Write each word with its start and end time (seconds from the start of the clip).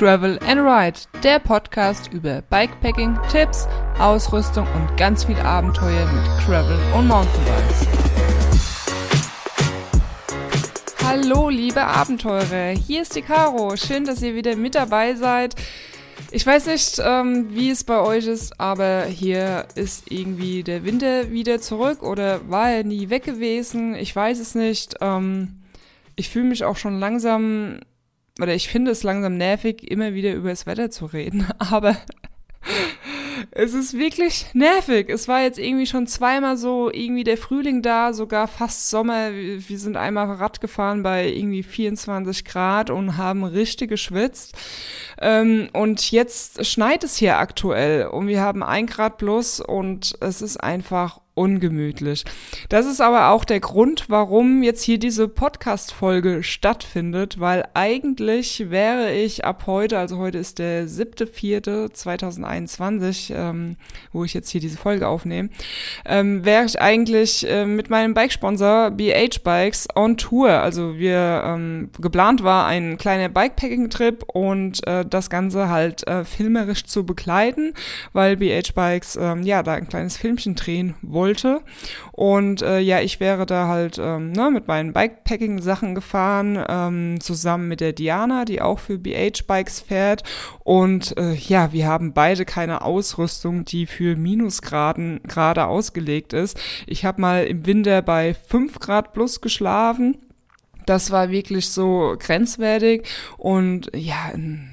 Travel 0.00 0.38
and 0.46 0.58
Ride, 0.62 0.98
der 1.22 1.38
Podcast 1.40 2.10
über 2.10 2.40
Bikepacking, 2.40 3.18
Tipps, 3.30 3.68
Ausrüstung 3.98 4.66
und 4.74 4.96
ganz 4.96 5.24
viel 5.24 5.36
Abenteuer 5.36 6.10
mit 6.10 6.24
Travel 6.42 6.78
und 6.96 7.06
Mountainbikes. 7.06 7.86
Hallo, 11.04 11.50
liebe 11.50 11.82
Abenteurer, 11.82 12.70
hier 12.70 13.02
ist 13.02 13.14
die 13.14 13.20
Caro. 13.20 13.76
Schön, 13.76 14.06
dass 14.06 14.22
ihr 14.22 14.34
wieder 14.34 14.56
mit 14.56 14.74
dabei 14.74 15.16
seid. 15.16 15.54
Ich 16.30 16.46
weiß 16.46 16.68
nicht, 16.68 16.98
ähm, 17.04 17.48
wie 17.50 17.68
es 17.68 17.84
bei 17.84 18.00
euch 18.00 18.26
ist, 18.26 18.58
aber 18.58 19.04
hier 19.04 19.66
ist 19.74 20.10
irgendwie 20.10 20.62
der 20.62 20.82
Winter 20.82 21.30
wieder 21.30 21.60
zurück 21.60 22.02
oder 22.02 22.48
war 22.48 22.70
er 22.70 22.84
nie 22.84 23.10
weg 23.10 23.24
gewesen. 23.24 23.94
Ich 23.96 24.16
weiß 24.16 24.38
es 24.38 24.54
nicht. 24.54 24.94
Ähm, 25.02 25.60
ich 26.16 26.30
fühle 26.30 26.46
mich 26.46 26.64
auch 26.64 26.78
schon 26.78 26.98
langsam 26.98 27.80
oder 28.40 28.54
ich 28.54 28.68
finde 28.68 28.90
es 28.90 29.02
langsam 29.02 29.36
nervig, 29.36 29.90
immer 29.90 30.14
wieder 30.14 30.34
über 30.34 30.50
das 30.50 30.66
Wetter 30.66 30.90
zu 30.90 31.06
reden, 31.06 31.46
aber 31.58 31.96
es 33.52 33.74
ist 33.74 33.94
wirklich 33.96 34.46
nervig. 34.54 35.08
Es 35.08 35.26
war 35.26 35.42
jetzt 35.42 35.58
irgendwie 35.58 35.86
schon 35.86 36.06
zweimal 36.06 36.56
so 36.56 36.90
irgendwie 36.92 37.24
der 37.24 37.36
Frühling 37.36 37.82
da, 37.82 38.12
sogar 38.12 38.48
fast 38.48 38.90
Sommer. 38.90 39.32
Wir 39.32 39.78
sind 39.78 39.96
einmal 39.96 40.30
Rad 40.30 40.60
gefahren 40.60 41.02
bei 41.02 41.28
irgendwie 41.28 41.62
24 41.62 42.44
Grad 42.44 42.90
und 42.90 43.16
haben 43.16 43.44
richtig 43.44 43.88
geschwitzt. 43.88 44.56
Ähm, 45.20 45.68
und 45.72 46.10
jetzt 46.10 46.64
schneit 46.66 47.04
es 47.04 47.16
hier 47.16 47.38
aktuell 47.38 48.06
und 48.06 48.28
wir 48.28 48.40
haben 48.40 48.62
ein 48.62 48.86
Grad 48.86 49.18
plus 49.18 49.60
und 49.60 50.16
es 50.20 50.42
ist 50.42 50.58
einfach 50.58 51.20
ungemütlich. 51.34 52.24
Das 52.68 52.86
ist 52.86 53.00
aber 53.00 53.30
auch 53.30 53.44
der 53.44 53.60
Grund, 53.60 54.06
warum 54.08 54.64
jetzt 54.64 54.82
hier 54.82 54.98
diese 54.98 55.28
Podcast-Folge 55.28 56.42
stattfindet, 56.42 57.38
weil 57.38 57.68
eigentlich 57.74 58.70
wäre 58.70 59.12
ich 59.12 59.44
ab 59.44 59.62
heute, 59.66 59.96
also 59.98 60.16
heute 60.18 60.38
ist 60.38 60.58
der 60.58 60.88
7.4.2021, 60.88 63.32
ähm, 63.34 63.76
wo 64.12 64.24
ich 64.24 64.34
jetzt 64.34 64.50
hier 64.50 64.60
diese 64.60 64.76
Folge 64.76 65.06
aufnehme, 65.06 65.50
ähm, 66.04 66.44
wäre 66.44 66.64
ich 66.64 66.80
eigentlich 66.80 67.48
äh, 67.48 67.64
mit 67.64 67.90
meinem 67.90 68.12
Bikesponsor 68.12 68.90
BH 68.90 69.38
Bikes 69.44 69.86
on 69.94 70.16
Tour. 70.16 70.50
Also 70.50 70.98
wir 70.98 71.44
ähm, 71.46 71.90
geplant 72.00 72.42
war 72.42 72.66
ein 72.66 72.98
kleiner 72.98 73.28
Bikepacking-Trip 73.28 74.24
und 74.26 74.84
äh, 74.86 75.04
das 75.06 75.30
Ganze 75.30 75.68
halt 75.68 76.04
äh, 76.08 76.24
filmerisch 76.24 76.82
zu 76.84 77.06
begleiten, 77.06 77.74
weil 78.12 78.36
BH 78.36 78.72
Bikes 78.74 79.14
ähm, 79.16 79.44
ja 79.44 79.62
da 79.62 79.74
ein 79.74 79.88
kleines 79.88 80.16
Filmchen 80.16 80.56
drehen 80.56 80.96
wollte 81.02 81.19
wollte. 81.20 81.60
Und 82.12 82.62
äh, 82.62 82.80
ja, 82.80 83.00
ich 83.00 83.20
wäre 83.20 83.44
da 83.44 83.68
halt 83.68 83.98
ähm, 83.98 84.32
ne, 84.32 84.50
mit 84.50 84.66
meinen 84.68 84.94
Bikepacking-Sachen 84.94 85.94
gefahren, 85.94 86.62
ähm, 86.66 87.20
zusammen 87.20 87.68
mit 87.68 87.80
der 87.80 87.92
Diana, 87.92 88.46
die 88.46 88.62
auch 88.62 88.78
für 88.78 88.98
BH-Bikes 88.98 89.80
fährt. 89.80 90.22
Und 90.64 91.16
äh, 91.18 91.34
ja, 91.34 91.72
wir 91.72 91.86
haben 91.86 92.14
beide 92.14 92.46
keine 92.46 92.82
Ausrüstung, 92.82 93.66
die 93.66 93.84
für 93.86 94.16
Minusgraden 94.16 95.20
gerade 95.24 95.66
ausgelegt 95.66 96.32
ist. 96.32 96.58
Ich 96.86 97.04
habe 97.04 97.20
mal 97.20 97.44
im 97.44 97.66
Winter 97.66 98.00
bei 98.00 98.32
5 98.34 98.78
Grad 98.78 99.12
plus 99.12 99.42
geschlafen 99.42 100.16
das 100.90 101.12
war 101.12 101.30
wirklich 101.30 101.68
so 101.70 102.16
grenzwertig. 102.18 103.06
Und 103.38 103.90
ja, 103.94 104.32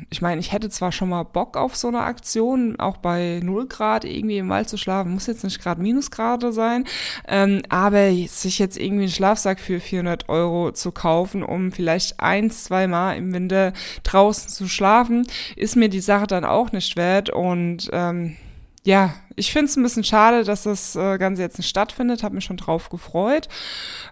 ich 0.09 0.21
meine, 0.21 0.41
ich 0.41 0.51
hätte 0.51 0.69
zwar 0.69 0.91
schon 0.91 1.09
mal 1.09 1.21
Bock 1.23 1.55
auf 1.55 1.75
so 1.75 1.89
eine 1.89 1.99
Aktion, 2.01 2.79
auch 2.79 2.97
bei 2.97 3.39
0 3.43 3.67
Grad 3.67 4.03
irgendwie 4.03 4.39
im 4.39 4.49
Wald 4.49 4.67
zu 4.67 4.77
schlafen, 4.77 5.13
muss 5.13 5.27
jetzt 5.27 5.43
nicht 5.43 5.61
gerade 5.61 5.79
Minusgrade 5.79 6.51
sein, 6.53 6.85
ähm, 7.27 7.61
aber 7.69 8.09
sich 8.27 8.57
jetzt 8.57 8.77
irgendwie 8.77 9.03
einen 9.03 9.11
Schlafsack 9.11 9.59
für 9.59 9.79
400 9.79 10.27
Euro 10.27 10.71
zu 10.71 10.91
kaufen, 10.91 11.43
um 11.43 11.71
vielleicht 11.71 12.19
ein, 12.19 12.49
zwei 12.49 12.87
Mal 12.87 13.13
im 13.17 13.31
Winter 13.31 13.73
draußen 14.01 14.49
zu 14.49 14.67
schlafen, 14.67 15.27
ist 15.55 15.75
mir 15.75 15.89
die 15.89 15.99
Sache 15.99 16.25
dann 16.25 16.45
auch 16.45 16.71
nicht 16.71 16.95
wert. 16.95 17.29
Und 17.29 17.89
ähm, 17.93 18.37
ja, 18.83 19.13
ich 19.39 19.53
finde 19.53 19.67
es 19.67 19.77
ein 19.77 19.83
bisschen 19.83 20.03
schade, 20.03 20.43
dass 20.43 20.63
das 20.63 20.95
äh, 20.95 21.17
Ganze 21.19 21.43
jetzt 21.43 21.59
nicht 21.59 21.69
stattfindet, 21.69 22.23
habe 22.23 22.35
mich 22.35 22.43
schon 22.43 22.57
drauf 22.57 22.89
gefreut. 22.89 23.47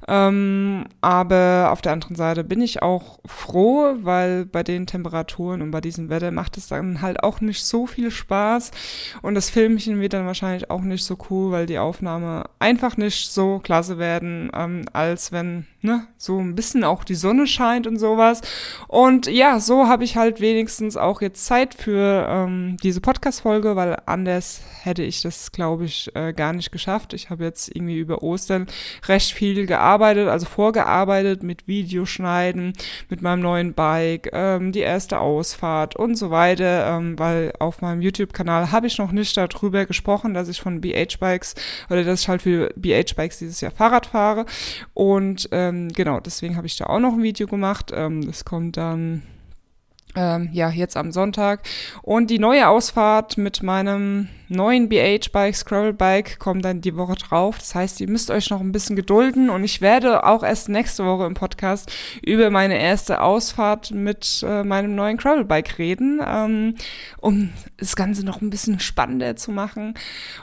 Ähm, 0.08 0.86
aber 1.02 1.70
auf 1.72 1.82
der 1.82 1.94
anderen 1.94 2.16
Seite 2.16 2.44
bin 2.44 2.62
ich 2.62 2.84
auch 2.84 3.20
froh, 3.26 3.96
weil 4.02 4.46
bei 4.46 4.62
den 4.62 4.86
Temperaturen 4.86 5.64
und 5.64 5.72
bei 5.72 5.82
diesem 5.82 6.10
Wetter 6.10 6.30
macht 6.30 6.58
es 6.58 6.68
dann 6.68 7.02
halt 7.02 7.24
auch 7.24 7.42
nicht 7.42 7.66
so 7.66 7.88
viel 7.88 8.12
Spaß. 8.12 8.70
Und 9.24 9.34
das 9.34 9.50
Filmchen 9.50 10.00
wird 10.00 10.14
dann 10.14 10.28
wahrscheinlich 10.28 10.70
auch 10.70 10.82
nicht 10.82 11.04
so 11.04 11.18
cool, 11.30 11.52
weil 11.52 11.66
die 11.66 11.80
Aufnahme 11.80 12.44
einfach 12.60 12.96
nicht 12.96 13.32
so 13.32 13.58
klasse 13.58 13.98
werden, 13.98 14.52
ähm, 14.54 14.86
als 14.94 15.32
wenn 15.32 15.66
ne, 15.82 16.08
so 16.18 16.40
ein 16.40 16.56
bisschen 16.56 16.84
auch 16.84 17.04
die 17.04 17.16
Sonne 17.16 17.48
scheint 17.48 17.88
und 17.88 17.98
sowas. 17.98 18.42
Und 18.88 19.28
ja, 19.28 19.60
so 19.60 19.88
habe 19.88 20.04
ich 20.04 20.18
halt 20.18 20.40
wenigstens 20.40 20.98
auch 20.98 21.22
jetzt 21.22 21.46
Zeit 21.46 21.74
für 21.74 22.28
ähm, 22.30 22.78
diese 22.84 23.02
Podcast-Folge, 23.02 23.76
weil 23.76 23.98
anders 24.06 24.62
hätte 24.84 25.04
ich 25.04 25.15
das, 25.22 25.52
glaube 25.52 25.86
ich, 25.86 26.14
äh, 26.16 26.34
gar 26.34 26.54
nicht 26.54 26.72
geschafft. 26.72 27.14
Ich 27.14 27.30
habe 27.30 27.44
jetzt 27.44 27.74
irgendwie 27.74 27.98
über 27.98 28.24
Ostern 28.24 28.68
recht 29.08 29.32
viel 29.32 29.66
gearbeitet, 29.66 30.28
also 30.28 30.46
vorgearbeitet 30.46 31.44
mit 31.44 31.68
Videoschneiden, 31.68 32.74
mit 33.10 33.22
meinem 33.22 33.42
neuen 33.42 33.74
Bike, 33.74 34.30
ähm, 34.34 34.72
die 34.72 34.80
erste 34.80 35.20
Ausfahrt 35.20 35.96
und 35.96 36.16
so 36.16 36.32
weiter, 36.32 36.98
ähm, 36.98 37.18
weil 37.20 37.54
auf 37.60 37.82
meinem 37.82 38.02
YouTube-Kanal 38.02 38.72
habe 38.72 38.88
ich 38.88 38.98
noch 38.98 39.12
nicht 39.12 39.38
darüber 39.38 39.86
gesprochen, 39.86 40.34
dass 40.34 40.50
ich 40.50 40.62
von 40.62 40.82
BH-Bikes 40.82 41.56
oder 41.90 42.04
dass 42.04 42.22
ich 42.22 42.30
halt 42.30 42.42
für 42.42 42.74
BH-Bikes 42.76 43.40
dieses 43.40 43.62
Jahr 43.62 43.72
Fahrrad 43.72 44.06
fahre. 44.06 44.46
Und 44.94 45.50
ähm, 45.52 45.90
genau, 45.90 46.20
deswegen 46.20 46.56
habe 46.58 46.68
ich 46.68 46.78
da 46.78 46.86
auch 46.86 47.00
noch 47.00 47.14
ein 47.14 47.24
Video 47.24 47.48
gemacht. 47.48 47.92
Ähm, 47.94 48.26
das 48.26 48.46
kommt 48.46 48.78
dann 48.78 49.24
ähm, 50.16 50.50
ja, 50.52 50.70
jetzt 50.70 50.98
am 50.98 51.12
Sonntag. 51.12 51.62
Und 52.02 52.30
die 52.30 52.40
neue 52.40 52.68
Ausfahrt 52.68 53.38
mit 53.38 53.64
meinem 53.64 54.30
neuen 54.48 54.90
BH-Bike, 54.90 55.56
Scroll-Bike, 55.56 56.40
kommt 56.40 56.66
dann 56.66 56.82
die 56.82 56.96
Woche 56.96 57.16
drauf. 57.16 57.58
Das 57.58 57.76
heißt, 57.76 58.02
ihr 58.02 58.10
müsst 58.10 58.32
euch 58.32 58.50
noch 58.50 58.62
ein 58.62 58.72
bisschen 58.72 58.96
gedulden 58.96 59.50
und 59.50 59.64
ich 59.64 59.82
werde 59.82 60.26
auch 60.26 60.44
erst 60.44 60.70
nächste 60.70 61.06
Woche 61.06 61.26
im 61.26 61.34
Podcast 61.34 61.92
über 62.24 62.50
meine 62.50 62.80
erste 62.80 63.22
Ausfahrt 63.22 63.92
mit 63.92 64.44
äh, 64.48 64.64
meinem 64.64 64.96
neuen 64.96 65.18
Gravel-Bike 65.18 65.78
reden, 65.80 66.22
ähm, 66.26 66.76
um 67.20 67.50
das 67.78 67.96
Ganze 67.96 68.26
noch 68.26 68.42
ein 68.42 68.50
bisschen 68.50 68.80
spannender 68.80 69.36
zu 69.36 69.52
machen. 69.52 69.96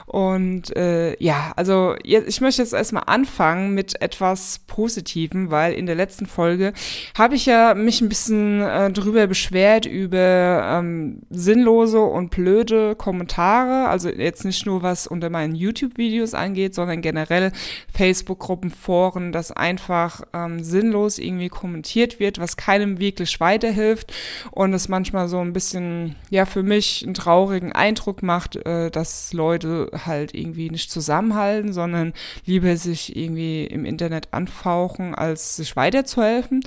Und 0.05 0.75
äh, 0.75 1.15
ja, 1.23 1.53
also 1.55 1.95
ich 2.03 2.41
möchte 2.41 2.61
jetzt 2.61 2.73
erstmal 2.73 3.03
anfangen 3.07 3.73
mit 3.73 4.01
etwas 4.01 4.59
Positivem, 4.67 5.51
weil 5.51 5.73
in 5.73 5.85
der 5.85 5.95
letzten 5.95 6.25
Folge 6.25 6.73
habe 7.17 7.35
ich 7.35 7.45
ja 7.45 7.73
mich 7.73 8.01
ein 8.01 8.09
bisschen 8.09 8.61
äh, 8.61 8.91
drüber 8.91 9.27
beschwert, 9.27 9.53
beschwert 9.53 9.85
über 9.85 10.79
ähm, 10.79 11.21
sinnlose 11.29 11.99
und 11.99 12.31
blöde 12.31 12.95
Kommentare. 12.95 13.89
Also 13.93 14.09
jetzt 14.09 14.43
nicht 14.43 14.65
nur 14.65 14.81
was 14.81 15.05
unter 15.05 15.29
meinen 15.29 15.53
YouTube-Videos 15.53 16.33
angeht, 16.33 16.73
sondern 16.73 17.01
generell 17.01 17.51
Facebook-Gruppen, 17.93 18.71
Foren, 18.71 19.31
dass 19.31 19.51
einfach 19.51 20.23
ähm, 20.33 20.63
sinnlos 20.63 21.19
irgendwie 21.19 21.49
kommentiert 21.49 22.19
wird, 22.19 22.39
was 22.39 22.57
keinem 22.57 22.97
wirklich 22.97 23.39
weiterhilft 23.39 24.11
und 24.49 24.73
es 24.73 24.89
manchmal 24.89 25.27
so 25.27 25.39
ein 25.41 25.53
bisschen, 25.53 26.15
ja, 26.31 26.47
für 26.47 26.63
mich 26.63 27.03
einen 27.03 27.13
traurigen 27.13 27.71
Eindruck 27.71 28.23
macht, 28.23 28.55
äh, 28.65 28.89
dass 28.89 29.31
Leute 29.31 29.91
halt 30.07 30.33
irgendwie 30.33 30.71
nicht 30.71 30.89
zusammenhalten, 30.89 31.71
sondern 31.71 32.13
lieber 32.47 32.75
sich 32.77 33.15
irgendwie 33.15 33.65
im 33.65 33.85
Internet 33.85 34.29
anfauchen, 34.31 35.13
als 35.13 35.57
sich 35.57 35.75
weiterzuhelfen 35.75 36.61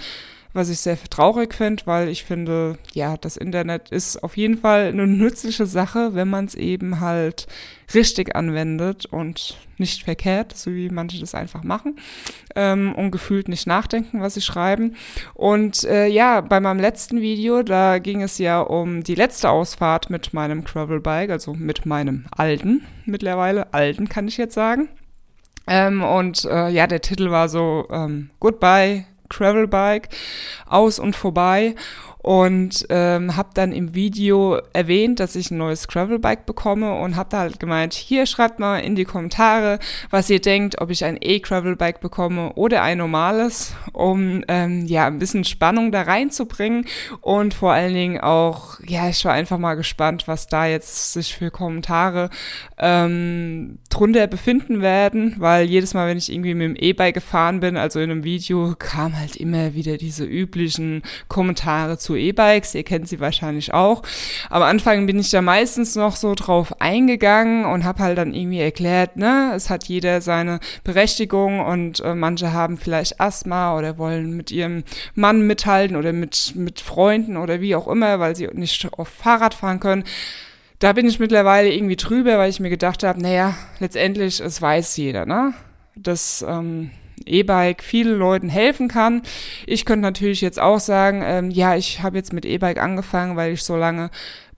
was 0.56 0.70
ich 0.70 0.80
sehr 0.80 0.98
traurig 1.10 1.54
finde, 1.54 1.82
weil 1.86 2.08
ich 2.08 2.24
finde, 2.24 2.78
ja, 2.94 3.16
das 3.16 3.36
Internet 3.36 3.90
ist 3.90 4.22
auf 4.24 4.36
jeden 4.36 4.58
Fall 4.58 4.86
eine 4.86 5.06
nützliche 5.06 5.66
Sache, 5.66 6.14
wenn 6.14 6.28
man 6.28 6.46
es 6.46 6.54
eben 6.54 7.00
halt 7.00 7.46
richtig 7.94 8.34
anwendet 8.34 9.06
und 9.06 9.58
nicht 9.78 10.02
verkehrt, 10.02 10.56
so 10.56 10.72
wie 10.72 10.88
manche 10.88 11.20
das 11.20 11.34
einfach 11.34 11.62
machen 11.62 11.98
ähm, 12.54 12.94
und 12.94 13.10
gefühlt 13.10 13.48
nicht 13.48 13.66
nachdenken, 13.66 14.20
was 14.20 14.34
sie 14.34 14.40
schreiben. 14.40 14.96
Und 15.34 15.84
äh, 15.84 16.06
ja, 16.06 16.40
bei 16.40 16.58
meinem 16.58 16.80
letzten 16.80 17.20
Video, 17.20 17.62
da 17.62 17.98
ging 17.98 18.22
es 18.22 18.38
ja 18.38 18.60
um 18.60 19.02
die 19.02 19.14
letzte 19.14 19.50
Ausfahrt 19.50 20.10
mit 20.10 20.32
meinem 20.32 20.64
Gravelbike, 20.64 21.30
also 21.30 21.52
mit 21.54 21.86
meinem 21.86 22.26
alten, 22.30 22.82
mittlerweile 23.04 23.72
alten 23.74 24.08
kann 24.08 24.26
ich 24.26 24.38
jetzt 24.38 24.54
sagen. 24.54 24.88
Ähm, 25.68 26.02
und 26.02 26.44
äh, 26.44 26.68
ja, 26.68 26.86
der 26.86 27.02
Titel 27.02 27.30
war 27.30 27.48
so 27.48 27.86
ähm, 27.90 28.30
Goodbye 28.40 29.04
Gravelbike 29.28 30.08
aus 30.66 30.98
und 30.98 31.16
vorbei 31.16 31.74
und 32.26 32.86
ähm, 32.90 33.36
habe 33.36 33.50
dann 33.54 33.70
im 33.70 33.94
Video 33.94 34.60
erwähnt, 34.72 35.20
dass 35.20 35.36
ich 35.36 35.52
ein 35.52 35.58
neues 35.58 35.86
Gravelbike 35.86 36.44
bekomme 36.44 36.92
und 36.94 37.14
habe 37.14 37.28
da 37.30 37.38
halt 37.38 37.60
gemeint, 37.60 37.94
hier 37.94 38.26
schreibt 38.26 38.58
mal 38.58 38.78
in 38.78 38.96
die 38.96 39.04
Kommentare, 39.04 39.78
was 40.10 40.28
ihr 40.28 40.40
denkt, 40.40 40.80
ob 40.80 40.90
ich 40.90 41.04
ein 41.04 41.18
E-Gravelbike 41.20 42.00
bekomme 42.00 42.52
oder 42.54 42.82
ein 42.82 42.98
normales, 42.98 43.74
um 43.92 44.42
ähm, 44.48 44.86
ja 44.86 45.06
ein 45.06 45.20
bisschen 45.20 45.44
Spannung 45.44 45.92
da 45.92 46.02
reinzubringen 46.02 46.86
und 47.20 47.54
vor 47.54 47.72
allen 47.72 47.94
Dingen 47.94 48.20
auch, 48.20 48.80
ja, 48.84 49.08
ich 49.08 49.24
war 49.24 49.32
einfach 49.32 49.58
mal 49.58 49.76
gespannt, 49.76 50.26
was 50.26 50.48
da 50.48 50.66
jetzt 50.66 51.12
sich 51.12 51.32
für 51.32 51.52
Kommentare 51.52 52.30
ähm, 52.76 53.78
drunter 53.96 54.26
befinden 54.26 54.82
werden, 54.82 55.36
weil 55.38 55.64
jedes 55.64 55.94
Mal, 55.94 56.06
wenn 56.06 56.18
ich 56.18 56.30
irgendwie 56.30 56.52
mit 56.52 56.68
dem 56.68 56.76
E-Bike 56.76 57.14
gefahren 57.14 57.60
bin, 57.60 57.78
also 57.78 57.98
in 57.98 58.10
einem 58.10 58.24
Video, 58.24 58.74
kam 58.78 59.18
halt 59.18 59.36
immer 59.36 59.72
wieder 59.72 59.96
diese 59.96 60.24
üblichen 60.24 61.02
Kommentare 61.28 61.96
zu 61.96 62.14
E-Bikes. 62.14 62.74
Ihr 62.74 62.82
kennt 62.82 63.08
sie 63.08 63.20
wahrscheinlich 63.20 63.72
auch. 63.72 64.02
Am 64.50 64.62
Anfang 64.62 65.06
bin 65.06 65.18
ich 65.18 65.30
da 65.30 65.40
meistens 65.40 65.96
noch 65.96 66.14
so 66.14 66.34
drauf 66.34 66.78
eingegangen 66.78 67.64
und 67.64 67.84
habe 67.84 68.02
halt 68.02 68.18
dann 68.18 68.34
irgendwie 68.34 68.60
erklärt, 68.60 69.16
ne, 69.16 69.52
es 69.54 69.70
hat 69.70 69.84
jeder 69.84 70.20
seine 70.20 70.60
Berechtigung 70.84 71.60
und 71.60 72.00
äh, 72.00 72.14
manche 72.14 72.52
haben 72.52 72.76
vielleicht 72.76 73.18
Asthma 73.18 73.78
oder 73.78 73.96
wollen 73.96 74.36
mit 74.36 74.50
ihrem 74.50 74.84
Mann 75.14 75.46
mithalten 75.46 75.96
oder 75.96 76.12
mit, 76.12 76.52
mit 76.54 76.80
Freunden 76.80 77.38
oder 77.38 77.62
wie 77.62 77.74
auch 77.74 77.88
immer, 77.88 78.20
weil 78.20 78.36
sie 78.36 78.46
nicht 78.52 78.92
auf 78.92 79.08
Fahrrad 79.08 79.54
fahren 79.54 79.80
können 79.80 80.04
da 80.78 80.92
bin 80.92 81.06
ich 81.06 81.18
mittlerweile 81.18 81.72
irgendwie 81.72 81.96
drüber, 81.96 82.38
weil 82.38 82.50
ich 82.50 82.60
mir 82.60 82.70
gedacht 82.70 83.02
habe, 83.02 83.20
naja, 83.20 83.54
letztendlich, 83.78 84.40
es 84.40 84.60
weiß 84.60 84.96
jeder, 84.96 85.26
ne? 85.26 85.54
Dass 85.94 86.44
ähm, 86.46 86.90
E-Bike 87.24 87.82
vielen 87.82 88.18
Leuten 88.18 88.48
helfen 88.48 88.88
kann. 88.88 89.22
Ich 89.66 89.84
könnte 89.84 90.02
natürlich 90.02 90.40
jetzt 90.40 90.60
auch 90.60 90.80
sagen, 90.80 91.22
ähm, 91.24 91.50
ja, 91.50 91.76
ich 91.76 92.02
habe 92.02 92.16
jetzt 92.18 92.32
mit 92.32 92.44
E-Bike 92.44 92.78
angefangen, 92.78 93.36
weil 93.36 93.52
ich 93.52 93.62
so 93.62 93.76
lange 93.76 94.10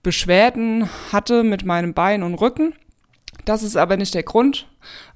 Beschwerden 0.03 0.89
hatte 1.11 1.43
mit 1.43 1.65
meinem 1.65 1.93
Bein 1.93 2.23
und 2.23 2.35
Rücken. 2.35 2.73
Das 3.45 3.63
ist 3.63 3.77
aber 3.77 3.97
nicht 3.97 4.13
der 4.13 4.23
Grund. 4.23 4.67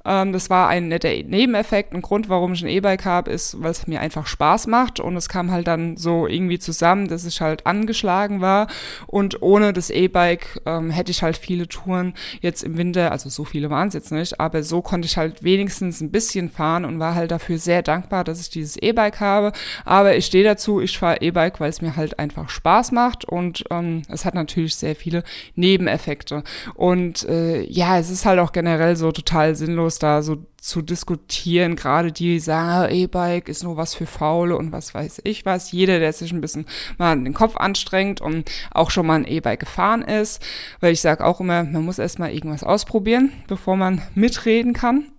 Ähm, 0.06 0.33
das 0.33 0.50
war 0.50 0.68
ein 0.68 0.88
netter 0.88 1.10
Nebeneffekt. 1.10 1.94
Ein 1.94 2.01
Grund, 2.01 2.30
warum 2.30 2.54
ich 2.54 2.63
ein 2.63 2.69
E-Bike 2.69 3.06
habe, 3.06 3.31
ist, 3.31 3.62
weil 3.62 3.71
es 3.71 3.88
mir 3.88 4.01
einfach 4.01 4.27
Spaß 4.27 4.68
macht. 4.68 5.00
Und 5.00 5.15
es 5.15 5.30
kam 5.30 5.51
halt 5.51 5.68
dann 5.68 5.98
so 5.98 6.27
irgendwie 6.27 6.60
zusammen, 6.60 7.07
dass 7.07 7.25
ich 7.25 7.42
halt 7.42 7.65
angeschlagen 7.65 8.42
war. 8.42 8.68
Und 9.07 9.42
ohne 9.42 9.74
das 9.74 9.89
E-Bike 9.89 10.62
ähm, 10.65 10.89
hätte 10.89 11.12
ich 11.12 11.24
halt 11.24 11.38
viele 11.38 11.68
Touren 11.68 12.13
jetzt 12.42 12.63
im 12.63 12.77
Winter, 12.77 13.12
also 13.12 13.30
so 13.30 13.45
viele 13.45 13.69
waren 13.69 13.88
es 13.88 13.94
jetzt 13.94 14.12
nicht, 14.12 14.39
aber 14.39 14.63
so 14.63 14.81
konnte 14.81 15.06
ich 15.06 15.18
halt 15.18 15.44
wenigstens 15.44 16.01
ein 16.01 16.12
bisschen 16.12 16.50
fahren 16.50 16.86
und 16.86 17.00
war 17.00 17.15
halt 17.15 17.31
dafür 17.31 17.57
sehr 17.57 17.81
dankbar, 17.81 18.24
dass 18.24 18.42
ich 18.42 18.50
dieses 18.50 18.77
E-Bike 18.77 19.19
habe. 19.19 19.54
Aber 19.86 20.15
ich 20.15 20.25
stehe 20.25 20.44
dazu, 20.44 20.81
ich 20.81 20.98
fahre 20.98 21.21
E-Bike, 21.21 21.60
weil 21.60 21.69
es 21.69 21.81
mir 21.81 21.95
halt 21.95 22.19
einfach 22.19 22.50
Spaß 22.50 22.92
macht 22.92 23.25
und 23.25 23.63
ähm, 23.69 24.04
es 24.10 24.25
hat 24.25 24.33
natürlich 24.36 24.75
sehr 24.75 24.95
viele 24.95 25.24
Nebeneffekte. 25.56 26.44
Und 26.75 27.27
äh, 27.27 27.62
ja, 27.63 27.98
es 27.98 28.10
ist 28.10 28.25
halt 28.25 28.39
auch 28.39 28.51
generell 28.51 28.95
so 28.95 29.12
total 29.12 29.52
sinnlos, 29.55 30.00
da 30.00 30.21
so 30.21 30.38
zu 30.57 30.81
diskutieren. 30.81 31.75
Gerade 31.75 32.11
die 32.11 32.39
sagen, 32.39 32.69
ah, 32.69 32.89
E-Bike 32.89 33.50
ist 33.50 33.63
nur 33.63 33.77
was 33.77 33.95
für 33.95 34.05
Faule 34.05 34.57
und 34.57 34.71
was 34.71 34.94
weiß 34.94 35.21
ich 35.23 35.45
was. 35.45 35.71
Jeder, 35.71 36.00
der 36.00 36.13
sich 36.13 36.31
ein 36.31 36.41
bisschen 36.41 36.65
mal 36.97 37.15
den 37.15 37.33
Kopf 37.33 37.57
anstrengt 37.57 38.21
und 38.21 38.50
auch 38.71 38.91
schon 38.91 39.05
mal 39.05 39.15
ein 39.15 39.27
E-Bike 39.27 39.59
gefahren 39.59 40.01
ist. 40.01 40.41
Weil 40.79 40.94
ich 40.94 41.01
sage 41.01 41.25
auch 41.25 41.39
immer, 41.39 41.63
man 41.63 41.85
muss 41.85 42.00
erstmal 42.00 42.33
irgendwas 42.33 42.63
ausprobieren, 42.63 43.31
bevor 43.47 43.75
man 43.75 44.01
mitreden 44.15 44.73
kann. 44.73 45.12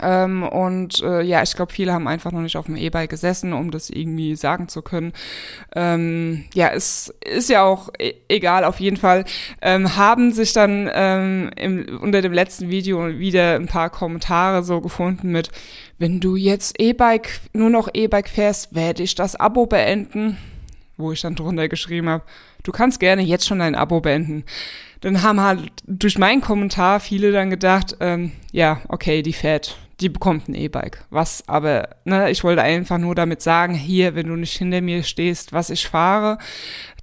Ähm, 0.00 0.42
und 0.42 1.02
äh, 1.02 1.22
ja, 1.22 1.42
ich 1.42 1.54
glaube, 1.54 1.72
viele 1.72 1.92
haben 1.92 2.08
einfach 2.08 2.32
noch 2.32 2.40
nicht 2.40 2.56
auf 2.56 2.66
dem 2.66 2.76
E-Bike 2.76 3.10
gesessen, 3.10 3.52
um 3.52 3.70
das 3.70 3.90
irgendwie 3.90 4.36
sagen 4.36 4.68
zu 4.68 4.82
können. 4.82 5.12
Ähm, 5.74 6.44
ja, 6.54 6.68
es 6.68 7.12
ist 7.24 7.50
ja 7.50 7.64
auch 7.64 7.90
e 7.98 8.14
egal, 8.28 8.64
auf 8.64 8.80
jeden 8.80 8.96
Fall 8.96 9.24
ähm, 9.62 9.96
haben 9.96 10.32
sich 10.32 10.52
dann 10.52 10.90
ähm, 10.92 11.50
im, 11.56 11.98
unter 12.00 12.22
dem 12.22 12.32
letzten 12.32 12.70
Video 12.70 13.18
wieder 13.18 13.56
ein 13.56 13.66
paar 13.66 13.90
Kommentare 13.90 14.62
so 14.62 14.80
gefunden 14.80 15.30
mit, 15.30 15.50
wenn 15.98 16.20
du 16.20 16.36
jetzt 16.36 16.80
E-Bike, 16.80 17.40
nur 17.52 17.70
noch 17.70 17.88
E-Bike 17.92 18.28
fährst, 18.28 18.74
werde 18.74 19.02
ich 19.02 19.14
das 19.14 19.36
Abo 19.36 19.66
beenden. 19.66 20.36
Wo 20.96 21.12
ich 21.12 21.20
dann 21.20 21.36
drunter 21.36 21.68
geschrieben 21.68 22.08
habe, 22.08 22.24
du 22.64 22.72
kannst 22.72 22.98
gerne 22.98 23.22
jetzt 23.22 23.46
schon 23.46 23.60
dein 23.60 23.76
Abo 23.76 24.00
beenden 24.00 24.44
dann 25.00 25.22
haben 25.22 25.40
halt 25.40 25.70
durch 25.86 26.18
meinen 26.18 26.40
Kommentar 26.40 27.00
viele 27.00 27.32
dann 27.32 27.50
gedacht, 27.50 27.96
ähm, 28.00 28.32
ja, 28.52 28.80
okay, 28.88 29.22
die 29.22 29.32
fährt 29.32 29.78
die 30.00 30.08
bekommt 30.08 30.48
ein 30.48 30.54
E-Bike. 30.54 31.04
Was 31.10 31.48
aber, 31.48 31.88
ne, 32.04 32.30
ich 32.30 32.44
wollte 32.44 32.62
einfach 32.62 32.98
nur 32.98 33.14
damit 33.14 33.42
sagen, 33.42 33.74
hier, 33.74 34.14
wenn 34.14 34.28
du 34.28 34.36
nicht 34.36 34.56
hinter 34.56 34.80
mir 34.80 35.02
stehst, 35.02 35.52
was 35.52 35.70
ich 35.70 35.88
fahre, 35.88 36.38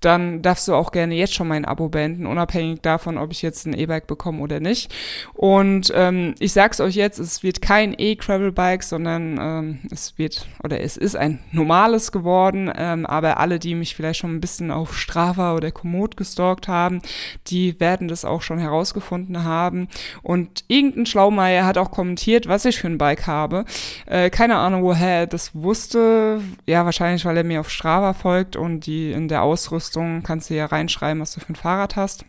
dann 0.06 0.42
darfst 0.42 0.68
du 0.68 0.76
auch 0.76 0.92
gerne 0.92 1.16
jetzt 1.16 1.34
schon 1.34 1.48
mein 1.48 1.66
Abo 1.66 1.90
beenden, 1.90 2.28
unabhängig 2.28 2.82
davon, 2.82 3.18
ob 3.18 3.32
ich 3.32 3.42
jetzt 3.42 3.66
ein 3.66 3.74
E-Bike 3.74 4.08
bekomme 4.08 4.42
oder 4.42 4.60
nicht. 4.60 4.94
Und 5.34 5.92
ähm, 5.96 6.36
ich 6.40 6.54
sag's 6.54 6.80
euch 6.80 6.96
jetzt, 6.96 7.18
es 7.18 7.42
wird 7.42 7.62
kein 7.62 7.96
E-Gravel-Bike, 7.98 8.84
sondern 8.84 9.40
ähm, 9.42 9.80
es 9.92 10.18
wird 10.18 10.48
oder 10.64 10.80
es 10.80 10.96
ist 10.96 11.16
ein 11.16 11.40
normales 11.52 12.12
geworden. 12.12 12.72
Ähm, 12.76 13.06
aber 13.06 13.40
alle, 13.40 13.58
die 13.58 13.74
mich 13.74 13.96
vielleicht 13.96 14.20
schon 14.20 14.36
ein 14.36 14.42
bisschen 14.42 14.70
auf 14.70 14.96
Strava 14.96 15.56
oder 15.56 15.72
Komoot 15.72 16.18
gestalkt 16.18 16.68
haben, 16.68 17.02
die 17.48 17.80
werden 17.80 18.08
das 18.08 18.26
auch 18.26 18.42
schon 18.44 18.60
herausgefunden 18.60 19.44
haben. 19.44 19.88
Und 20.22 20.66
irgendein 20.68 21.08
Schlaumeier 21.08 21.66
hat 21.66 21.78
auch 21.78 21.90
kommentiert, 21.90 22.48
was 22.48 22.66
ich 22.66 22.78
für 22.86 22.92
ein 22.92 22.98
Bike 23.00 23.26
habe. 23.26 23.66
Äh, 24.06 24.30
keine 24.30 24.58
Ahnung, 24.58 24.84
woher 24.84 25.22
er 25.22 25.28
das 25.28 25.56
wusste. 25.56 26.42
Ja, 26.68 26.86
wahrscheinlich, 26.86 27.26
weil 27.26 27.38
er 27.38 27.44
mir 27.44 27.60
auf 27.60 27.70
Strava 27.72 28.14
folgt 28.14 28.56
und 28.56 28.86
die 28.86 29.12
in 29.12 29.28
der 29.28 29.42
Ausrüstung 29.42 30.22
kannst 30.22 30.50
du 30.50 30.54
ja 30.54 30.68
reinschreiben, 30.68 31.22
was 31.22 31.34
du 31.34 31.40
für 31.40 31.54
ein 31.54 31.56
Fahrrad 31.56 31.96
hast. 31.96 32.26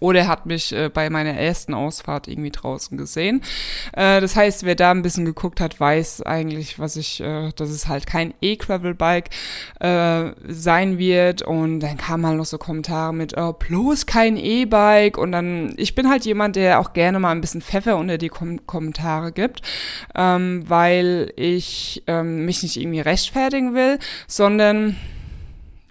Oder 0.00 0.20
er 0.20 0.28
hat 0.28 0.44
mich 0.44 0.74
äh, 0.74 0.90
bei 0.92 1.08
meiner 1.08 1.32
ersten 1.32 1.72
Ausfahrt 1.72 2.28
irgendwie 2.28 2.50
draußen 2.50 2.98
gesehen. 2.98 3.42
Äh, 3.94 4.20
das 4.20 4.36
heißt, 4.36 4.64
wer 4.64 4.74
da 4.74 4.90
ein 4.90 5.00
bisschen 5.00 5.24
geguckt 5.24 5.58
hat, 5.58 5.80
weiß 5.80 6.22
eigentlich, 6.22 6.78
was 6.78 6.96
ich, 6.96 7.20
äh, 7.20 7.50
dass 7.56 7.70
es 7.70 7.88
halt 7.88 8.06
kein 8.06 8.34
E-Gravel-Bike 8.42 9.30
äh, 9.80 10.32
sein 10.46 10.98
wird. 10.98 11.42
Und 11.42 11.80
dann 11.80 11.96
kamen 11.96 12.26
halt 12.26 12.36
noch 12.36 12.44
so 12.44 12.58
Kommentare 12.58 13.14
mit, 13.14 13.38
oh, 13.38 13.54
bloß 13.54 14.04
kein 14.04 14.36
E-Bike. 14.36 15.16
Und 15.16 15.32
dann, 15.32 15.72
ich 15.78 15.94
bin 15.94 16.10
halt 16.10 16.26
jemand, 16.26 16.56
der 16.56 16.78
auch 16.80 16.92
gerne 16.92 17.18
mal 17.18 17.30
ein 17.30 17.40
bisschen 17.40 17.62
Pfeffer 17.62 17.96
unter 17.96 18.18
die 18.18 18.28
Kom 18.28 18.66
Kommentare 18.66 19.32
gibt, 19.32 19.62
ähm, 20.14 20.64
weil 20.66 21.32
ich 21.36 22.02
ähm, 22.06 22.44
mich 22.44 22.62
nicht 22.62 22.76
irgendwie 22.76 23.00
rechtfertigen 23.00 23.74
will, 23.74 23.98
sondern 24.26 24.96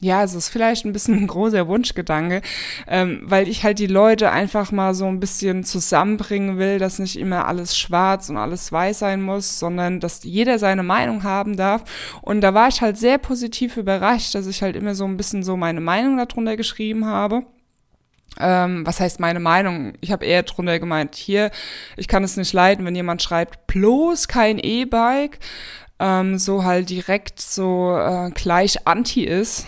ja, 0.05 0.23
es 0.23 0.35
ist 0.35 0.49
vielleicht 0.49 0.85
ein 0.85 0.93
bisschen 0.93 1.17
ein 1.19 1.27
großer 1.27 1.67
Wunschgedanke, 1.67 2.41
ähm, 2.87 3.21
weil 3.23 3.47
ich 3.47 3.63
halt 3.63 3.79
die 3.79 3.87
Leute 3.87 4.31
einfach 4.31 4.71
mal 4.71 4.93
so 4.93 5.07
ein 5.07 5.19
bisschen 5.19 5.63
zusammenbringen 5.63 6.57
will, 6.57 6.79
dass 6.79 6.99
nicht 6.99 7.17
immer 7.17 7.47
alles 7.47 7.77
schwarz 7.77 8.29
und 8.29 8.37
alles 8.37 8.71
weiß 8.71 8.99
sein 8.99 9.21
muss, 9.21 9.59
sondern 9.59 9.99
dass 9.99 10.23
jeder 10.23 10.59
seine 10.59 10.83
Meinung 10.83 11.23
haben 11.23 11.57
darf. 11.57 11.83
Und 12.21 12.41
da 12.41 12.53
war 12.53 12.67
ich 12.69 12.81
halt 12.81 12.97
sehr 12.97 13.17
positiv 13.17 13.77
überrascht, 13.77 14.35
dass 14.35 14.47
ich 14.47 14.61
halt 14.61 14.75
immer 14.75 14.95
so 14.95 15.05
ein 15.05 15.17
bisschen 15.17 15.43
so 15.43 15.57
meine 15.57 15.81
Meinung 15.81 16.17
darunter 16.17 16.55
geschrieben 16.55 17.05
habe. 17.05 17.43
Ähm, 18.39 18.85
was 18.85 18.99
heißt 18.99 19.19
meine 19.19 19.39
Meinung? 19.39 19.93
Ich 20.01 20.11
habe 20.11 20.25
eher 20.25 20.43
drunter 20.43 20.77
gemeint, 20.79 21.15
hier, 21.15 21.51
ich 21.95 22.07
kann 22.07 22.23
es 22.23 22.35
nicht 22.37 22.51
leiden, 22.53 22.85
wenn 22.85 22.95
jemand 22.95 23.21
schreibt, 23.21 23.65
bloß 23.67 24.27
kein 24.27 24.59
E-Bike, 24.59 25.39
ähm, 25.99 26.37
so 26.37 26.65
halt 26.65 26.89
direkt 26.89 27.39
so 27.39 27.95
äh, 27.97 28.29
gleich 28.31 28.85
anti 28.85 29.23
ist 29.23 29.65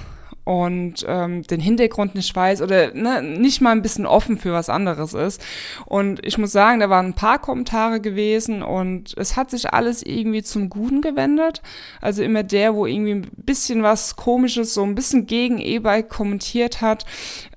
und 0.47 1.05
ähm, 1.05 1.43
den 1.43 1.59
Hintergrund 1.59 2.15
nicht 2.15 2.33
weiß 2.33 2.61
oder 2.61 2.93
ne, 2.93 3.21
nicht 3.21 3.59
mal 3.59 3.71
ein 3.71 3.81
bisschen 3.81 4.05
offen 4.05 4.37
für 4.37 4.53
was 4.53 4.69
anderes 4.69 5.13
ist. 5.13 5.43
Und 5.85 6.25
ich 6.25 6.37
muss 6.37 6.53
sagen, 6.53 6.79
da 6.79 6.89
waren 6.89 7.07
ein 7.07 7.15
paar 7.15 7.39
Kommentare 7.39 7.99
gewesen 7.99 8.63
und 8.63 9.13
es 9.17 9.35
hat 9.35 9.51
sich 9.51 9.73
alles 9.73 10.03
irgendwie 10.03 10.43
zum 10.43 10.69
Guten 10.69 11.01
gewendet. 11.01 11.61
Also 11.99 12.23
immer 12.23 12.43
der, 12.43 12.75
wo 12.75 12.85
irgendwie 12.85 13.15
ein 13.15 13.27
bisschen 13.35 13.83
was 13.83 14.15
Komisches, 14.15 14.73
so 14.73 14.83
ein 14.83 14.95
bisschen 14.95 15.27
gegen 15.27 15.59
E-Bike 15.59 16.07
kommentiert 16.07 16.79
hat, 16.79 17.05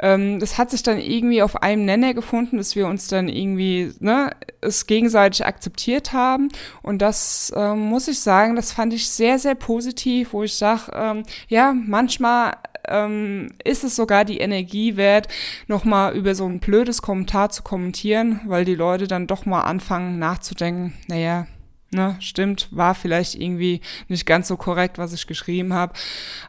ähm, 0.00 0.40
das 0.40 0.59
hat 0.59 0.73
sich 0.73 0.82
dann 0.82 0.99
irgendwie 0.99 1.42
auf 1.42 1.62
einem 1.62 1.85
Nenner 1.85 2.12
gefunden, 2.12 2.56
dass 2.56 2.75
wir 2.75 2.88
uns 2.88 3.06
dann 3.06 3.28
irgendwie 3.28 3.92
ne, 4.00 4.32
es 4.61 4.87
gegenseitig 4.87 5.45
akzeptiert 5.45 6.12
haben. 6.12 6.49
Und 6.83 7.02
das 7.02 7.52
ähm, 7.57 7.79
muss 7.81 8.09
ich 8.09 8.21
sagen, 8.21 8.57
das 8.57 8.73
fand 8.73 8.93
ich 8.93 9.09
sehr, 9.09 9.38
sehr 9.38 9.55
positiv, 9.55 10.33
wo 10.33 10.43
ich 10.43 10.55
sage, 10.55 10.90
ähm, 10.95 11.23
ja, 11.49 11.73
manchmal 11.73 12.55
ähm, 12.88 13.49
ist 13.64 13.85
es 13.85 13.97
sogar 13.97 14.25
die 14.25 14.38
Energie 14.38 14.97
wert, 14.97 15.29
nochmal 15.67 16.17
über 16.17 16.35
so 16.35 16.47
ein 16.47 16.61
blödes 16.61 17.02
Kommentar 17.02 17.50
zu 17.50 17.62
kommentieren, 17.62 18.40
weil 18.47 18.64
die 18.64 18.75
Leute 18.75 19.07
dann 19.07 19.26
doch 19.26 19.47
mal 19.47 19.62
anfangen 19.62 20.19
nachzudenken, 20.19 20.95
naja, 21.09 21.47
ne, 21.90 22.16
stimmt, 22.20 22.68
war 22.70 22.94
vielleicht 22.94 23.35
irgendwie 23.35 23.80
nicht 24.09 24.26
ganz 24.26 24.49
so 24.49 24.56
korrekt, 24.56 24.99
was 24.99 25.12
ich 25.12 25.26
geschrieben 25.26 25.75
habe. 25.75 25.94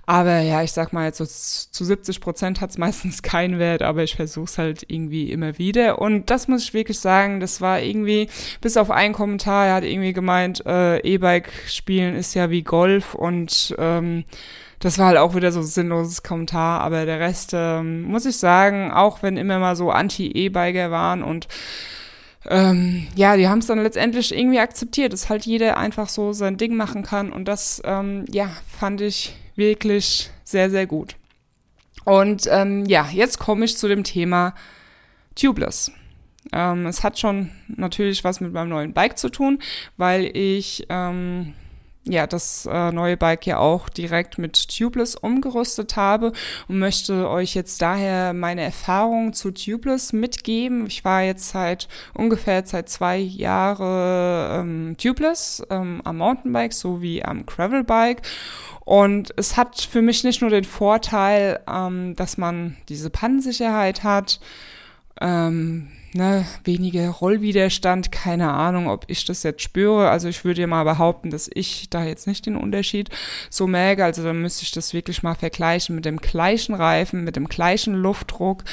Aber 0.06 0.40
ja, 0.40 0.62
ich 0.62 0.72
sag 0.72 0.94
mal, 0.94 1.14
so 1.14 1.26
zu 1.26 1.86
70 1.86 2.22
Prozent 2.22 2.62
hat 2.62 2.70
es 2.72 2.78
meistens 2.78 3.22
keinen 3.22 3.60
Wert, 3.60 3.82
aber 3.82 4.04
ich 4.04 4.16
versuche 4.16 4.46
es 4.46 4.58
halt 4.58 4.86
irgendwie 4.88 5.32
immer 5.32 5.58
wieder. 5.58 6.00
Und 6.00 6.30
das 6.30 6.48
muss 6.48 6.64
ich 6.64 6.74
wirklich 6.74 7.00
sagen, 7.00 7.40
das 7.40 7.62
war 7.62 7.82
irgendwie, 7.82 8.30
bis 8.62 8.78
auf 8.78 8.92
einen 8.92 9.14
Kommentar, 9.14 9.68
er 9.68 9.76
hat 9.76 9.84
irgendwie 9.84 10.14
gemeint, 10.14 10.66
äh, 10.66 11.00
E-Bike 11.00 11.52
spielen 11.68 12.16
ist 12.16 12.34
ja 12.34 12.50
wie 12.50 12.64
Golf 12.64 13.16
und 13.16 13.76
ähm, 13.78 14.26
das 14.80 14.98
war 14.98 15.08
halt 15.08 15.18
auch 15.18 15.36
wieder 15.36 15.52
so 15.52 15.60
ein 15.60 15.66
sinnloses 15.66 16.24
Kommentar, 16.24 16.82
aber 16.82 17.06
der 17.06 17.20
Rest, 17.20 17.52
ähm, 17.54 18.04
muss 18.04 18.26
ich 18.26 18.38
sagen, 18.38 18.92
auch 18.92 19.22
wenn 19.22 19.38
immer 19.38 19.60
mal 19.60 19.76
so 19.76 19.92
Anti-E-Biker 19.92 20.90
waren 20.90 21.24
und 21.24 21.48
ähm, 22.50 23.08
ja, 23.16 23.38
die 23.38 23.48
haben 23.48 23.60
es 23.60 23.68
dann 23.68 23.84
letztendlich 23.84 24.36
irgendwie 24.36 24.60
akzeptiert, 24.60 25.14
dass 25.14 25.30
halt 25.30 25.46
jeder 25.46 25.78
einfach 25.78 26.10
so 26.10 26.34
sein 26.34 26.58
Ding 26.58 26.76
machen 26.76 27.04
kann 27.04 27.32
und 27.32 27.46
das, 27.46 27.82
ähm, 27.86 28.26
ja, 28.30 28.50
fand 28.68 29.02
ich 29.02 29.36
wirklich 29.56 30.32
sehr, 30.44 30.70
sehr 30.70 30.88
gut. 30.88 31.16
Und 32.04 32.48
ähm, 32.50 32.86
ja, 32.86 33.08
jetzt 33.12 33.38
komme 33.38 33.66
ich 33.66 33.78
zu 33.78 33.88
dem 33.88 34.04
Thema 34.04 34.56
Tubeless. 35.36 35.92
Ähm, 36.52 36.88
es 36.88 37.04
hat 37.04 37.20
schon 37.20 37.52
natürlich 37.68 38.24
was 38.24 38.42
mit 38.42 38.54
meinem 38.54 38.70
neuen 38.70 38.94
Bike 38.94 39.18
zu 39.18 39.30
tun, 39.30 39.60
weil 39.98 40.26
ich 40.36 40.88
ähm, 40.90 41.54
ja, 42.04 42.26
das 42.26 42.68
äh, 42.72 42.92
neue 42.92 43.16
Bike 43.16 43.46
ja 43.46 43.60
auch 43.60 43.88
direkt 43.88 44.40
mit 44.40 44.76
Tubeless 44.76 45.16
umgerüstet 45.16 45.96
habe 45.96 46.34
und 46.68 46.80
möchte 46.80 47.30
euch 47.30 47.54
jetzt 47.54 47.82
daher 47.82 48.34
meine 48.34 48.64
Erfahrungen 48.64 49.34
zu 49.34 49.52
Tubeless 49.52 50.12
mitgeben. 50.12 50.88
Ich 50.88 51.06
war 51.06 51.22
jetzt 51.22 51.50
seit 51.50 51.88
ungefähr 52.16 52.66
seit 52.66 52.90
zwei 52.90 53.18
Jahren 53.18 54.62
ähm, 54.62 54.98
Tubeless 54.98 55.64
ähm, 55.70 56.02
am 56.04 56.18
Mountainbike 56.18 56.74
sowie 56.74 57.24
am 57.24 57.46
Gravelbike 57.46 58.24
und 58.84 59.32
es 59.38 59.56
hat 59.56 59.80
für 59.80 60.02
mich 60.02 60.24
nicht 60.24 60.42
nur 60.42 60.50
den 60.50 60.64
Vorteil, 60.64 61.60
ähm, 61.70 62.16
dass 62.16 62.38
man 62.38 62.78
diese 62.90 63.12
Pannensicherheit 63.12 64.04
hat, 64.04 64.40
ähm, 65.22 65.90
ne, 66.14 66.46
weniger 66.64 67.10
Rollwiderstand, 67.10 68.12
keine 68.12 68.52
Ahnung, 68.52 68.88
ob 68.88 69.06
ich 69.08 69.26
das 69.26 69.44
jetzt 69.44 69.62
spüre. 69.62 70.10
Also 70.10 70.28
ich 70.28 70.44
würde 70.44 70.66
mal 70.68 70.84
behaupten, 70.84 71.30
dass 71.30 71.50
ich 71.54 71.90
da 71.90 72.04
jetzt 72.04 72.28
nicht 72.28 72.46
den 72.46 72.56
Unterschied 72.56 73.10
so 73.50 73.68
merke. 73.68 74.04
Also 74.04 74.24
dann 74.24 74.42
müsste 74.42 74.64
ich 74.64 74.72
das 74.72 74.94
wirklich 74.94 75.24
mal 75.24 75.36
vergleichen 75.36 75.96
mit 75.96 76.06
dem 76.06 76.18
gleichen 76.18 76.76
Reifen, 76.76 77.24
mit 77.24 77.36
dem 77.36 77.48
gleichen 77.48 77.94
Luftdruck. 77.94 78.64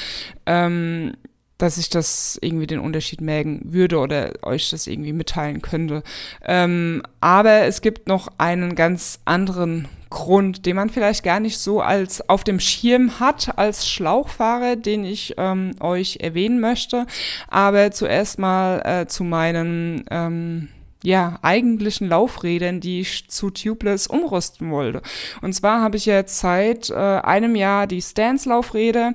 Ähm, 0.45 1.13
dass 1.59 1.77
ich 1.77 1.89
das 1.89 2.39
irgendwie 2.41 2.67
den 2.67 2.79
Unterschied 2.79 3.19
merken 3.19 3.59
würde 3.65 3.97
oder 3.97 4.31
euch 4.43 4.69
das 4.69 4.87
irgendwie 4.87 5.11
mitteilen 5.11 5.61
könnte. 5.61 6.03
Ähm, 6.45 7.03
aber 7.19 7.63
es 7.63 7.81
gibt 7.81 8.07
noch 8.07 8.29
einen 8.37 8.75
ganz 8.75 9.19
anderen 9.25 9.89
Grund, 10.09 10.65
den 10.65 10.75
man 10.75 10.89
vielleicht 10.89 11.23
gar 11.23 11.39
nicht 11.39 11.59
so 11.59 11.81
als 11.81 12.27
auf 12.29 12.43
dem 12.43 12.59
Schirm 12.59 13.19
hat 13.19 13.57
als 13.57 13.87
Schlauchfahrer, 13.87 14.75
den 14.75 15.05
ich 15.05 15.35
ähm, 15.37 15.75
euch 15.79 16.17
erwähnen 16.21 16.59
möchte. 16.59 17.05
Aber 17.47 17.91
zuerst 17.91 18.39
mal 18.39 18.81
äh, 18.85 19.05
zu 19.07 19.23
meinen 19.23 20.05
ähm, 20.09 20.69
ja, 21.03 21.39
eigentlichen 21.41 22.09
Laufrädern, 22.09 22.81
die 22.81 23.01
ich 23.01 23.29
zu 23.29 23.51
Tubeless 23.51 24.07
umrüsten 24.07 24.71
wollte. 24.71 25.01
Und 25.41 25.53
zwar 25.53 25.81
habe 25.81 25.97
ich 25.97 26.05
jetzt 26.05 26.39
seit 26.39 26.89
äh, 26.89 26.95
einem 26.95 27.55
Jahr 27.55 27.87
die 27.87 28.01
Stance-Laufräder. 28.01 29.13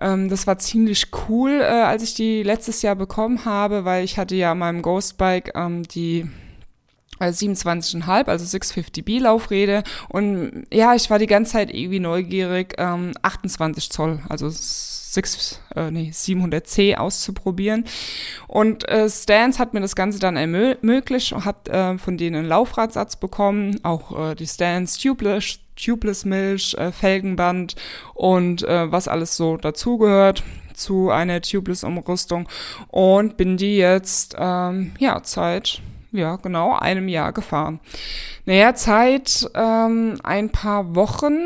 Ähm, 0.00 0.28
das 0.28 0.46
war 0.46 0.58
ziemlich 0.58 1.08
cool, 1.28 1.60
äh, 1.60 1.64
als 1.64 2.02
ich 2.02 2.14
die 2.14 2.42
letztes 2.42 2.82
Jahr 2.82 2.96
bekommen 2.96 3.44
habe, 3.44 3.84
weil 3.84 4.04
ich 4.04 4.18
hatte 4.18 4.34
ja 4.34 4.52
an 4.52 4.58
meinem 4.58 4.82
Ghostbike 4.82 5.52
ähm, 5.54 5.84
die 5.84 6.26
27,5, 7.30 8.26
äh, 8.26 8.30
also 8.30 8.44
650B 8.44 9.20
Laufrede. 9.20 9.82
Und 10.08 10.66
ja, 10.72 10.94
ich 10.94 11.10
war 11.10 11.18
die 11.18 11.26
ganze 11.26 11.52
Zeit 11.52 11.72
irgendwie 11.72 12.00
neugierig, 12.00 12.74
ähm, 12.78 13.12
28 13.22 13.90
Zoll, 13.90 14.20
also 14.28 14.48
6, 15.14 15.60
äh, 15.74 15.90
nee, 15.90 16.10
700C 16.12 16.96
auszuprobieren. 16.96 17.84
Und 18.46 18.88
äh, 18.88 19.08
Stance 19.08 19.58
hat 19.58 19.72
mir 19.72 19.80
das 19.80 19.96
Ganze 19.96 20.18
dann 20.18 20.36
ermöglicht 20.36 21.32
und 21.32 21.44
hat 21.44 21.68
äh, 21.68 21.96
von 21.98 22.18
denen 22.18 22.36
einen 22.36 22.48
Laufradsatz 22.48 23.16
bekommen, 23.16 23.80
auch 23.84 24.30
äh, 24.30 24.34
die 24.34 24.46
Stance 24.46 25.00
Tubeless, 25.00 25.60
Tubeless 25.76 26.24
Milch, 26.24 26.74
äh, 26.74 26.92
Felgenband 26.92 27.76
und 28.14 28.62
äh, 28.62 28.90
was 28.90 29.08
alles 29.08 29.36
so 29.36 29.56
dazugehört 29.56 30.42
zu 30.74 31.10
einer 31.10 31.40
Tubeless-Umrüstung 31.40 32.48
und 32.88 33.36
bin 33.36 33.56
die 33.56 33.76
jetzt, 33.76 34.34
ähm, 34.38 34.92
ja, 34.98 35.20
seit 35.22 35.80
ja, 36.14 36.36
genau, 36.36 36.78
einem 36.78 37.08
Jahr 37.08 37.32
gefahren. 37.32 37.80
Naja, 38.46 38.74
Zeit 38.74 39.48
ähm, 39.54 40.16
ein 40.22 40.50
paar 40.50 40.94
Wochen 40.94 41.36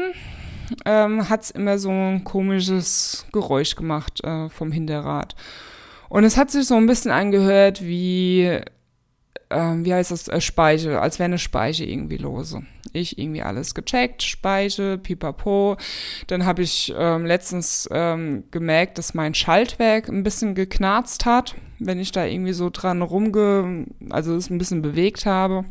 ähm, 0.84 1.28
hat 1.28 1.42
es 1.42 1.50
immer 1.50 1.78
so 1.78 1.90
ein 1.90 2.25
komisches 2.25 3.26
Geräusch 3.32 3.76
gemacht 3.76 4.22
äh, 4.25 4.48
vom 4.50 4.70
Hinterrad. 4.70 5.34
Und 6.10 6.25
es 6.25 6.37
hat 6.37 6.50
sich 6.50 6.66
so 6.66 6.76
ein 6.76 6.87
bisschen 6.87 7.10
angehört 7.10 7.82
wie 7.82 8.60
ähm, 9.50 9.85
wie 9.85 9.95
heißt 9.95 10.11
das, 10.11 10.28
äh, 10.28 10.40
Speiche, 10.40 11.00
als 11.00 11.19
wäre 11.19 11.26
eine 11.26 11.38
Speiche 11.38 11.85
irgendwie 11.85 12.17
lose. 12.17 12.62
Ich 12.93 13.19
irgendwie 13.19 13.43
alles 13.43 13.75
gecheckt, 13.75 14.23
Speiche, 14.23 14.99
pipapo. 14.99 15.76
Dann 16.26 16.45
habe 16.45 16.62
ich 16.62 16.95
ähm, 16.97 17.26
letztens 17.26 17.88
ähm, 17.93 18.45
gemerkt, 18.50 18.99
dass 18.99 19.14
mein 19.14 19.35
Schaltwerk 19.35 20.09
ein 20.09 20.23
bisschen 20.23 20.55
geknarzt 20.55 21.26
hat, 21.26 21.55
wenn 21.78 21.99
ich 21.99 22.12
da 22.12 22.25
irgendwie 22.25 22.52
so 22.52 22.71
dran 22.71 23.02
rumge, 23.02 23.87
also 24.11 24.37
es 24.37 24.50
ein 24.50 24.59
bisschen 24.59 24.83
bewegt 24.83 25.26
habe. 25.26 25.64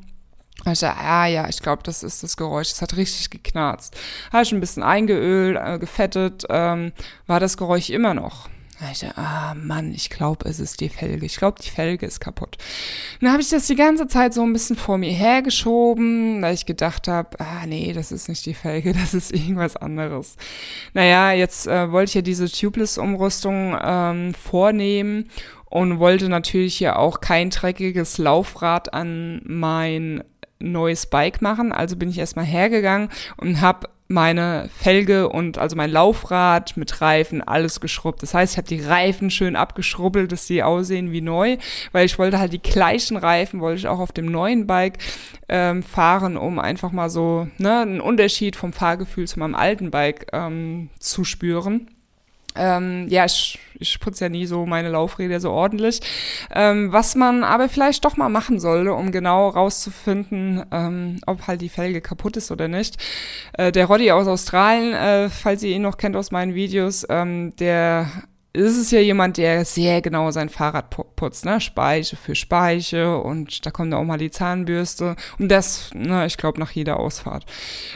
Da 0.63 0.72
ich 0.72 0.79
dachte, 0.79 1.00
ah 1.00 1.27
ja, 1.27 1.48
ich 1.48 1.60
glaube, 1.60 1.84
das 1.84 2.01
ist 2.01 2.24
das 2.24 2.36
Geräusch. 2.36 2.72
Es 2.72 2.81
hat 2.81 2.98
richtig 2.98 3.29
geknarzt. 3.29 3.96
Habe 4.31 4.43
ich 4.43 4.51
ein 4.51 4.60
bisschen 4.60 4.84
eingeölt, 4.84 5.57
äh, 5.63 5.77
gefettet, 5.77 6.46
ähm, 6.50 6.93
war 7.27 7.39
das 7.39 7.57
Geräusch 7.57 7.89
immer 7.89 8.13
noch. 8.13 8.50
Ich 8.91 9.00
dachte, 9.00 9.17
ah 9.17 9.55
Mann, 9.55 9.91
ich 9.91 10.12
glaube, 10.12 10.48
es 10.48 10.60
ist 10.60 10.81
die 10.81 10.89
Felge. 10.89 11.25
Ich 11.25 11.38
glaube, 11.38 11.60
die 11.62 11.69
Felge 11.69 12.05
ist 12.05 12.19
kaputt. 12.19 12.57
dann 13.19 13.31
habe 13.31 13.41
ich 13.41 13.50
das 13.50 13.65
die 13.65 13.75
ganze 13.75 14.07
Zeit 14.07 14.36
so 14.36 14.43
ein 14.43 14.53
bisschen 14.53 14.75
vor 14.75 15.00
mir 15.00 15.12
hergeschoben, 15.12 16.41
weil 16.43 16.53
ich 16.53 16.67
gedacht 16.67 17.07
habe, 17.07 17.39
ah 17.39 17.65
nee, 17.65 17.91
das 17.93 18.12
ist 18.12 18.29
nicht 18.29 18.46
die 18.46 18.53
Felge, 18.53 18.93
das 19.01 19.15
ist 19.15 19.34
irgendwas 19.34 19.77
anderes. 19.77 20.36
Naja, 20.93 21.31
jetzt 21.31 21.65
äh, 21.65 21.91
wollte 21.91 22.10
ich 22.10 22.15
ja 22.15 22.22
diese 22.22 22.51
Tubeless-Umrüstung 22.51 23.75
ähm, 23.81 24.34
vornehmen 24.36 25.29
und 25.65 25.98
wollte 25.98 26.29
natürlich 26.29 26.75
hier 26.75 27.00
auch 27.00 27.19
kein 27.19 27.50
dreckiges 27.50 28.19
Laufrad 28.19 28.93
an 28.93 29.41
mein 29.43 30.24
neues 30.60 31.07
Bike 31.07 31.41
machen. 31.41 31.72
Also 31.72 31.96
bin 31.96 32.10
ich 32.10 32.19
erstmal 32.19 32.46
hergegangen 32.46 33.10
und 33.38 33.62
habe 33.62 33.89
meine 34.07 34.69
Felge 34.77 35.29
und 35.29 35.57
also 35.57 35.75
mein 35.75 35.91
Laufrad 35.91 36.77
mit 36.77 37.01
Reifen, 37.01 37.41
alles 37.41 37.79
geschrubbt. 37.79 38.23
Das 38.23 38.33
heißt, 38.33 38.53
ich 38.53 38.57
habe 38.57 38.67
die 38.67 38.81
Reifen 38.81 39.29
schön 39.29 39.55
abgeschrubbelt, 39.55 40.31
dass 40.31 40.47
sie 40.47 40.63
aussehen 40.63 41.11
wie 41.11 41.21
neu, 41.21 41.57
weil 41.91 42.05
ich 42.05 42.17
wollte 42.17 42.39
halt 42.39 42.53
die 42.53 42.61
gleichen 42.61 43.17
Reifen, 43.17 43.59
wollte 43.59 43.79
ich 43.79 43.87
auch 43.87 43.99
auf 43.99 44.11
dem 44.11 44.27
neuen 44.27 44.67
Bike 44.67 44.99
ähm, 45.49 45.83
fahren, 45.83 46.37
um 46.37 46.59
einfach 46.59 46.91
mal 46.91 47.09
so 47.09 47.47
ne, 47.57 47.81
einen 47.81 48.01
Unterschied 48.01 48.55
vom 48.55 48.73
Fahrgefühl 48.73 49.27
zu 49.27 49.39
meinem 49.39 49.55
alten 49.55 49.91
Bike 49.91 50.27
ähm, 50.31 50.89
zu 50.99 51.23
spüren. 51.23 51.87
Ähm, 52.57 53.07
ja, 53.09 53.25
ich, 53.25 53.59
ich 53.79 53.99
putze 53.99 54.25
ja 54.25 54.29
nie 54.29 54.45
so 54.45 54.65
meine 54.65 54.89
Laufräder 54.89 55.39
so 55.39 55.51
ordentlich. 55.51 55.99
Ähm, 56.53 56.91
was 56.91 57.15
man 57.15 57.43
aber 57.43 57.69
vielleicht 57.69 58.05
doch 58.05 58.17
mal 58.17 58.29
machen 58.29 58.59
sollte, 58.59 58.93
um 58.93 59.11
genau 59.11 59.49
rauszufinden, 59.49 60.65
ähm, 60.71 61.19
ob 61.25 61.47
halt 61.47 61.61
die 61.61 61.69
Felge 61.69 62.01
kaputt 62.01 62.37
ist 62.37 62.51
oder 62.51 62.67
nicht. 62.67 62.97
Äh, 63.53 63.71
der 63.71 63.85
Roddy 63.85 64.11
aus 64.11 64.27
Australien, 64.27 64.93
äh, 64.93 65.29
falls 65.29 65.63
ihr 65.63 65.75
ihn 65.75 65.81
noch 65.81 65.97
kennt 65.97 66.15
aus 66.15 66.31
meinen 66.31 66.55
Videos, 66.55 67.05
ähm, 67.09 67.55
der 67.57 68.09
es 68.57 68.77
ist 68.77 68.91
ja 68.91 68.99
jemand, 68.99 69.37
der 69.37 69.65
sehr 69.65 70.01
genau 70.01 70.31
sein 70.31 70.49
Fahrrad 70.49 70.89
putzt, 71.15 71.45
ne? 71.45 71.61
Speiche 71.61 72.15
für 72.15 72.35
Speiche 72.35 73.17
und 73.17 73.65
da 73.65 73.71
kommt 73.71 73.93
auch 73.93 74.03
mal 74.03 74.17
die 74.17 74.31
Zahnbürste 74.31 75.15
und 75.37 75.49
das, 75.49 75.91
ne, 75.93 76.25
ich 76.25 76.37
glaube, 76.37 76.59
nach 76.59 76.71
jeder 76.71 76.99
Ausfahrt. 76.99 77.45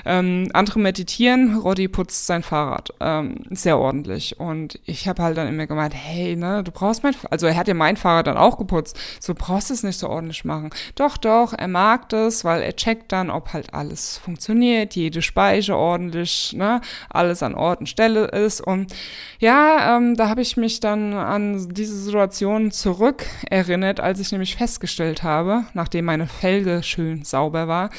Ähm, 0.05 0.49
andere 0.53 0.79
meditieren, 0.79 1.57
Roddy 1.57 1.87
putzt 1.87 2.27
sein 2.27 2.43
Fahrrad 2.43 2.89
ähm, 2.99 3.37
sehr 3.49 3.77
ordentlich 3.77 4.39
und 4.39 4.79
ich 4.85 5.07
habe 5.07 5.23
halt 5.23 5.37
dann 5.37 5.47
immer 5.47 5.67
gemeint, 5.67 5.95
hey, 5.95 6.35
ne, 6.35 6.63
du 6.63 6.71
brauchst 6.71 7.03
mein, 7.03 7.15
also 7.29 7.47
er 7.47 7.55
hat 7.55 7.67
ja 7.67 7.73
mein 7.73 7.97
Fahrrad 7.97 8.27
dann 8.27 8.37
auch 8.37 8.57
geputzt, 8.57 8.99
so 9.19 9.33
brauchst 9.33 9.71
es 9.71 9.83
nicht 9.83 9.97
so 9.97 10.09
ordentlich 10.09 10.45
machen. 10.45 10.69
Doch, 10.95 11.17
doch, 11.17 11.53
er 11.53 11.67
mag 11.67 12.09
das, 12.09 12.45
weil 12.45 12.61
er 12.61 12.75
checkt 12.75 13.11
dann, 13.11 13.29
ob 13.31 13.53
halt 13.53 13.73
alles 13.73 14.17
funktioniert, 14.17 14.95
jede 14.95 15.21
Speiche 15.21 15.75
ordentlich, 15.75 16.53
ne, 16.53 16.81
alles 17.09 17.41
an 17.41 17.55
Ort 17.55 17.79
und 17.79 17.87
Stelle 17.87 18.25
ist 18.25 18.61
und 18.61 18.93
ja, 19.39 19.97
ähm, 19.97 20.15
da 20.15 20.29
habe 20.29 20.41
ich 20.41 20.50
ich 20.51 20.57
mich 20.57 20.81
dann 20.81 21.13
an 21.13 21.73
diese 21.73 21.97
Situation 21.97 22.71
zurück 22.71 23.25
erinnert, 23.49 24.01
als 24.01 24.19
ich 24.19 24.33
nämlich 24.33 24.57
festgestellt 24.57 25.23
habe, 25.23 25.63
nachdem 25.73 26.05
meine 26.05 26.27
Felge 26.27 26.83
schön 26.83 27.23
sauber 27.23 27.69
war, 27.69 27.89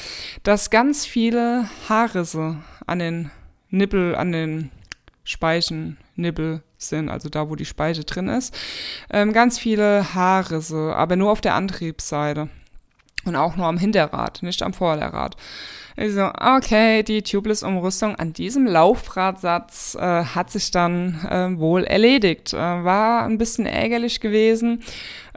dass 0.43 0.69
ganz 0.69 1.03
viele 1.03 1.67
Haarrisse 1.89 2.57
an 2.85 2.99
den 2.99 3.31
Nippel, 3.71 4.15
an 4.15 4.31
den 4.31 4.69
Speichen, 5.23 5.97
Nippel 6.15 6.61
sind, 6.77 7.09
also 7.09 7.27
da, 7.27 7.49
wo 7.49 7.55
die 7.55 7.65
Speiche 7.65 8.03
drin 8.03 8.27
ist. 8.27 8.55
Ähm, 9.09 9.33
ganz 9.33 9.57
viele 9.57 10.13
Haarrisse, 10.13 10.95
aber 10.95 11.15
nur 11.15 11.31
auf 11.31 11.41
der 11.41 11.55
Antriebsseite. 11.55 12.49
Und 13.25 13.35
auch 13.35 13.55
nur 13.55 13.65
am 13.65 13.79
Hinterrad, 13.79 14.43
nicht 14.43 14.61
am 14.61 14.73
Vorderrad. 14.73 15.37
Ich 15.95 16.13
so, 16.13 16.25
okay, 16.25 17.03
die 17.03 17.21
Tubeless-Umrüstung 17.21 18.15
an 18.15 18.33
diesem 18.33 18.65
Laufradsatz 18.65 19.95
äh, 19.95 19.99
hat 20.23 20.49
sich 20.49 20.71
dann 20.71 21.23
äh, 21.29 21.59
wohl 21.59 21.83
erledigt. 21.83 22.53
Äh, 22.53 22.57
war 22.57 23.23
ein 23.25 23.37
bisschen 23.37 23.67
ärgerlich 23.67 24.19
gewesen. 24.19 24.81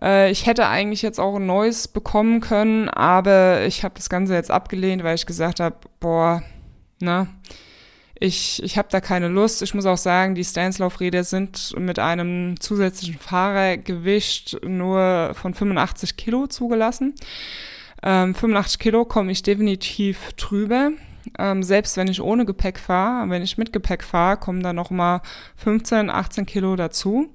Äh, 0.01 0.31
ich 0.31 0.47
hätte 0.47 0.67
eigentlich 0.67 1.03
jetzt 1.03 1.21
auch 1.21 1.37
ein 1.37 1.45
neues 1.45 1.89
bekommen 1.89 2.41
können, 2.41 2.89
aber 2.89 3.67
ich 3.67 3.85
habe 3.85 3.97
das 3.97 4.09
Ganze 4.09 4.35
jetzt 4.35 4.51
abgelehnt, 4.51 5.05
weil 5.05 5.17
ich 5.17 5.27
gesagt 5.27 5.61
habe, 5.61 5.77
boah, 6.01 6.43
ne, 7.01 7.29
ich, 8.19 8.63
ich 8.63 8.79
habe 8.79 8.89
da 8.91 9.03
keine 9.03 9.29
Lust. 9.29 9.61
Ich 9.61 9.75
muss 9.75 9.85
auch 9.85 9.99
sagen, 9.99 10.35
die 10.35 10.45
Stance-Laufräder 10.45 11.23
sind 11.23 11.75
mit 11.77 11.99
einem 11.99 12.59
zusätzlichen 12.59 13.19
Fahrergewicht 13.19 14.59
nur 14.65 15.33
von 15.35 15.53
85 15.53 16.17
Kilo 16.17 16.47
zugelassen. 16.47 17.15
Ähm, 18.03 18.35
85 18.35 18.79
Kilo 18.79 19.05
komme 19.05 19.33
ich 19.33 19.43
definitiv 19.43 20.33
drüber. 20.35 20.91
Ähm, 21.38 21.62
selbst 21.62 21.97
wenn 21.97 22.09
ich 22.09 22.21
ohne 22.21 22.45
Gepäck 22.45 22.79
fahre, 22.79 23.29
wenn 23.31 23.43
ich 23.43 23.59
mit 23.59 23.73
Gepäck 23.73 24.05
fahre, 24.05 24.37
kommen 24.37 24.62
da 24.62 24.73
noch 24.73 24.91
mal 24.91 25.23
15, 25.57 26.11
18 26.11 26.47
Kilo 26.47 26.76
dazu. 26.76 27.29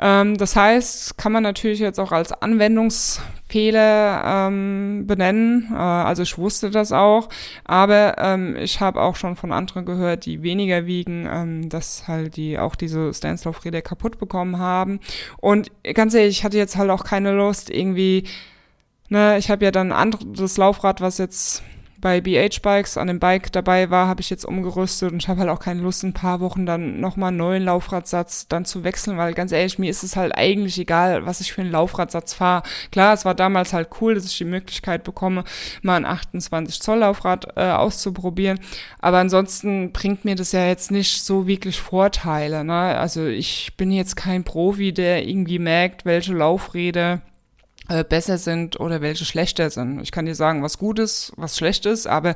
Ähm, 0.00 0.36
das 0.36 0.54
heißt, 0.54 1.18
kann 1.18 1.32
man 1.32 1.42
natürlich 1.42 1.80
jetzt 1.80 1.98
auch 1.98 2.12
als 2.12 2.30
Anwendungsfehler 2.32 4.22
ähm, 4.24 5.06
benennen. 5.06 5.70
Äh, 5.72 5.76
also 5.76 6.22
ich 6.22 6.38
wusste 6.38 6.70
das 6.70 6.92
auch, 6.92 7.28
aber 7.64 8.14
ähm, 8.18 8.54
ich 8.56 8.80
habe 8.80 9.00
auch 9.00 9.16
schon 9.16 9.34
von 9.34 9.50
anderen 9.50 9.84
gehört, 9.84 10.24
die 10.26 10.44
weniger 10.44 10.86
wiegen, 10.86 11.28
ähm, 11.30 11.68
dass 11.68 12.06
halt 12.06 12.36
die 12.36 12.58
auch 12.58 12.76
diese 12.76 13.12
Stanislaw-Räder 13.12 13.82
kaputt 13.82 14.20
bekommen 14.20 14.58
haben. 14.58 15.00
Und 15.38 15.72
ganz 15.82 16.14
ehrlich, 16.14 16.38
ich 16.38 16.44
hatte 16.44 16.58
jetzt 16.58 16.76
halt 16.76 16.90
auch 16.90 17.02
keine 17.04 17.32
Lust, 17.32 17.68
irgendwie, 17.68 18.22
ne, 19.08 19.38
ich 19.38 19.50
habe 19.50 19.64
ja 19.64 19.70
dann 19.70 19.92
ein 19.92 20.12
anderes 20.14 20.56
Laufrad, 20.56 21.00
was 21.00 21.18
jetzt 21.18 21.62
bei 22.00 22.20
BH 22.20 22.60
Bikes 22.62 22.96
an 22.96 23.08
dem 23.08 23.18
Bike 23.18 23.50
dabei 23.52 23.90
war, 23.90 24.06
habe 24.06 24.20
ich 24.20 24.30
jetzt 24.30 24.44
umgerüstet 24.44 25.12
und 25.12 25.22
ich 25.22 25.28
habe 25.28 25.40
halt 25.40 25.50
auch 25.50 25.58
keine 25.58 25.82
Lust, 25.82 26.04
in 26.04 26.10
ein 26.10 26.14
paar 26.14 26.40
Wochen 26.40 26.64
dann 26.64 27.00
nochmal 27.00 27.28
einen 27.28 27.38
neuen 27.38 27.64
Laufradsatz 27.64 28.46
dann 28.46 28.64
zu 28.64 28.84
wechseln, 28.84 29.18
weil 29.18 29.34
ganz 29.34 29.50
ehrlich, 29.50 29.78
mir 29.78 29.90
ist 29.90 30.04
es 30.04 30.16
halt 30.16 30.34
eigentlich 30.36 30.78
egal, 30.78 31.26
was 31.26 31.40
ich 31.40 31.52
für 31.52 31.62
einen 31.62 31.72
Laufradsatz 31.72 32.34
fahre. 32.34 32.62
Klar, 32.92 33.14
es 33.14 33.24
war 33.24 33.34
damals 33.34 33.72
halt 33.72 33.88
cool, 34.00 34.14
dass 34.14 34.26
ich 34.26 34.38
die 34.38 34.44
Möglichkeit 34.44 35.02
bekomme, 35.02 35.44
mal 35.82 35.96
ein 35.96 36.06
28 36.06 36.80
Zoll 36.80 36.98
Laufrad 36.98 37.56
äh, 37.56 37.70
auszuprobieren, 37.70 38.60
aber 39.00 39.18
ansonsten 39.18 39.92
bringt 39.92 40.24
mir 40.24 40.36
das 40.36 40.52
ja 40.52 40.66
jetzt 40.66 40.90
nicht 40.90 41.22
so 41.24 41.46
wirklich 41.46 41.80
Vorteile. 41.80 42.64
Ne? 42.64 42.74
Also 42.74 43.26
ich 43.26 43.72
bin 43.76 43.90
jetzt 43.90 44.14
kein 44.16 44.44
Profi, 44.44 44.92
der 44.92 45.26
irgendwie 45.26 45.58
merkt, 45.58 46.04
welche 46.04 46.32
Laufräder 46.32 47.22
äh, 47.88 48.04
besser 48.04 48.38
sind 48.38 48.78
oder 48.80 49.00
welche 49.00 49.24
schlechter 49.24 49.70
sind. 49.70 50.00
Ich 50.00 50.12
kann 50.12 50.26
dir 50.26 50.34
sagen, 50.34 50.62
was 50.62 50.78
gut 50.78 50.98
ist, 50.98 51.32
was 51.36 51.56
schlecht 51.56 51.86
ist, 51.86 52.06
aber 52.06 52.34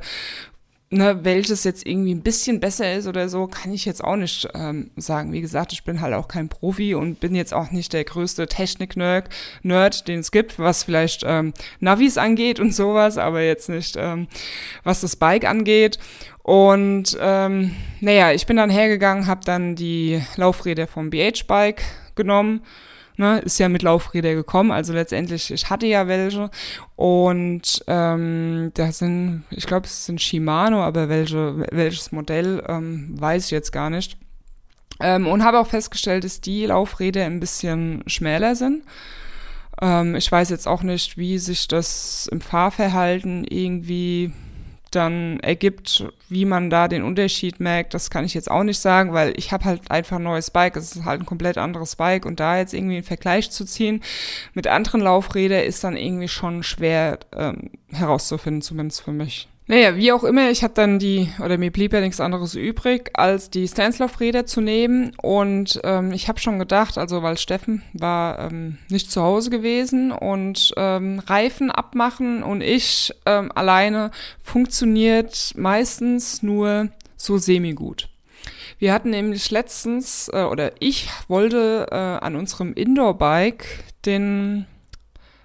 ne, 0.93 1.19
welches 1.23 1.63
jetzt 1.63 1.85
irgendwie 1.85 2.13
ein 2.13 2.21
bisschen 2.21 2.59
besser 2.59 2.93
ist 2.93 3.07
oder 3.07 3.27
so, 3.27 3.47
kann 3.47 3.73
ich 3.73 3.85
jetzt 3.85 4.03
auch 4.03 4.15
nicht 4.15 4.47
ähm, 4.53 4.91
sagen. 4.95 5.33
Wie 5.33 5.41
gesagt, 5.41 5.73
ich 5.73 5.83
bin 5.83 6.01
halt 6.01 6.13
auch 6.13 6.27
kein 6.27 6.49
Profi 6.49 6.95
und 6.95 7.19
bin 7.19 7.35
jetzt 7.35 7.53
auch 7.53 7.71
nicht 7.71 7.93
der 7.93 8.03
größte 8.03 8.47
Technik-Nerd, 8.47 9.29
Nerd, 9.63 10.07
den 10.07 10.19
es 10.19 10.31
gibt, 10.31 10.59
was 10.59 10.83
vielleicht 10.83 11.23
ähm, 11.25 11.53
Navis 11.79 12.17
angeht 12.17 12.59
und 12.59 12.73
sowas, 12.73 13.17
aber 13.17 13.41
jetzt 13.41 13.69
nicht, 13.69 13.95
ähm, 13.97 14.27
was 14.83 15.01
das 15.01 15.15
Bike 15.15 15.45
angeht. 15.45 15.99
Und 16.43 17.17
ähm, 17.19 17.75
naja, 18.01 18.31
ich 18.31 18.45
bin 18.45 18.57
dann 18.57 18.69
hergegangen, 18.69 19.27
habe 19.27 19.41
dann 19.45 19.75
die 19.75 20.21
Laufräder 20.35 20.87
vom 20.87 21.09
BH-Bike 21.09 21.83
genommen 22.15 22.61
ne, 23.17 23.39
ist 23.39 23.59
ja 23.59 23.69
mit 23.69 23.81
Laufräder 23.81 24.33
gekommen. 24.33 24.71
Also 24.71 24.93
letztendlich, 24.93 25.51
ich 25.51 25.69
hatte 25.69 25.85
ja 25.87 26.07
welche. 26.07 26.49
Und 26.95 27.83
ähm, 27.87 28.71
da 28.73 28.91
sind, 28.91 29.43
ich 29.49 29.65
glaube, 29.65 29.85
es 29.85 30.05
sind 30.05 30.21
Shimano, 30.21 30.81
aber 30.83 31.09
welche, 31.09 31.65
welches 31.71 32.11
Modell, 32.11 32.63
ähm, 32.67 33.19
weiß 33.19 33.45
ich 33.45 33.51
jetzt 33.51 33.71
gar 33.71 33.89
nicht. 33.89 34.17
Ähm, 34.99 35.27
und 35.27 35.43
habe 35.43 35.59
auch 35.59 35.67
festgestellt, 35.67 36.23
dass 36.23 36.41
die 36.41 36.65
Laufräder 36.65 37.25
ein 37.25 37.39
bisschen 37.39 38.03
schmäler 38.07 38.55
sind. 38.55 38.83
Ähm, 39.81 40.15
ich 40.15 40.31
weiß 40.31 40.49
jetzt 40.49 40.67
auch 40.67 40.83
nicht, 40.83 41.17
wie 41.17 41.37
sich 41.39 41.67
das 41.67 42.27
im 42.31 42.41
Fahrverhalten 42.41 43.43
irgendwie 43.43 44.31
dann 44.95 45.39
ergibt, 45.39 46.05
wie 46.29 46.45
man 46.45 46.69
da 46.69 46.87
den 46.87 47.03
Unterschied 47.03 47.59
merkt, 47.59 47.93
das 47.93 48.09
kann 48.09 48.25
ich 48.25 48.33
jetzt 48.33 48.49
auch 48.49 48.63
nicht 48.63 48.79
sagen, 48.79 49.13
weil 49.13 49.33
ich 49.37 49.51
habe 49.51 49.65
halt 49.65 49.89
einfach 49.91 50.17
ein 50.17 50.23
neues 50.23 50.51
Bike, 50.51 50.75
es 50.75 50.95
ist 50.95 51.05
halt 51.05 51.21
ein 51.21 51.25
komplett 51.25 51.57
anderes 51.57 51.95
Bike 51.95 52.25
und 52.25 52.39
da 52.39 52.57
jetzt 52.57 52.73
irgendwie 52.73 52.95
einen 52.95 53.03
Vergleich 53.03 53.51
zu 53.51 53.65
ziehen 53.65 54.01
mit 54.53 54.67
anderen 54.67 55.01
Laufrädern 55.01 55.63
ist 55.63 55.83
dann 55.83 55.97
irgendwie 55.97 56.27
schon 56.27 56.63
schwer 56.63 57.19
ähm, 57.35 57.71
herauszufinden, 57.91 58.61
zumindest 58.61 59.01
für 59.01 59.11
mich. 59.11 59.47
Naja, 59.65 59.95
wie 59.95 60.11
auch 60.11 60.25
immer, 60.25 60.49
ich 60.49 60.61
hatte 60.61 60.75
dann 60.75 60.99
die, 60.99 61.29
oder 61.39 61.57
mir 61.57 61.71
blieb 61.71 61.93
ja 61.93 62.01
nichts 62.01 62.19
anderes 62.19 62.53
übrig, 62.53 63.11
als 63.13 63.49
die 63.49 63.65
Stanislaw-Räder 63.65 64.45
zu 64.45 64.59
nehmen. 64.59 65.13
Und 65.21 65.79
ähm, 65.85 66.11
ich 66.11 66.27
habe 66.27 66.39
schon 66.39 66.59
gedacht, 66.59 66.97
also 66.97 67.23
weil 67.23 67.37
Steffen 67.37 67.81
war 67.93 68.39
ähm, 68.39 68.77
nicht 68.89 69.09
zu 69.09 69.21
Hause 69.21 69.49
gewesen 69.49 70.11
und 70.11 70.73
ähm, 70.75 71.19
Reifen 71.19 71.71
abmachen 71.71 72.43
und 72.43 72.59
ich 72.59 73.13
ähm, 73.25 73.53
alleine 73.55 74.11
funktioniert 74.41 75.53
meistens 75.55 76.43
nur 76.43 76.89
so 77.15 77.37
semi-gut. 77.37 78.09
Wir 78.79 78.91
hatten 78.91 79.11
nämlich 79.11 79.49
letztens, 79.49 80.29
äh, 80.33 80.43
oder 80.43 80.73
ich 80.79 81.07
wollte 81.29 81.87
äh, 81.89 81.95
an 81.95 82.35
unserem 82.35 82.73
Indoor-Bike 82.73 83.65
den 84.05 84.65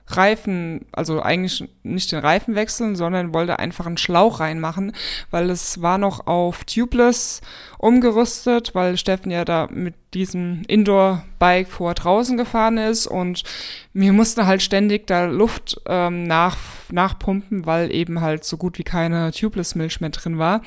Reifen, 0.09 0.87
also 0.91 1.23
eigentlich 1.23 1.69
nicht 1.89 2.13
den 2.13 2.21
Reifen 2.21 2.55
wechseln, 2.55 2.97
sondern 2.97 3.35
wollte 3.35 3.59
einfach 3.59 3.87
einen 3.87 3.99
Schlauch 3.99 4.41
reinmachen, 4.41 4.93
weil 5.31 5.51
es 5.51 5.83
war 5.83 5.99
noch 5.99 6.27
auf 6.27 6.65
Tubeless 6.65 7.41
umgerüstet, 7.79 8.75
weil 8.75 8.97
Steffen 8.97 9.31
ja 9.31 9.45
da 9.45 9.69
mit 9.71 9.95
diesem 10.15 10.63
Indoor-Bike 10.67 11.69
vor 11.69 11.95
draußen 11.95 12.37
gefahren 12.37 12.79
ist 12.79 13.07
und 13.07 13.45
mir 13.93 14.13
musste 14.13 14.47
halt 14.47 14.63
ständig 14.63 15.07
da 15.07 15.27
Luft 15.27 15.81
ähm, 15.87 16.25
nach, 16.25 16.57
nachpumpen, 16.91 17.67
weil 17.67 17.93
eben 17.93 18.21
halt 18.21 18.45
so 18.45 18.57
gut 18.57 18.79
wie 18.79 18.85
keine 18.85 19.33
Tubeless-Milch 19.33 20.01
mehr 20.01 20.11
drin 20.11 20.39
war. 20.39 20.63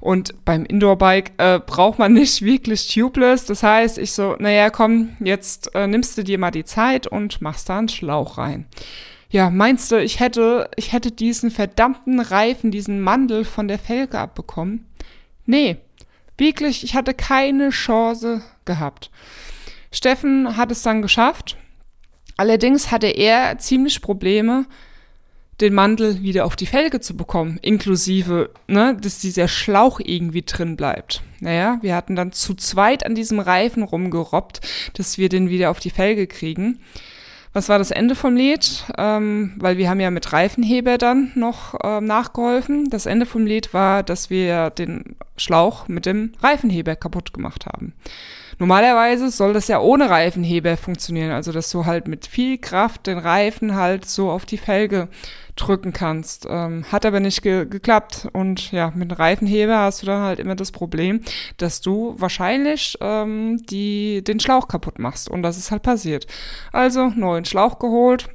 Und 0.00 0.44
beim 0.44 0.64
Indoor-Bike 0.64 1.32
äh, 1.38 1.58
braucht 1.58 1.98
man 1.98 2.12
nicht 2.12 2.42
wirklich 2.42 2.92
Tubeless. 2.92 3.46
Das 3.46 3.62
heißt, 3.62 3.98
ich 3.98 4.12
so, 4.12 4.36
naja, 4.38 4.70
komm, 4.70 5.16
jetzt 5.20 5.74
äh, 5.74 5.86
nimmst 5.86 6.16
du 6.16 6.22
dir 6.22 6.38
mal 6.38 6.50
die 6.50 6.64
Zeit 6.64 7.06
und 7.06 7.40
machst 7.40 7.68
da 7.68 7.78
einen 7.78 7.88
Schlauch 7.88 8.38
rein. 8.38 8.66
Ja, 9.34 9.50
meinst 9.50 9.90
du, 9.90 10.00
ich 10.00 10.20
hätte, 10.20 10.70
ich 10.76 10.92
hätte 10.92 11.10
diesen 11.10 11.50
verdammten 11.50 12.20
Reifen, 12.20 12.70
diesen 12.70 13.00
Mandel 13.00 13.44
von 13.44 13.68
der 13.68 13.78
Felge 13.78 14.18
abbekommen? 14.18 14.86
Nee, 15.44 15.78
Wirklich, 16.36 16.82
ich 16.82 16.94
hatte 16.94 17.14
keine 17.14 17.70
Chance 17.70 18.42
gehabt. 18.64 19.10
Steffen 19.92 20.56
hat 20.56 20.72
es 20.72 20.82
dann 20.82 21.02
geschafft. 21.02 21.56
Allerdings 22.36 22.90
hatte 22.90 23.06
er 23.06 23.58
ziemlich 23.58 24.02
Probleme, 24.02 24.66
den 25.60 25.72
Mantel 25.72 26.20
wieder 26.22 26.44
auf 26.44 26.56
die 26.56 26.66
Felge 26.66 26.98
zu 26.98 27.16
bekommen, 27.16 27.60
inklusive, 27.62 28.50
ne, 28.66 28.96
dass 29.00 29.20
dieser 29.20 29.46
Schlauch 29.46 30.00
irgendwie 30.02 30.42
drin 30.42 30.74
bleibt. 30.74 31.22
Naja, 31.38 31.78
wir 31.80 31.94
hatten 31.94 32.16
dann 32.16 32.32
zu 32.32 32.54
zweit 32.54 33.06
an 33.06 33.14
diesem 33.14 33.38
Reifen 33.38 33.84
rumgerobbt, 33.84 34.60
dass 34.94 35.16
wir 35.16 35.28
den 35.28 35.48
wieder 35.48 35.70
auf 35.70 35.78
die 35.78 35.90
Felge 35.90 36.26
kriegen. 36.26 36.80
Was 37.54 37.68
war 37.68 37.78
das 37.78 37.92
Ende 37.92 38.16
vom 38.16 38.34
Lied? 38.34 38.84
Ähm, 38.98 39.54
weil 39.58 39.78
wir 39.78 39.88
haben 39.88 40.00
ja 40.00 40.10
mit 40.10 40.32
Reifenheber 40.32 40.98
dann 40.98 41.30
noch 41.36 41.76
ähm, 41.84 42.04
nachgeholfen. 42.04 42.90
Das 42.90 43.06
Ende 43.06 43.26
vom 43.26 43.46
Lied 43.46 43.72
war, 43.72 44.02
dass 44.02 44.28
wir 44.28 44.70
den 44.70 45.16
Schlauch 45.36 45.86
mit 45.86 46.04
dem 46.04 46.32
Reifenheber 46.42 46.96
kaputt 46.96 47.32
gemacht 47.32 47.66
haben. 47.66 47.94
Normalerweise 48.58 49.30
soll 49.30 49.52
das 49.52 49.68
ja 49.68 49.80
ohne 49.80 50.10
Reifenheber 50.10 50.76
funktionieren, 50.76 51.32
also 51.32 51.52
dass 51.52 51.70
du 51.70 51.86
halt 51.86 52.08
mit 52.08 52.26
viel 52.26 52.58
Kraft 52.58 53.06
den 53.06 53.18
Reifen 53.18 53.74
halt 53.74 54.06
so 54.06 54.30
auf 54.30 54.46
die 54.46 54.58
Felge 54.58 55.08
drücken 55.56 55.92
kannst. 55.92 56.46
Ähm, 56.48 56.84
hat 56.90 57.06
aber 57.06 57.20
nicht 57.20 57.42
ge 57.42 57.66
geklappt. 57.66 58.28
Und 58.32 58.72
ja, 58.72 58.92
mit 58.94 59.10
einem 59.10 59.18
Reifenheber 59.18 59.78
hast 59.78 60.02
du 60.02 60.06
dann 60.06 60.22
halt 60.22 60.40
immer 60.40 60.56
das 60.56 60.72
Problem, 60.72 61.20
dass 61.58 61.80
du 61.80 62.14
wahrscheinlich 62.18 62.98
ähm, 63.00 63.62
die, 63.70 64.22
den 64.24 64.40
Schlauch 64.40 64.68
kaputt 64.68 64.98
machst. 64.98 65.28
Und 65.28 65.42
das 65.42 65.56
ist 65.56 65.70
halt 65.70 65.82
passiert. 65.82 66.26
Also 66.72 67.08
neuen 67.08 67.44
Schlauch 67.44 67.78
geholt, 67.78 68.28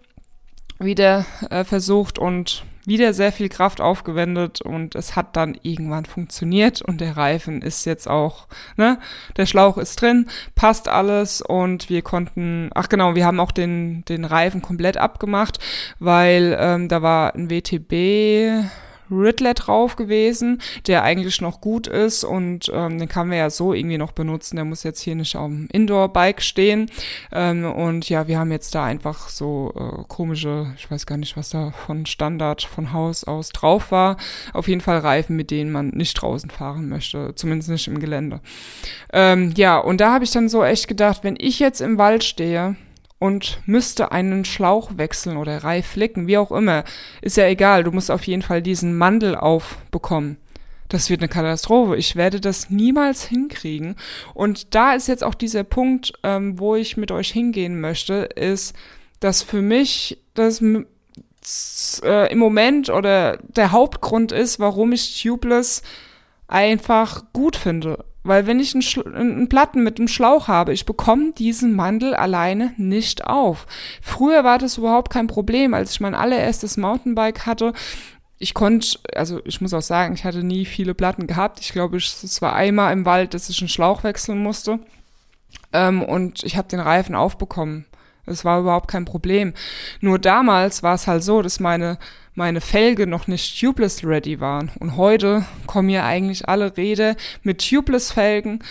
wieder 0.80 1.26
äh, 1.50 1.64
versucht 1.64 2.18
und 2.20 2.64
wieder 2.90 3.14
sehr 3.14 3.32
viel 3.32 3.48
Kraft 3.48 3.80
aufgewendet 3.80 4.62
und 4.62 4.96
es 4.96 5.16
hat 5.16 5.38
dann 5.38 5.58
irgendwann 5.62 6.06
funktioniert 6.06 6.82
und 6.82 7.00
der 7.00 7.16
Reifen 7.16 7.62
ist 7.62 7.86
jetzt 7.86 8.10
auch, 8.10 8.48
ne, 8.76 9.00
der 9.38 9.46
Schlauch 9.46 9.78
ist 9.78 10.02
drin, 10.02 10.28
passt 10.56 10.90
alles 10.90 11.42
und 11.42 11.90
wir 11.90 12.02
konnten, 12.02 12.70
ach 12.76 12.90
genau, 12.90 13.16
wir 13.16 13.26
haben 13.26 13.40
auch 13.40 13.52
den, 13.52 14.04
den 14.06 14.26
Reifen 14.26 14.62
komplett 14.62 14.98
abgemacht, 14.98 15.60
weil 16.00 16.58
ähm, 16.60 16.90
da 16.90 17.02
war 17.02 17.34
ein 17.36 17.50
WTB, 17.50 18.66
Ridley 19.12 19.54
drauf 19.54 19.96
gewesen, 19.96 20.62
der 20.88 21.04
eigentlich 21.04 21.42
noch 21.42 21.62
gut 21.62 21.88
ist 21.88 22.24
und 22.24 22.72
ähm, 22.74 23.00
den 23.00 23.08
kann 23.08 23.28
man 23.28 23.38
ja 23.38 23.50
so 23.50 23.74
irgendwie 23.74 23.98
noch 23.98 24.12
benutzen. 24.12 24.56
Der 24.56 24.66
muss 24.66 24.84
jetzt 24.84 25.02
hier 25.02 25.16
nicht 25.16 25.36
auf 25.36 25.48
dem 25.48 25.68
Indoor-Bike 25.72 26.42
stehen. 26.42 26.90
Ähm, 27.32 27.66
und 27.66 28.10
ja, 28.10 28.28
wir 28.28 28.40
haben 28.40 28.52
jetzt 28.52 28.76
da 28.76 28.86
einfach 28.86 29.30
so 29.30 29.74
äh, 29.76 30.04
komische, 30.08 30.74
ich 30.78 30.90
weiß 30.90 31.06
gar 31.06 31.18
nicht, 31.18 31.38
was 31.38 31.50
da 31.50 31.72
von 31.72 32.06
Standard 32.06 32.64
von 32.64 32.94
Haus 32.94 33.24
aus 33.24 33.50
drauf 33.50 33.92
war. 33.92 34.18
Auf 34.54 34.68
jeden 34.68 34.82
Fall 34.82 35.00
Reifen, 35.00 35.36
mit 35.36 35.52
denen 35.52 35.72
man 35.72 35.90
nicht 35.90 36.14
draußen 36.16 36.50
fahren 36.50 36.90
möchte, 36.90 37.34
zumindest 37.36 37.70
nicht 37.70 37.88
im 37.88 38.00
Gelände. 38.00 38.42
Ähm, 39.14 39.54
ja, 39.56 39.78
und 39.78 40.02
da 40.02 40.14
habe 40.14 40.24
ich 40.24 40.32
dann 40.32 40.50
so 40.50 40.64
echt 40.64 40.88
gedacht, 40.88 41.24
wenn 41.24 41.36
ich 41.40 41.60
jetzt 41.60 41.82
im 41.82 41.98
Wald 41.98 42.24
stehe, 42.24 42.76
und 43.20 43.62
müsste 43.66 44.12
einen 44.12 44.46
Schlauch 44.46 44.92
wechseln 44.96 45.38
oder 45.38 45.64
Reif 45.64 45.88
flicken, 45.88 46.28
wie 46.28 46.38
auch 46.38 46.52
immer. 46.52 46.86
Ist 47.22 47.38
ja 47.38 47.46
egal, 47.46 47.84
du 47.84 47.92
musst 47.92 48.10
auf 48.10 48.24
jeden 48.24 48.42
Fall 48.42 48.62
diesen 48.62 48.98
Mandel 48.98 49.36
aufbekommen. 49.36 50.38
Das 50.88 51.10
wird 51.10 51.22
eine 51.22 51.30
Katastrophe. 51.30 51.98
Ich 51.98 52.16
werde 52.16 52.42
das 52.42 52.72
niemals 52.72 53.24
hinkriegen. 53.24 53.96
Und 54.34 54.74
da 54.74 54.94
ist 54.94 55.08
jetzt 55.08 55.24
auch 55.24 55.36
dieser 55.36 55.64
Punkt, 55.64 56.14
ähm, 56.24 56.58
wo 56.58 56.76
ich 56.76 56.98
mit 56.98 57.12
euch 57.12 57.30
hingehen 57.30 57.80
möchte, 57.80 58.30
ist, 58.36 58.76
dass 59.20 59.44
für 59.44 59.62
mich 59.62 60.18
das 60.34 60.62
äh, 62.04 62.32
im 62.32 62.40
Moment 62.40 62.90
oder 62.90 63.38
der 63.38 63.72
Hauptgrund 63.72 64.32
ist, 64.32 64.60
warum 64.60 64.92
ich 64.92 65.22
Tubeless 65.22 65.84
einfach 66.48 67.24
gut 67.34 67.56
finde. 67.56 68.04
Weil 68.24 68.48
wenn 68.48 68.60
ich 68.60 68.76
einen, 68.76 69.16
einen 69.16 69.50
Platten 69.50 69.84
mit 69.84 69.98
einem 69.98 70.08
Schlauch 70.08 70.48
habe, 70.48 70.74
ich 70.74 70.86
bekomme 70.86 71.32
diesen 71.34 71.76
Mandel 71.76 72.14
alleine 72.14 72.74
nicht 72.78 73.26
auf. 73.26 73.66
Früher 74.02 74.44
war 74.44 74.58
das 74.58 74.78
überhaupt 74.78 75.12
kein 75.12 75.28
Problem, 75.28 75.74
als 75.74 75.92
ich 75.92 76.02
mein 76.02 76.16
allererstes 76.16 76.78
Mountainbike 76.78 77.46
hatte. 77.46 77.74
Ich 78.38 78.54
konnte, 78.54 79.00
also 79.16 79.42
ich 79.46 79.62
muss 79.62 79.74
auch 79.74 79.82
sagen, 79.82 80.14
ich 80.14 80.26
hatte 80.26 80.44
nie 80.44 80.66
viele 80.66 80.94
Platten 80.94 81.28
gehabt. 81.28 81.60
Ich 81.62 81.72
glaube, 81.72 81.98
es 81.98 82.42
war 82.42 82.56
einmal 82.56 82.94
im 82.94 83.06
Wald, 83.06 83.34
dass 83.34 83.50
ich 83.50 83.60
einen 83.62 83.70
Schlauch 83.70 84.04
wechseln 84.04 84.42
musste. 84.44 84.80
Ähm, 85.72 86.04
und 86.04 86.44
ich 86.44 86.58
habe 86.58 86.68
den 86.68 86.80
Reifen 86.80 87.16
aufbekommen. 87.16 87.86
Es 88.26 88.46
war 88.46 88.60
überhaupt 88.60 88.90
kein 88.90 89.06
Problem. 89.06 89.54
Nur 90.02 90.20
damals 90.20 90.84
war 90.84 90.96
es 90.96 91.08
halt 91.08 91.24
so, 91.24 91.42
dass 91.42 91.60
meine, 91.60 91.98
meine 92.40 92.62
Felge 92.62 93.06
noch 93.06 93.28
nicht 93.28 93.60
tubeless 93.60 94.06
ready 94.06 94.40
waren. 94.40 94.72
Und 94.80 94.96
heute 94.96 95.46
kommen 95.68 95.90
ja 95.90 96.06
eigentlich 96.06 96.48
alle 96.48 96.78
Räder 96.78 97.18
mit 97.44 97.70
tubeless 97.70 98.14
Felgen 98.14 98.64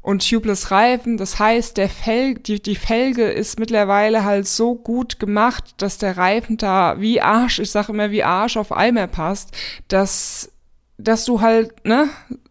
und 0.00 0.26
tubeless 0.26 0.70
Reifen. 0.70 1.16
Das 1.16 1.40
heißt, 1.40 1.76
der 1.76 1.88
Fel 1.88 2.34
die, 2.34 2.62
die 2.62 2.76
Felge 2.76 3.24
ist 3.24 3.58
mittlerweile 3.58 4.24
halt 4.24 4.46
so 4.46 4.76
gut 4.76 5.18
gemacht, 5.18 5.64
dass 5.78 5.98
der 5.98 6.16
Reifen 6.16 6.58
da 6.58 7.00
wie 7.00 7.20
Arsch, 7.20 7.58
ich 7.58 7.72
sage 7.72 7.92
immer 7.92 8.12
wie 8.12 8.22
Arsch 8.22 8.56
auf 8.56 8.70
Eimer 8.70 9.08
passt, 9.08 9.50
dass 9.88 10.52
dass 10.98 11.24
du 11.24 11.40
halt, 11.40 11.84
ne, 11.86 12.08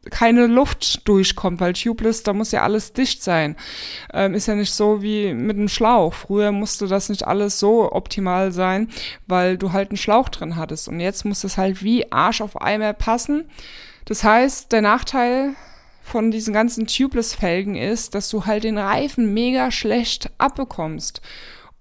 keine 0.09 0.47
Luft 0.47 1.07
durchkommt, 1.07 1.59
weil 1.59 1.73
tubeless, 1.73 2.23
da 2.23 2.31
muss 2.31 2.51
ja 2.51 2.63
alles 2.63 2.93
dicht 2.93 3.21
sein. 3.21 3.57
Ähm, 4.13 4.33
ist 4.33 4.47
ja 4.47 4.55
nicht 4.55 4.73
so 4.73 5.01
wie 5.01 5.33
mit 5.33 5.57
einem 5.57 5.67
Schlauch. 5.67 6.13
Früher 6.13 6.53
musste 6.53 6.87
das 6.87 7.09
nicht 7.09 7.27
alles 7.27 7.59
so 7.59 7.91
optimal 7.91 8.53
sein, 8.53 8.89
weil 9.27 9.57
du 9.57 9.73
halt 9.73 9.89
einen 9.89 9.97
Schlauch 9.97 10.29
drin 10.29 10.55
hattest. 10.55 10.87
Und 10.87 11.01
jetzt 11.01 11.25
muss 11.25 11.43
es 11.43 11.57
halt 11.57 11.83
wie 11.83 12.09
Arsch 12.11 12.39
auf 12.39 12.61
Eimer 12.61 12.93
passen. 12.93 13.49
Das 14.05 14.23
heißt, 14.23 14.71
der 14.71 14.81
Nachteil 14.81 15.55
von 16.01 16.31
diesen 16.31 16.53
ganzen 16.53 16.87
Tubeless-Felgen 16.87 17.75
ist, 17.75 18.15
dass 18.15 18.29
du 18.29 18.45
halt 18.45 18.63
den 18.63 18.77
Reifen 18.77 19.33
mega 19.33 19.71
schlecht 19.71 20.31
abbekommst. 20.37 21.21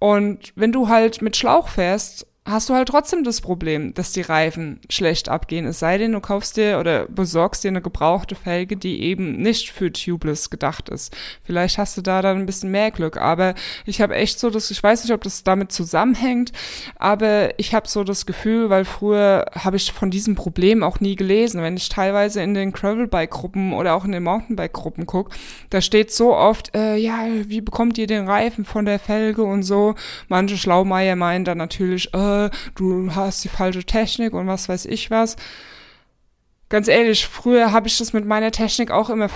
Und 0.00 0.52
wenn 0.56 0.72
du 0.72 0.88
halt 0.88 1.22
mit 1.22 1.36
Schlauch 1.36 1.68
fährst, 1.68 2.25
hast 2.46 2.68
du 2.68 2.74
halt 2.74 2.88
trotzdem 2.88 3.24
das 3.24 3.40
Problem, 3.40 3.92
dass 3.94 4.12
die 4.12 4.20
Reifen 4.20 4.80
schlecht 4.88 5.28
abgehen. 5.28 5.66
Es 5.66 5.80
sei 5.80 5.98
denn, 5.98 6.12
du 6.12 6.20
kaufst 6.20 6.56
dir 6.56 6.78
oder 6.78 7.06
besorgst 7.06 7.64
dir 7.64 7.68
eine 7.68 7.82
gebrauchte 7.82 8.36
Felge, 8.36 8.76
die 8.76 9.02
eben 9.02 9.42
nicht 9.42 9.70
für 9.70 9.92
Tubeless 9.92 10.48
gedacht 10.48 10.88
ist. 10.88 11.14
Vielleicht 11.42 11.76
hast 11.76 11.96
du 11.96 12.02
da 12.02 12.22
dann 12.22 12.38
ein 12.38 12.46
bisschen 12.46 12.70
mehr 12.70 12.92
Glück. 12.92 13.16
Aber 13.16 13.54
ich 13.84 14.00
habe 14.00 14.14
echt 14.14 14.38
so 14.38 14.50
das, 14.50 14.70
ich 14.70 14.80
weiß 14.80 15.02
nicht, 15.02 15.12
ob 15.12 15.22
das 15.22 15.42
damit 15.42 15.72
zusammenhängt, 15.72 16.52
aber 16.96 17.58
ich 17.58 17.74
habe 17.74 17.88
so 17.88 18.04
das 18.04 18.26
Gefühl, 18.26 18.70
weil 18.70 18.84
früher 18.84 19.46
habe 19.52 19.76
ich 19.76 19.92
von 19.92 20.10
diesem 20.10 20.36
Problem 20.36 20.84
auch 20.84 21.00
nie 21.00 21.16
gelesen. 21.16 21.62
Wenn 21.62 21.76
ich 21.76 21.88
teilweise 21.88 22.42
in 22.42 22.54
den 22.54 22.72
Gravelbike-Gruppen 22.72 23.72
oder 23.72 23.94
auch 23.94 24.04
in 24.04 24.12
den 24.12 24.22
Mountainbike-Gruppen 24.22 25.06
gucke, 25.06 25.34
da 25.70 25.80
steht 25.80 26.12
so 26.12 26.34
oft, 26.34 26.76
äh, 26.76 26.96
ja, 26.96 27.26
wie 27.46 27.60
bekommt 27.60 27.98
ihr 27.98 28.06
den 28.06 28.28
Reifen 28.28 28.64
von 28.64 28.84
der 28.84 29.00
Felge 29.00 29.42
und 29.42 29.64
so. 29.64 29.96
Manche 30.28 30.56
Schlaumeier 30.56 31.16
meinen 31.16 31.44
dann 31.44 31.58
natürlich, 31.58 32.14
äh, 32.14 32.35
du 32.74 33.14
hast 33.14 33.44
die 33.44 33.48
falsche 33.48 33.84
Technik 33.84 34.32
und 34.32 34.46
was 34.46 34.68
weiß 34.68 34.86
ich 34.86 35.10
was. 35.10 35.36
Ganz 36.68 36.88
ehrlich, 36.88 37.28
früher 37.28 37.70
habe 37.70 37.86
ich 37.86 37.96
das 37.96 38.12
mit 38.12 38.26
meiner 38.26 38.50
Technik 38.50 38.90
auch 38.90 39.08
immer 39.08 39.28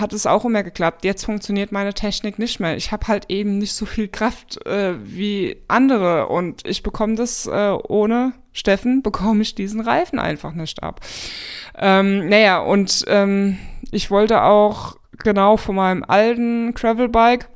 hat 0.00 0.12
es 0.12 0.26
auch 0.26 0.44
immer 0.44 0.64
geklappt. 0.64 1.04
Jetzt 1.04 1.24
funktioniert 1.24 1.70
meine 1.70 1.94
Technik 1.94 2.40
nicht 2.40 2.58
mehr. 2.58 2.76
Ich 2.76 2.90
habe 2.90 3.06
halt 3.06 3.26
eben 3.28 3.58
nicht 3.58 3.74
so 3.74 3.86
viel 3.86 4.08
Kraft 4.08 4.66
äh, 4.66 4.94
wie 5.04 5.62
andere 5.68 6.26
und 6.26 6.66
ich 6.66 6.82
bekomme 6.82 7.14
das 7.14 7.46
äh, 7.46 7.76
ohne 7.86 8.32
Steffen 8.52 9.02
bekomme 9.02 9.42
ich 9.42 9.54
diesen 9.54 9.80
Reifen 9.80 10.18
einfach 10.18 10.54
nicht 10.54 10.82
ab. 10.82 11.00
Ähm, 11.78 12.28
naja, 12.28 12.58
und 12.58 13.04
ähm, 13.06 13.58
ich 13.92 14.10
wollte 14.10 14.42
auch 14.42 14.96
genau 15.18 15.56
von 15.56 15.76
meinem 15.76 16.04
alten 16.06 16.74
Gravelbike 16.74 17.48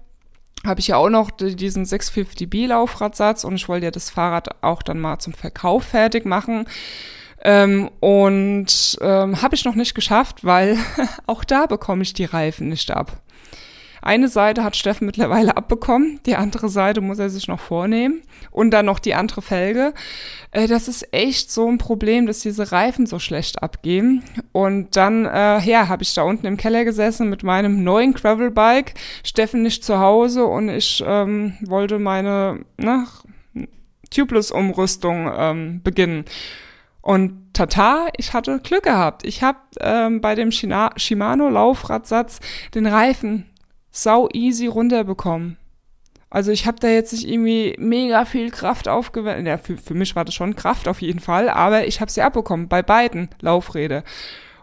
habe 0.65 0.81
ich 0.81 0.89
ja 0.89 0.97
auch 0.97 1.11
noch 1.11 1.31
diesen 1.31 1.85
650B 1.85 2.67
Laufradsatz 2.69 3.45
und 3.45 3.55
ich 3.55 3.69
wollte 3.69 3.87
ja 3.87 3.91
das 3.91 4.11
Fahrrad 4.11 4.63
auch 4.63 4.83
dann 4.83 5.01
mal 5.01 5.19
zum 5.19 5.33
Verkauf 5.33 5.85
fertig 5.85 6.25
machen. 6.25 6.67
Ähm, 7.43 7.91
und 8.01 8.99
ähm, 9.01 9.43
habe 9.43 9.55
ich 9.55 9.65
noch 9.65 9.75
nicht 9.75 9.95
geschafft, 9.95 10.45
weil 10.45 10.79
auch 11.27 11.45
da 11.45 11.67
bekomme 11.67 12.03
ich 12.03 12.13
die 12.13 12.25
Reifen 12.25 12.69
nicht 12.69 12.91
ab. 12.91 13.21
Eine 14.07 14.29
Seite 14.29 14.63
hat 14.63 14.77
Steffen 14.77 15.05
mittlerweile 15.05 15.57
abbekommen, 15.57 16.21
die 16.27 16.37
andere 16.37 16.69
Seite 16.69 17.01
muss 17.01 17.19
er 17.19 17.29
sich 17.29 17.49
noch 17.49 17.59
vornehmen 17.59 18.23
und 18.53 18.71
dann 18.71 18.87
noch 18.87 19.01
die 19.01 19.15
andere 19.15 19.43
Felge. 19.43 19.95
Äh, 20.53 20.69
das 20.69 20.87
ist 20.87 21.13
echt 21.13 21.51
so 21.51 21.67
ein 21.67 21.79
Problem, 21.79 22.27
dass 22.27 22.39
diese 22.39 22.71
Reifen 22.71 23.07
so 23.07 23.19
schlecht 23.19 23.65
abgehen. 23.65 24.23
Und 24.53 24.95
dann, 24.95 25.27
äh, 25.27 25.61
ja, 25.61 25.89
habe 25.89 26.05
ich 26.05 26.15
da 26.15 26.23
unten 26.23 26.47
im 26.47 26.57
Keller 26.57 26.85
gesessen 26.85 27.29
mit 27.29 27.43
meinem 27.43 27.83
neuen 27.83 28.15
Gravelbike, 28.15 28.95
Steffen 29.25 29.63
nicht 29.63 29.83
zu 29.83 29.99
Hause 29.99 30.45
und 30.45 30.69
ich 30.69 31.03
ähm, 31.05 31.55
wollte 31.63 31.99
meine 31.99 32.61
ne, 32.77 33.09
Tubeless-Umrüstung 34.11 35.29
ähm, 35.37 35.81
beginnen. 35.83 36.27
Und 37.01 37.55
tata, 37.55 38.07
ich 38.17 38.35
hatte 38.35 38.61
Glück 38.61 38.85
gehabt. 38.85 39.27
Ich 39.27 39.43
habe 39.43 39.59
ähm, 39.81 40.21
bei 40.21 40.37
dem 40.37 40.53
Shimano 40.53 41.49
Laufradsatz 41.49 42.39
den 42.73 42.87
Reifen 42.87 43.47
sau 43.97 44.29
easy 44.33 44.67
runterbekommen. 44.67 45.57
Also 46.29 46.51
ich 46.51 46.67
habe 46.67 46.79
da 46.81 46.89
jetzt 46.89 47.13
nicht 47.13 47.27
irgendwie 47.27 47.75
mega 47.79 48.25
viel 48.25 48.51
Kraft 48.51 48.89
aufgewendet. 48.89 49.47
Ja, 49.47 49.59
für, 49.59 49.79
für 49.79 49.95
mich 49.95 50.15
war 50.17 50.25
das 50.25 50.35
schon 50.35 50.57
Kraft 50.57 50.87
auf 50.87 51.01
jeden 51.01 51.21
Fall, 51.21 51.49
aber 51.49 51.87
ich 51.87 52.01
habe 52.01 52.11
sie 52.11 52.21
abbekommen 52.21 52.69
bei 52.69 52.83
beiden 52.83 53.31
Laufräder. 53.41 54.03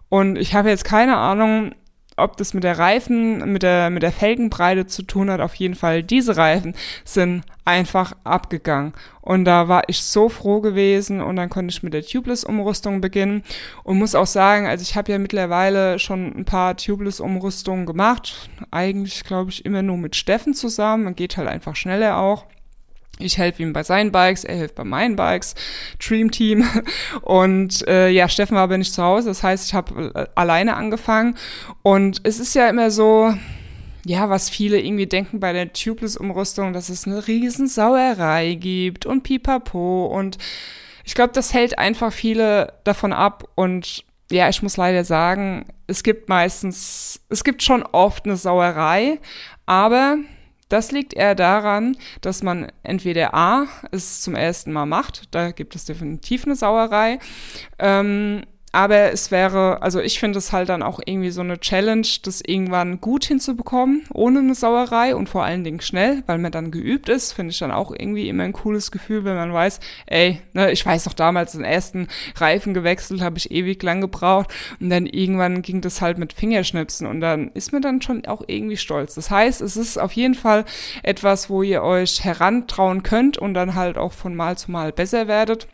Und 0.09 0.37
ich 0.37 0.53
habe 0.53 0.69
jetzt 0.69 0.85
keine 0.85 1.17
Ahnung, 1.17 1.73
ob 2.17 2.37
das 2.37 2.53
mit 2.53 2.63
der 2.63 2.77
Reifen, 2.77 3.51
mit 3.51 3.63
der, 3.63 3.89
mit 3.89 4.03
der 4.03 4.11
Felgenbreite 4.11 4.87
zu 4.87 5.03
tun 5.03 5.29
hat, 5.29 5.41
auf 5.41 5.55
jeden 5.55 5.75
Fall. 5.75 6.03
Diese 6.03 6.37
Reifen 6.37 6.75
sind 7.03 7.43
einfach 7.65 8.13
abgegangen. 8.23 8.93
Und 9.21 9.45
da 9.45 9.67
war 9.67 9.83
ich 9.87 10.01
so 10.03 10.29
froh 10.29 10.59
gewesen 10.59 11.21
und 11.21 11.37
dann 11.37 11.49
konnte 11.49 11.71
ich 11.71 11.83
mit 11.83 11.93
der 11.93 12.05
Tubeless-Umrüstung 12.05 12.99
beginnen 12.99 13.43
und 13.83 13.97
muss 13.97 14.15
auch 14.15 14.27
sagen, 14.27 14.67
also 14.67 14.81
ich 14.81 14.95
habe 14.95 15.11
ja 15.11 15.17
mittlerweile 15.17 15.97
schon 15.99 16.37
ein 16.37 16.45
paar 16.45 16.75
Tubeless-Umrüstungen 16.75 17.85
gemacht. 17.85 18.49
Eigentlich, 18.71 19.23
glaube 19.23 19.51
ich, 19.51 19.65
immer 19.65 19.81
nur 19.81 19.97
mit 19.97 20.15
Steffen 20.15 20.53
zusammen. 20.53 21.15
Geht 21.15 21.37
halt 21.37 21.47
einfach 21.47 21.75
schneller 21.75 22.17
auch. 22.17 22.45
Ich 23.19 23.37
helfe 23.37 23.61
ihm 23.61 23.73
bei 23.73 23.83
seinen 23.83 24.11
Bikes, 24.11 24.43
er 24.43 24.55
hilft 24.55 24.75
bei 24.75 24.83
meinen 24.83 25.15
Bikes, 25.15 25.53
Dream 25.99 26.31
Team. 26.31 26.67
Und 27.21 27.87
äh, 27.87 28.09
ja, 28.09 28.27
Steffen 28.27 28.55
war 28.55 28.63
aber 28.63 28.77
nicht 28.77 28.93
zu 28.93 29.03
Hause, 29.03 29.29
das 29.29 29.43
heißt, 29.43 29.67
ich 29.67 29.73
habe 29.73 30.11
äh, 30.15 30.25
alleine 30.35 30.75
angefangen. 30.75 31.37
Und 31.83 32.21
es 32.23 32.39
ist 32.39 32.55
ja 32.55 32.67
immer 32.67 32.89
so, 32.89 33.33
ja, 34.05 34.29
was 34.29 34.49
viele 34.49 34.79
irgendwie 34.79 35.07
denken 35.07 35.39
bei 35.39 35.53
der 35.53 35.71
Tubeless-Umrüstung, 35.73 36.73
dass 36.73 36.89
es 36.89 37.07
eine 37.07 37.27
riesen 37.27 37.67
Sauerei 37.67 38.55
gibt 38.55 39.05
und 39.05 39.23
pipapo. 39.23 40.07
Und 40.07 40.37
ich 41.05 41.13
glaube, 41.13 41.33
das 41.33 41.53
hält 41.53 41.77
einfach 41.77 42.11
viele 42.11 42.73
davon 42.83 43.13
ab. 43.13 43.47
Und 43.55 44.03
ja, 44.31 44.49
ich 44.49 44.61
muss 44.63 44.77
leider 44.77 45.03
sagen, 45.03 45.67
es 45.87 46.03
gibt 46.03 46.29
meistens, 46.29 47.21
es 47.29 47.43
gibt 47.43 47.61
schon 47.61 47.83
oft 47.83 48.25
eine 48.25 48.35
Sauerei, 48.35 49.19
aber 49.65 50.17
das 50.73 50.91
liegt 50.91 51.13
eher 51.13 51.35
daran, 51.35 51.95
dass 52.21 52.41
man 52.41 52.71
entweder 52.81 53.35
A, 53.35 53.67
es 53.91 54.21
zum 54.21 54.33
ersten 54.33 54.71
Mal 54.71 54.87
macht, 54.87 55.27
da 55.29 55.51
gibt 55.51 55.75
es 55.75 55.85
definitiv 55.85 56.45
eine 56.45 56.55
Sauerei, 56.55 57.19
ähm, 57.77 58.41
aber 58.73 59.11
es 59.11 59.29
wäre, 59.29 59.83
also 59.83 60.01
ich 60.01 60.19
finde 60.19 60.39
es 60.39 60.51
halt 60.51 60.67
dann 60.67 60.81
auch 60.81 60.99
irgendwie 61.05 61.29
so 61.29 61.41
eine 61.41 61.59
Challenge, 61.59 62.07
das 62.23 62.41
irgendwann 62.41 62.99
gut 62.99 63.23
hinzubekommen, 63.23 64.01
ohne 64.11 64.39
eine 64.39 64.55
Sauerei 64.55 65.15
und 65.15 65.29
vor 65.29 65.43
allen 65.43 65.63
Dingen 65.63 65.79
schnell, 65.79 66.23
weil 66.25 66.39
man 66.39 66.51
dann 66.51 66.71
geübt 66.71 67.07
ist, 67.07 67.33
finde 67.33 67.51
ich 67.51 67.59
dann 67.59 67.71
auch 67.71 67.91
irgendwie 67.91 68.27
immer 68.27 68.43
ein 68.43 68.51
cooles 68.51 68.91
Gefühl, 68.91 69.25
wenn 69.25 69.35
man 69.35 69.53
weiß, 69.53 69.79
ey, 70.07 70.41
ne, 70.53 70.71
ich 70.71 70.83
weiß 70.83 71.05
noch 71.05 71.13
damals 71.13 71.51
den 71.51 71.63
ersten 71.63 72.07
Reifen 72.35 72.73
gewechselt, 72.73 73.21
habe 73.21 73.37
ich 73.37 73.51
ewig 73.51 73.83
lang 73.83 74.01
gebraucht 74.01 74.51
und 74.79 74.89
dann 74.89 75.05
irgendwann 75.05 75.61
ging 75.61 75.81
das 75.81 76.01
halt 76.01 76.17
mit 76.17 76.33
Fingerschnipsen 76.33 77.05
und 77.05 77.21
dann 77.21 77.51
ist 77.53 77.73
man 77.73 77.83
dann 77.83 78.01
schon 78.01 78.25
auch 78.25 78.41
irgendwie 78.47 78.77
stolz. 78.77 79.13
Das 79.13 79.29
heißt, 79.29 79.61
es 79.61 79.77
ist 79.77 79.99
auf 79.99 80.13
jeden 80.13 80.33
Fall 80.35 80.65
etwas, 81.03 81.47
wo 81.47 81.61
ihr 81.61 81.83
euch 81.83 82.23
herantrauen 82.23 83.03
könnt 83.03 83.37
und 83.37 83.53
dann 83.53 83.75
halt 83.75 83.99
auch 83.99 84.13
von 84.13 84.33
Mal 84.33 84.57
zu 84.57 84.71
Mal 84.71 84.91
besser 84.91 85.27
werdet. 85.27 85.67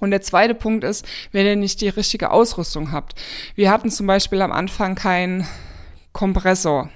Und 0.00 0.10
der 0.10 0.22
zweite 0.22 0.54
Punkt 0.54 0.84
ist, 0.84 1.06
wenn 1.32 1.46
ihr 1.46 1.56
nicht 1.56 1.80
die 1.80 1.88
richtige 1.88 2.30
Ausrüstung 2.30 2.92
habt. 2.92 3.14
Wir 3.54 3.70
hatten 3.70 3.90
zum 3.90 4.06
Beispiel 4.06 4.42
am 4.42 4.52
Anfang 4.52 4.94
keinen 4.94 5.46
Kompressor. 6.12 6.90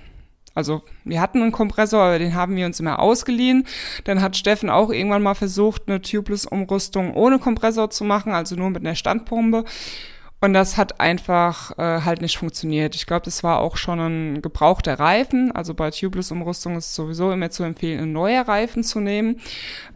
Also 0.54 0.82
wir 1.04 1.20
hatten 1.20 1.42
einen 1.42 1.52
Kompressor, 1.52 2.02
aber 2.02 2.18
den 2.18 2.34
haben 2.34 2.56
wir 2.56 2.66
uns 2.66 2.80
immer 2.80 2.98
ausgeliehen. 2.98 3.66
Dann 4.04 4.20
hat 4.20 4.36
Steffen 4.36 4.68
auch 4.68 4.90
irgendwann 4.90 5.22
mal 5.22 5.34
versucht, 5.34 5.82
eine 5.86 6.02
Tubeless-Umrüstung 6.02 7.14
ohne 7.14 7.38
Kompressor 7.38 7.90
zu 7.90 8.04
machen, 8.04 8.32
also 8.32 8.56
nur 8.56 8.70
mit 8.70 8.82
einer 8.84 8.96
Standpumpe. 8.96 9.64
Und 10.42 10.54
das 10.54 10.78
hat 10.78 11.00
einfach 11.00 11.76
äh, 11.78 12.00
halt 12.02 12.22
nicht 12.22 12.38
funktioniert. 12.38 12.94
Ich 12.94 13.04
glaube, 13.04 13.24
das 13.26 13.42
war 13.42 13.60
auch 13.60 13.76
schon 13.76 14.00
ein 14.00 14.42
gebrauchter 14.42 14.98
Reifen. 14.98 15.52
Also 15.52 15.74
bei 15.74 15.90
Tubeless-Umrüstung 15.90 16.76
ist 16.78 16.86
es 16.86 16.94
sowieso 16.94 17.30
immer 17.30 17.50
zu 17.50 17.62
empfehlen, 17.62 18.00
einen 18.00 18.12
neuen 18.12 18.42
Reifen 18.42 18.82
zu 18.82 19.00
nehmen. 19.00 19.38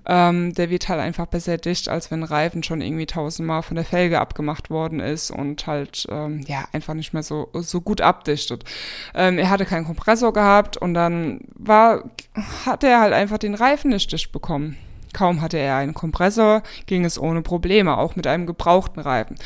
Ähm, 0.04 0.52
der 0.52 0.68
wird 0.68 0.90
halt 0.90 1.00
einfach 1.00 1.24
besser 1.26 1.56
dicht, 1.56 1.88
als 1.88 2.10
wenn 2.10 2.22
Reifen 2.22 2.62
schon 2.62 2.82
irgendwie 2.82 3.06
tausendmal 3.06 3.62
von 3.62 3.76
der 3.76 3.86
Felge 3.86 4.20
abgemacht 4.20 4.68
worden 4.68 5.00
ist 5.00 5.30
und 5.30 5.66
halt 5.66 6.06
ähm, 6.10 6.42
ja 6.46 6.64
einfach 6.72 6.92
nicht 6.92 7.14
mehr 7.14 7.22
so, 7.22 7.48
so 7.54 7.80
gut 7.80 8.02
abdichtet. 8.02 8.64
Ähm, 9.14 9.38
er 9.38 9.48
hatte 9.48 9.64
keinen 9.64 9.86
Kompressor 9.86 10.34
gehabt 10.34 10.76
und 10.76 10.92
dann 10.92 11.40
war, 11.54 12.04
hat 12.66 12.84
er 12.84 13.00
halt 13.00 13.14
einfach 13.14 13.38
den 13.38 13.54
Reifen 13.54 13.90
nicht 13.90 14.12
dicht 14.12 14.30
bekommen. 14.30 14.76
Kaum 15.14 15.40
hatte 15.40 15.56
er 15.56 15.76
einen 15.76 15.94
Kompressor, 15.94 16.62
ging 16.84 17.06
es 17.06 17.18
ohne 17.18 17.40
Probleme, 17.40 17.96
auch 17.96 18.14
mit 18.14 18.26
einem 18.26 18.44
gebrauchten 18.44 19.00
Reifen. 19.00 19.36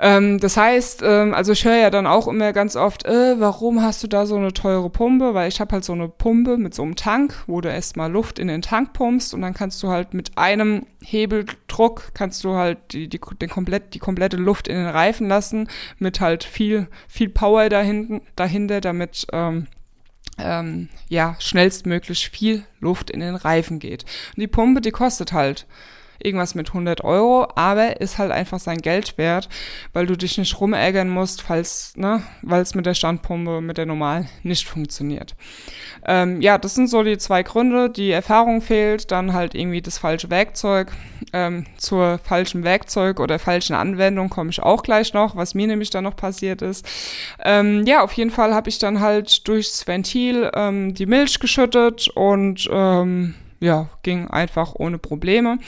Ähm, 0.00 0.38
das 0.40 0.56
heißt, 0.56 1.02
ähm, 1.04 1.34
also 1.34 1.52
ich 1.52 1.64
höre 1.64 1.76
ja 1.76 1.90
dann 1.90 2.06
auch 2.06 2.28
immer 2.28 2.52
ganz 2.52 2.76
oft, 2.76 3.04
äh, 3.06 3.40
warum 3.40 3.82
hast 3.82 4.02
du 4.02 4.06
da 4.06 4.26
so 4.26 4.36
eine 4.36 4.52
teure 4.52 4.90
Pumpe? 4.90 5.34
Weil 5.34 5.48
ich 5.48 5.60
habe 5.60 5.72
halt 5.72 5.84
so 5.84 5.92
eine 5.92 6.08
Pumpe 6.08 6.56
mit 6.58 6.74
so 6.74 6.82
einem 6.82 6.96
Tank, 6.96 7.34
wo 7.46 7.60
du 7.60 7.70
erstmal 7.70 8.10
Luft 8.10 8.38
in 8.38 8.48
den 8.48 8.62
Tank 8.62 8.92
pumpst 8.92 9.34
und 9.34 9.42
dann 9.42 9.54
kannst 9.54 9.82
du 9.82 9.88
halt 9.88 10.14
mit 10.14 10.36
einem 10.36 10.86
Hebeldruck 11.02 12.14
kannst 12.14 12.42
du 12.44 12.54
halt 12.54 12.78
die, 12.92 13.08
die, 13.08 13.20
den 13.40 13.48
komplett, 13.48 13.94
die 13.94 13.98
komplette 13.98 14.36
Luft 14.36 14.68
in 14.68 14.76
den 14.76 14.88
Reifen 14.88 15.28
lassen, 15.28 15.68
mit 15.98 16.20
halt 16.20 16.44
viel, 16.44 16.88
viel 17.08 17.28
Power 17.28 17.68
dahinten, 17.68 18.22
dahinter, 18.34 18.80
damit 18.80 19.26
ähm, 19.32 19.66
ähm, 20.38 20.88
ja, 21.08 21.36
schnellstmöglich 21.38 22.28
viel 22.30 22.64
Luft 22.80 23.10
in 23.10 23.20
den 23.20 23.36
Reifen 23.36 23.78
geht. 23.78 24.04
Und 24.36 24.40
die 24.40 24.48
Pumpe, 24.48 24.80
die 24.80 24.90
kostet 24.90 25.32
halt 25.32 25.66
irgendwas 26.18 26.54
mit 26.54 26.68
100 26.68 27.04
Euro, 27.04 27.48
aber 27.54 28.00
ist 28.00 28.18
halt 28.18 28.32
einfach 28.32 28.58
sein 28.58 28.78
Geld 28.78 29.18
wert, 29.18 29.48
weil 29.92 30.06
du 30.06 30.16
dich 30.16 30.38
nicht 30.38 30.60
rumärgern 30.60 31.08
musst, 31.08 31.42
falls, 31.42 31.96
ne, 31.96 32.22
weil 32.42 32.62
es 32.62 32.74
mit 32.74 32.86
der 32.86 32.94
Standpumpe, 32.94 33.60
mit 33.60 33.78
der 33.78 33.86
normalen 33.86 34.28
nicht 34.42 34.68
funktioniert. 34.68 35.34
Ähm, 36.08 36.40
ja, 36.40 36.56
das 36.56 36.74
sind 36.74 36.88
so 36.88 37.02
die 37.02 37.18
zwei 37.18 37.42
Gründe. 37.42 37.90
Die 37.90 38.10
Erfahrung 38.12 38.62
fehlt, 38.62 39.10
dann 39.10 39.32
halt 39.32 39.54
irgendwie 39.54 39.82
das 39.82 39.98
falsche 39.98 40.30
Werkzeug. 40.30 40.92
Ähm, 41.32 41.66
zur 41.76 42.18
falschen 42.18 42.62
Werkzeug 42.62 43.18
oder 43.18 43.38
falschen 43.38 43.74
Anwendung 43.74 44.30
komme 44.30 44.50
ich 44.50 44.62
auch 44.62 44.82
gleich 44.82 45.12
noch, 45.14 45.34
was 45.34 45.54
mir 45.54 45.66
nämlich 45.66 45.90
dann 45.90 46.04
noch 46.04 46.14
passiert 46.14 46.62
ist. 46.62 46.86
Ähm, 47.42 47.84
ja, 47.86 48.04
auf 48.04 48.12
jeden 48.12 48.30
Fall 48.30 48.54
habe 48.54 48.68
ich 48.68 48.78
dann 48.78 49.00
halt 49.00 49.48
durchs 49.48 49.86
Ventil 49.86 50.50
ähm, 50.54 50.94
die 50.94 51.06
Milch 51.06 51.40
geschüttet 51.40 52.08
und 52.14 52.68
ähm, 52.70 53.34
ja, 53.60 53.88
ging 54.02 54.28
einfach 54.28 54.74
ohne 54.74 54.98
Probleme. 54.98 55.58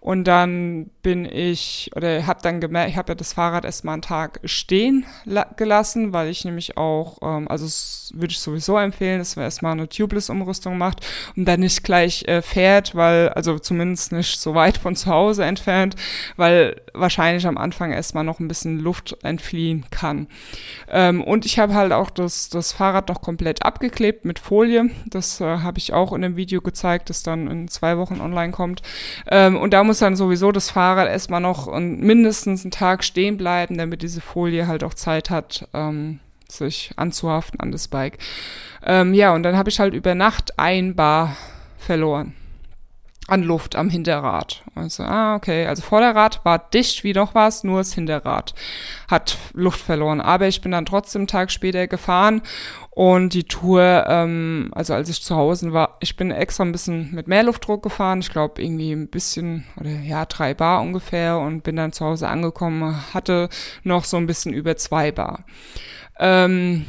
Und 0.00 0.24
dann 0.24 0.90
bin 1.02 1.24
ich, 1.24 1.90
oder 1.96 2.26
habe 2.26 2.40
dann 2.42 2.60
gemerkt, 2.60 2.90
ich 2.90 2.96
habe 2.96 3.12
ja 3.12 3.14
das 3.14 3.32
Fahrrad 3.32 3.64
erstmal 3.64 3.94
einen 3.94 4.02
Tag 4.02 4.40
stehen 4.44 5.06
gelassen, 5.56 6.12
weil 6.12 6.28
ich 6.28 6.44
nämlich 6.44 6.76
auch, 6.76 7.18
ähm, 7.22 7.48
also 7.48 7.66
würde 8.14 8.32
ich 8.32 8.40
sowieso 8.40 8.76
empfehlen, 8.76 9.18
dass 9.18 9.36
man 9.36 9.44
erstmal 9.44 9.72
eine 9.72 9.88
Tubeless-Umrüstung 9.88 10.76
macht 10.76 11.06
und 11.36 11.46
dann 11.46 11.60
nicht 11.60 11.82
gleich 11.84 12.24
äh, 12.28 12.42
fährt, 12.42 12.94
weil, 12.94 13.30
also 13.30 13.58
zumindest 13.58 14.12
nicht 14.12 14.38
so 14.40 14.54
weit 14.54 14.78
von 14.78 14.96
zu 14.96 15.10
Hause 15.10 15.44
entfernt, 15.44 15.96
weil 16.36 16.80
wahrscheinlich 16.94 17.46
am 17.46 17.58
Anfang 17.58 17.92
erstmal 17.92 18.24
noch 18.24 18.40
ein 18.40 18.48
bisschen 18.48 18.78
Luft 18.78 19.16
entfliehen 19.22 19.86
kann. 19.90 20.28
Ähm, 20.88 21.22
und 21.22 21.46
ich 21.46 21.58
habe 21.58 21.74
halt 21.74 21.92
auch 21.92 22.10
das, 22.10 22.50
das 22.50 22.72
Fahrrad 22.72 23.08
noch 23.08 23.22
komplett 23.22 23.62
abgeklebt 23.62 24.24
mit 24.24 24.38
Folie. 24.38 24.90
Das 25.06 25.40
äh, 25.40 25.44
habe 25.44 25.78
ich 25.78 25.92
auch 25.92 26.12
in 26.12 26.22
dem 26.22 26.36
Video 26.36 26.60
gezeigt, 26.60 27.10
das 27.10 27.22
dann 27.22 27.47
in 27.48 27.68
zwei 27.68 27.98
Wochen 27.98 28.20
online 28.20 28.52
kommt. 28.52 28.82
Ähm, 29.30 29.56
und 29.56 29.72
da 29.72 29.84
muss 29.84 29.98
dann 29.98 30.16
sowieso 30.16 30.52
das 30.52 30.70
Fahrrad 30.70 31.08
erstmal 31.08 31.40
noch 31.40 31.72
mindestens 31.78 32.64
einen 32.64 32.70
Tag 32.70 33.04
stehen 33.04 33.36
bleiben, 33.36 33.78
damit 33.78 34.02
diese 34.02 34.20
Folie 34.20 34.66
halt 34.66 34.84
auch 34.84 34.94
Zeit 34.94 35.30
hat, 35.30 35.68
ähm, 35.74 36.20
sich 36.48 36.92
anzuhaften 36.96 37.60
an 37.60 37.72
das 37.72 37.88
Bike. 37.88 38.18
Ähm, 38.84 39.14
ja, 39.14 39.34
und 39.34 39.42
dann 39.42 39.56
habe 39.56 39.70
ich 39.70 39.80
halt 39.80 39.94
über 39.94 40.14
Nacht 40.14 40.58
ein 40.58 40.94
Bar 40.94 41.36
verloren 41.78 42.34
an 43.28 43.42
Luft 43.42 43.76
am 43.76 43.90
Hinterrad. 43.90 44.62
Also, 44.74 45.04
ah, 45.04 45.36
okay. 45.36 45.66
Also 45.66 45.82
Vorderrad 45.82 46.44
war 46.44 46.58
dicht 46.58 47.04
wie 47.04 47.12
noch 47.12 47.34
was, 47.34 47.62
nur 47.62 47.78
das 47.78 47.92
Hinterrad 47.92 48.54
hat 49.08 49.36
Luft 49.52 49.80
verloren. 49.80 50.20
Aber 50.20 50.48
ich 50.48 50.62
bin 50.62 50.72
dann 50.72 50.86
trotzdem 50.86 51.20
einen 51.20 51.26
Tag 51.28 51.50
später 51.50 51.86
gefahren 51.86 52.42
und 52.98 53.32
die 53.32 53.44
Tour, 53.44 54.06
ähm, 54.08 54.72
also 54.74 54.92
als 54.92 55.08
ich 55.08 55.22
zu 55.22 55.36
Hause 55.36 55.72
war, 55.72 55.98
ich 56.00 56.16
bin 56.16 56.32
extra 56.32 56.64
ein 56.64 56.72
bisschen 56.72 57.14
mit 57.14 57.28
mehr 57.28 57.44
Luftdruck 57.44 57.80
gefahren. 57.80 58.18
Ich 58.18 58.32
glaube 58.32 58.60
irgendwie 58.60 58.90
ein 58.90 59.06
bisschen, 59.06 59.62
oder 59.80 59.88
ja, 59.88 60.26
drei 60.26 60.52
Bar 60.52 60.82
ungefähr 60.82 61.38
und 61.38 61.62
bin 61.62 61.76
dann 61.76 61.92
zu 61.92 62.04
Hause 62.04 62.26
angekommen, 62.26 63.14
hatte 63.14 63.50
noch 63.84 64.02
so 64.02 64.16
ein 64.16 64.26
bisschen 64.26 64.52
über 64.52 64.76
zwei 64.76 65.12
Bar. 65.12 65.44
Ähm, 66.18 66.86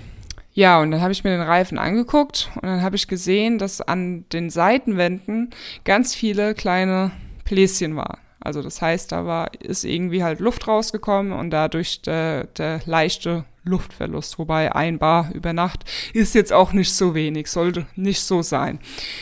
ja, 0.52 0.82
und 0.82 0.89
dann 0.89 1.02
habe 1.02 1.12
ich 1.12 1.24
mir 1.24 1.30
den 1.30 1.41
Reifen 1.41 1.78
angeguckt 1.78 2.50
und 2.56 2.63
dann 2.63 2.82
habe 2.82 2.95
ich 2.95 3.08
gesehen, 3.08 3.60
dass 3.60 3.80
an 3.80 4.26
den 4.34 4.50
Seitenwänden 4.50 5.52
ganz 5.84 6.15
viele 6.15 6.56
kleine 6.56 7.12
Bläschen 7.45 7.95
waren. 7.95 8.17
Also 8.39 8.63
das 8.63 8.82
heißt, 8.82 9.12
da 9.12 9.28
war, 9.28 9.52
ist 9.60 9.84
irgendwie 9.84 10.24
halt 10.24 10.39
Luft 10.39 10.67
rausgekommen 10.67 11.34
und 11.34 11.52
dadurch 11.52 12.02
der, 12.02 12.45
der 12.45 12.82
leichte 12.86 13.45
Luftverlust. 13.69 14.39
Wobei 14.39 14.75
ein 14.75 14.99
Bar 14.99 15.32
über 15.34 15.53
Nacht 15.53 15.86
ist 16.13 16.36
jetzt 16.36 16.51
auch 16.51 16.73
nicht 16.73 16.93
so 16.93 17.15
wenig, 17.15 17.47
sollte 17.47 17.86
nicht 17.95 18.21
so 18.21 18.41
sein. 18.41 18.79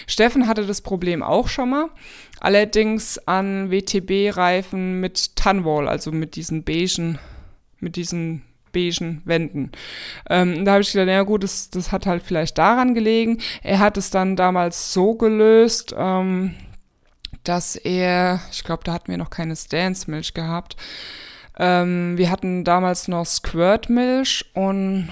Steffen 0.07 0.47
hatte 0.47 0.65
das 0.65 0.81
Problem 0.81 1.21
auch 1.21 1.47
schon 1.47 1.69
mal. 1.69 1.89
Allerdings 2.39 3.17
an 3.27 3.71
WTB-Reifen 3.71 4.99
mit 4.99 5.35
Tunwall, 5.35 5.87
also 5.87 6.11
mit 6.11 6.35
diesen 6.35 6.63
beigen, 6.63 7.19
mit 7.79 7.95
diesen 7.95 8.43
beigen 8.71 9.21
Wänden. 9.25 9.71
Ähm, 10.29 10.63
da 10.63 10.73
habe 10.73 10.81
ich 10.81 10.91
gedacht, 10.91 11.07
ja 11.07 11.23
gut, 11.23 11.43
das, 11.43 11.69
das 11.69 11.91
hat 11.91 12.05
halt 12.05 12.23
vielleicht 12.23 12.57
daran 12.57 12.93
gelegen. 12.93 13.39
Er 13.63 13.79
hat 13.79 13.97
es 13.97 14.11
dann 14.11 14.35
damals 14.35 14.93
so 14.93 15.15
gelöst, 15.15 15.95
ähm, 15.97 16.55
dass 17.43 17.75
er, 17.75 18.41
ich 18.51 18.63
glaube, 18.63 18.83
da 18.83 18.93
hatten 18.93 19.09
wir 19.09 19.17
noch 19.17 19.29
keine 19.29 19.55
Stance-Milch 19.55 20.33
gehabt. 20.33 20.75
Ähm, 21.59 22.17
wir 22.17 22.29
hatten 22.29 22.63
damals 22.63 23.07
noch 23.07 23.25
Squirt-Milch 23.25 24.45
und 24.53 25.09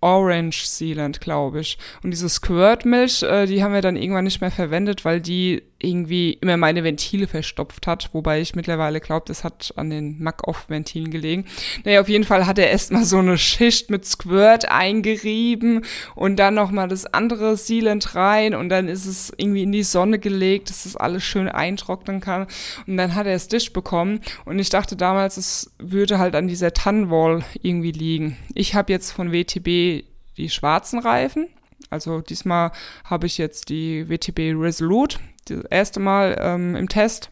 Orange 0.00 0.64
Sealant, 0.64 1.20
glaube 1.20 1.60
ich. 1.60 1.78
Und 2.02 2.12
diese 2.12 2.28
Squirt-Milch, 2.28 3.22
äh, 3.24 3.46
die 3.46 3.62
haben 3.62 3.74
wir 3.74 3.82
dann 3.82 3.96
irgendwann 3.96 4.24
nicht 4.24 4.40
mehr 4.40 4.50
verwendet, 4.50 5.04
weil 5.04 5.20
die 5.20 5.62
irgendwie 5.80 6.32
immer 6.32 6.56
meine 6.56 6.82
Ventile 6.82 7.28
verstopft 7.28 7.86
hat, 7.86 8.10
wobei 8.12 8.40
ich 8.40 8.56
mittlerweile 8.56 9.00
glaube, 9.00 9.26
das 9.28 9.44
hat 9.44 9.72
an 9.76 9.90
den 9.90 10.20
Mac-Off-Ventilen 10.20 11.10
gelegen. 11.10 11.44
Naja, 11.84 12.00
auf 12.00 12.08
jeden 12.08 12.24
Fall 12.24 12.46
hat 12.46 12.58
er 12.58 12.68
erstmal 12.68 13.04
so 13.04 13.18
eine 13.18 13.38
Schicht 13.38 13.88
mit 13.88 14.04
Squirt 14.04 14.68
eingerieben 14.68 15.84
und 16.16 16.36
dann 16.36 16.54
nochmal 16.54 16.88
das 16.88 17.06
andere 17.06 17.56
Sealant 17.56 18.16
rein 18.16 18.54
und 18.54 18.70
dann 18.70 18.88
ist 18.88 19.06
es 19.06 19.32
irgendwie 19.36 19.62
in 19.62 19.72
die 19.72 19.84
Sonne 19.84 20.18
gelegt, 20.18 20.70
dass 20.70 20.82
das 20.82 20.96
alles 20.96 21.22
schön 21.22 21.48
eintrocknen 21.48 22.20
kann 22.20 22.48
und 22.86 22.96
dann 22.96 23.14
hat 23.14 23.26
er 23.26 23.34
es 23.34 23.46
dicht 23.46 23.72
bekommen 23.72 24.20
und 24.44 24.58
ich 24.58 24.70
dachte 24.70 24.96
damals, 24.96 25.36
es 25.36 25.70
würde 25.78 26.18
halt 26.18 26.34
an 26.34 26.48
dieser 26.48 26.72
Tannenwall 26.72 27.44
irgendwie 27.62 27.92
liegen. 27.92 28.36
Ich 28.54 28.74
habe 28.74 28.92
jetzt 28.92 29.12
von 29.12 29.32
WTB 29.32 30.04
die 30.36 30.50
schwarzen 30.50 30.98
Reifen, 30.98 31.48
also 31.90 32.20
diesmal 32.20 32.72
habe 33.04 33.26
ich 33.26 33.38
jetzt 33.38 33.68
die 33.68 34.08
WTB 34.08 34.60
Resolute, 34.60 35.18
das 35.46 35.64
erste 35.64 36.00
Mal 36.00 36.36
ähm, 36.40 36.76
im 36.76 36.88
Test. 36.88 37.30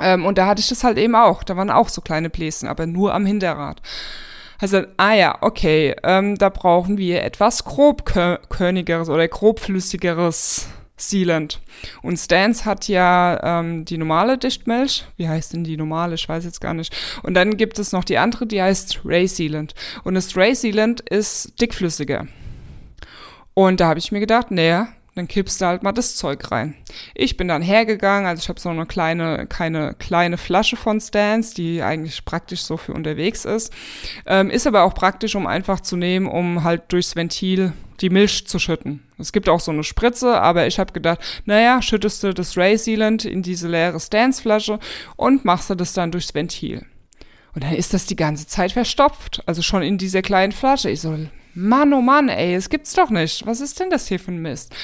Ähm, 0.00 0.24
und 0.24 0.38
da 0.38 0.46
hatte 0.46 0.60
ich 0.60 0.68
das 0.68 0.84
halt 0.84 0.98
eben 0.98 1.14
auch. 1.14 1.42
Da 1.42 1.56
waren 1.56 1.70
auch 1.70 1.88
so 1.88 2.00
kleine 2.00 2.30
Bläschen, 2.30 2.68
aber 2.68 2.86
nur 2.86 3.14
am 3.14 3.26
Hinterrad. 3.26 3.80
Also, 4.58 4.82
ah 4.96 5.12
ja, 5.12 5.38
okay, 5.42 5.94
ähm, 6.02 6.36
da 6.36 6.48
brauchen 6.48 6.96
wir 6.96 7.22
etwas 7.22 7.64
grobkörnigeres 7.64 9.10
oder 9.10 9.28
grobflüssigeres 9.28 10.68
Sealant. 10.96 11.60
Und 12.00 12.16
Stance 12.16 12.64
hat 12.64 12.88
ja 12.88 13.60
ähm, 13.60 13.84
die 13.84 13.98
normale 13.98 14.38
Dichtmilch. 14.38 15.04
Wie 15.18 15.28
heißt 15.28 15.52
denn 15.52 15.64
die 15.64 15.76
normale? 15.76 16.14
Ich 16.14 16.26
weiß 16.26 16.44
jetzt 16.44 16.62
gar 16.62 16.72
nicht. 16.72 16.96
Und 17.22 17.34
dann 17.34 17.58
gibt 17.58 17.78
es 17.78 17.92
noch 17.92 18.04
die 18.04 18.16
andere, 18.16 18.46
die 18.46 18.62
heißt 18.62 19.00
Ray 19.04 19.28
Sealant. 19.28 19.74
Und 20.04 20.14
das 20.14 20.34
Ray 20.36 20.54
Sealant 20.54 21.02
ist 21.02 21.60
dickflüssiger. 21.60 22.26
Und 23.58 23.80
da 23.80 23.88
habe 23.88 23.98
ich 23.98 24.12
mir 24.12 24.20
gedacht, 24.20 24.50
naja, 24.50 24.88
dann 25.14 25.28
kippst 25.28 25.62
du 25.62 25.64
halt 25.64 25.82
mal 25.82 25.92
das 25.92 26.16
Zeug 26.16 26.52
rein. 26.52 26.74
Ich 27.14 27.38
bin 27.38 27.48
dann 27.48 27.62
hergegangen, 27.62 28.26
also 28.28 28.40
ich 28.42 28.50
habe 28.50 28.60
so 28.60 28.68
eine 28.68 28.84
kleine, 28.84 29.46
keine 29.46 29.94
kleine 29.94 30.36
Flasche 30.36 30.76
von 30.76 31.00
Stans, 31.00 31.54
die 31.54 31.82
eigentlich 31.82 32.26
praktisch 32.26 32.60
so 32.60 32.76
für 32.76 32.92
unterwegs 32.92 33.46
ist. 33.46 33.72
Ähm, 34.26 34.50
ist 34.50 34.66
aber 34.66 34.82
auch 34.82 34.92
praktisch, 34.92 35.34
um 35.36 35.46
einfach 35.46 35.80
zu 35.80 35.96
nehmen, 35.96 36.26
um 36.26 36.64
halt 36.64 36.92
durchs 36.92 37.16
Ventil 37.16 37.72
die 38.02 38.10
Milch 38.10 38.46
zu 38.46 38.58
schütten. 38.58 39.04
Es 39.16 39.32
gibt 39.32 39.48
auch 39.48 39.60
so 39.60 39.72
eine 39.72 39.84
Spritze, 39.84 40.38
aber 40.38 40.66
ich 40.66 40.78
habe 40.78 40.92
gedacht, 40.92 41.20
naja, 41.46 41.80
schüttest 41.80 42.24
du 42.24 42.34
das 42.34 42.58
Ray 42.58 42.76
Sealant 42.76 43.24
in 43.24 43.42
diese 43.42 43.68
leere 43.68 43.98
Stans-Flasche 43.98 44.78
und 45.16 45.46
machst 45.46 45.70
du 45.70 45.74
das 45.74 45.94
dann 45.94 46.12
durchs 46.12 46.34
Ventil. 46.34 46.84
Und 47.54 47.64
dann 47.64 47.72
ist 47.72 47.94
das 47.94 48.04
die 48.04 48.16
ganze 48.16 48.46
Zeit 48.48 48.72
verstopft, 48.72 49.42
also 49.46 49.62
schon 49.62 49.80
in 49.80 49.96
dieser 49.96 50.20
kleinen 50.20 50.52
Flasche. 50.52 50.90
Ich 50.90 51.00
so, 51.00 51.16
Mann, 51.56 51.94
oh 51.94 52.02
Mann, 52.02 52.28
ey, 52.28 52.54
es 52.54 52.68
gibt's 52.68 52.92
doch 52.92 53.08
nicht. 53.08 53.46
Was 53.46 53.62
ist 53.62 53.80
denn 53.80 53.88
das 53.88 54.06
hier 54.06 54.20
für 54.20 54.30
ein 54.30 54.42
Mist? 54.42 54.74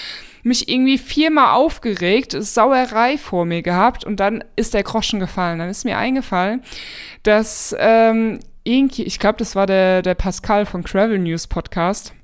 Mich 0.42 0.68
irgendwie 0.70 0.96
viermal 0.96 1.54
aufgeregt, 1.54 2.34
Sauerei 2.38 3.18
vor 3.18 3.44
mir 3.44 3.62
gehabt 3.62 4.04
und 4.04 4.18
dann 4.18 4.42
ist 4.56 4.72
der 4.72 4.82
Groschen 4.82 5.20
gefallen. 5.20 5.58
Dann 5.58 5.68
ist 5.68 5.84
mir 5.84 5.98
eingefallen, 5.98 6.62
dass 7.22 7.76
ähm, 7.78 8.40
irgendwie, 8.64 9.02
ich 9.02 9.18
glaube, 9.18 9.38
das 9.38 9.54
war 9.54 9.66
der, 9.66 10.00
der 10.00 10.14
Pascal 10.14 10.64
von 10.64 10.82
Travel 10.82 11.18
News 11.18 11.46
Podcast. 11.46 12.14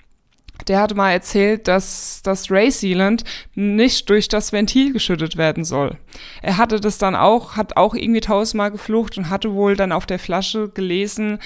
Der 0.66 0.80
hatte 0.80 0.94
mal 0.94 1.12
erzählt, 1.12 1.68
dass 1.68 2.22
das 2.24 2.50
Race 2.50 2.80
Sealant 2.80 3.24
nicht 3.54 4.08
durch 4.08 4.28
das 4.28 4.52
Ventil 4.52 4.94
geschüttet 4.94 5.36
werden 5.36 5.64
soll. 5.64 5.98
Er 6.40 6.56
hatte 6.56 6.80
das 6.80 6.96
dann 6.96 7.14
auch, 7.14 7.56
hat 7.56 7.76
auch 7.76 7.94
irgendwie 7.94 8.22
tausendmal 8.22 8.70
geflucht 8.70 9.18
und 9.18 9.28
hatte 9.28 9.52
wohl 9.52 9.76
dann 9.76 9.92
auf 9.92 10.06
der 10.06 10.18
Flasche 10.18 10.70
gelesen, 10.70 11.38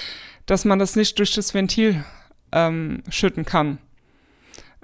dass 0.45 0.65
man 0.65 0.79
das 0.79 0.95
nicht 0.95 1.19
durch 1.19 1.33
das 1.33 1.53
Ventil 1.53 2.03
ähm, 2.53 3.03
schütten 3.09 3.45
kann. 3.45 3.79